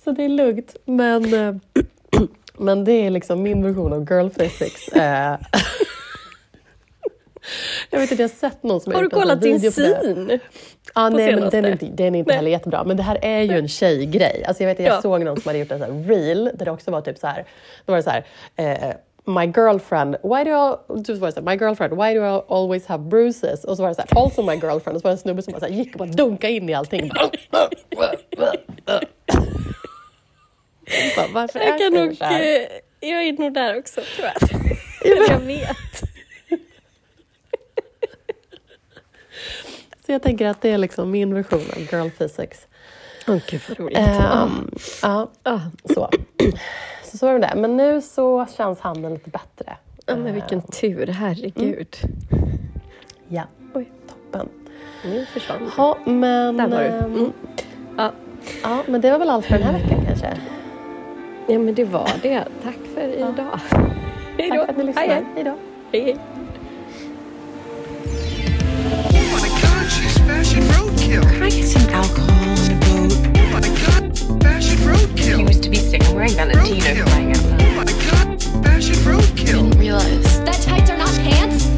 så 0.05 0.13
det 0.13 0.25
är 0.25 0.29
lugnt. 0.29 0.77
Men 0.85 1.35
eh, 1.35 1.55
men 2.61 2.85
det 2.85 2.93
är 2.93 3.11
liksom 3.11 3.43
min 3.43 3.63
version 3.63 3.93
av 3.93 4.01
girl 4.11 4.29
physics. 4.29 4.89
Eh, 4.89 5.37
jag 7.91 8.01
vet 8.01 8.11
inte, 8.11 8.23
jag 8.23 8.29
har 8.29 8.35
sett 8.35 8.63
någon 8.63 8.81
som 8.81 8.93
Har 8.93 9.01
du 9.01 9.05
en 9.07 9.11
sån 9.11 9.21
kollat 9.21 9.41
din 9.43 9.73
syn? 9.73 9.95
På 10.95 11.09
nej, 11.09 11.11
men 11.11 11.19
senaste? 11.19 11.57
den 11.57 11.65
är 11.65 11.73
inte, 11.73 11.87
den 11.87 12.15
är 12.15 12.19
inte 12.19 12.29
Nej. 12.29 12.37
heller 12.37 12.51
jättebra. 12.51 12.85
Men 12.85 12.97
det 12.97 13.03
här 13.03 13.19
är 13.23 13.43
ju 13.43 13.59
en 13.59 13.69
tjejgrej. 13.69 14.45
Alltså 14.47 14.63
jag 14.63 14.69
vet, 14.69 14.79
jag 14.79 14.89
Ja. 14.97 15.03
såg 15.03 15.25
någon 15.25 15.41
som 15.41 15.49
hade 15.49 15.59
gjort 15.59 15.71
en 15.71 15.81
här 15.83 16.05
reel 16.09 16.51
där 16.55 16.65
det 16.65 16.71
också 16.71 16.91
var 16.91 17.01
typ 17.01 17.19
så 17.19 17.27
här. 17.27 17.45
Då 17.87 17.93
var 17.93 17.97
det 17.97 18.03
så 18.03 18.11
här. 18.11 18.25
Eh, 18.57 18.95
My 19.25 19.47
girlfriend, 19.57 20.17
why 20.23 20.45
do 20.45 20.51
I, 20.51 21.05
så 21.05 21.15
var 21.15 21.27
det 21.27 21.33
så 21.33 21.41
här, 21.41 21.43
my 21.43 21.65
girlfriend, 21.65 21.95
why 21.95 22.15
do 22.15 22.21
I 22.21 22.43
always 22.49 22.87
have 22.87 23.05
bruises? 23.05 23.65
Och 23.65 23.77
så 23.77 23.83
var 23.83 23.89
det 23.89 23.95
så 23.95 24.03
här, 24.09 24.23
also 24.23 24.43
my 24.43 24.53
girlfriend. 24.53 24.97
Och 24.97 25.01
så 25.01 25.09
var 25.09 25.11
det 25.11 25.15
en 25.15 25.19
snubbe 25.19 25.43
som 25.43 25.53
bara 25.53 25.61
så 25.61 25.67
här, 25.67 25.73
gick 25.73 25.93
och 25.95 25.99
bara 25.99 26.09
dunkade 26.09 26.53
in 26.53 26.69
i 26.69 26.75
allting. 26.75 27.11
Bara, 27.51 28.11
Varför 31.33 31.59
är 31.61 31.67
Jag, 31.69 31.79
kan 31.79 31.93
det 31.93 32.01
nog, 32.05 32.23
eh, 32.23 33.11
jag 33.11 33.23
är 33.25 33.33
nog 33.33 33.55
där 33.55 33.79
också 33.79 34.01
tror 34.17 34.29
jag. 34.29 34.61
Men 35.19 35.27
jag 35.29 35.41
vet. 35.41 36.03
Så 40.07 40.13
jag 40.13 40.23
tänker 40.23 40.47
att 40.47 40.61
det 40.63 40.69
är 40.71 40.79
liksom 40.79 41.11
min 41.11 41.35
version 41.35 41.61
av 41.73 41.79
girl 41.81 42.09
physics. 42.19 42.67
Åh 43.29 43.39
gud 43.51 43.61
vad 43.69 43.79
roligt. 43.81 43.99
Ehm, 43.99 44.71
ja, 45.03 45.31
Ah. 45.43 45.61
så. 45.95 46.11
Så 47.05 47.19
så 47.19 47.27
är 47.27 47.39
det. 47.39 47.53
Men 47.57 47.77
nu 47.77 48.03
så 48.03 48.47
känns 48.57 48.81
handen 48.81 49.15
lite 49.15 49.31
bättre. 49.31 49.77
Ja, 50.07 50.17
men 50.17 50.35
vilken 50.35 50.63
tur, 50.63 51.07
herregud. 51.07 51.97
Ja, 53.29 53.43
Oj, 53.75 53.89
toppen. 54.09 54.49
nu 55.05 55.27
försvann 55.27 55.59
det. 55.65 55.71
Ja, 55.77 55.99
men, 56.05 56.57
Där 56.57 56.69
var 56.69 56.79
du. 56.79 56.85
ehm, 56.87 57.05
Mm. 57.15 57.33
Ja. 57.97 58.13
ja, 58.63 58.83
men 58.87 59.01
det 59.01 59.11
var 59.11 59.19
väl 59.19 59.31
allt 59.31 59.47
för 59.47 59.55
den 59.59 59.63
här 59.63 59.73
veckan. 59.73 60.10
Ja, 61.51 61.59
men 61.59 61.75
det 61.75 61.85
var 61.85 62.11
det. 62.23 62.45
Tack 62.65 62.79
för 62.95 63.09
idag. 63.09 63.35
Ja. 63.37 63.61
Hej 64.39 64.51
då. 64.51 64.57
Tack 64.57 64.67
för 64.67 64.73
att 64.73 64.77
ni 64.77 64.85
lyssnade. 64.85 65.07
Hej 65.13 65.25
hej! 65.35 65.55
Hej, 65.93 66.03
hej. 66.03 66.17
Valentino 76.39 77.07
flying 77.07 77.31
out. 77.31 77.45
Oh 77.61 77.75
my 77.77 77.85
god, 77.85 78.43
fashion 78.65 78.99
roadkill. 79.05 79.59
Didn't 79.59 79.79
realize 79.79 80.45
that 80.45 80.55
tights 80.55 80.91
are 80.91 80.97
not 80.97 81.15
pants. 81.19 81.70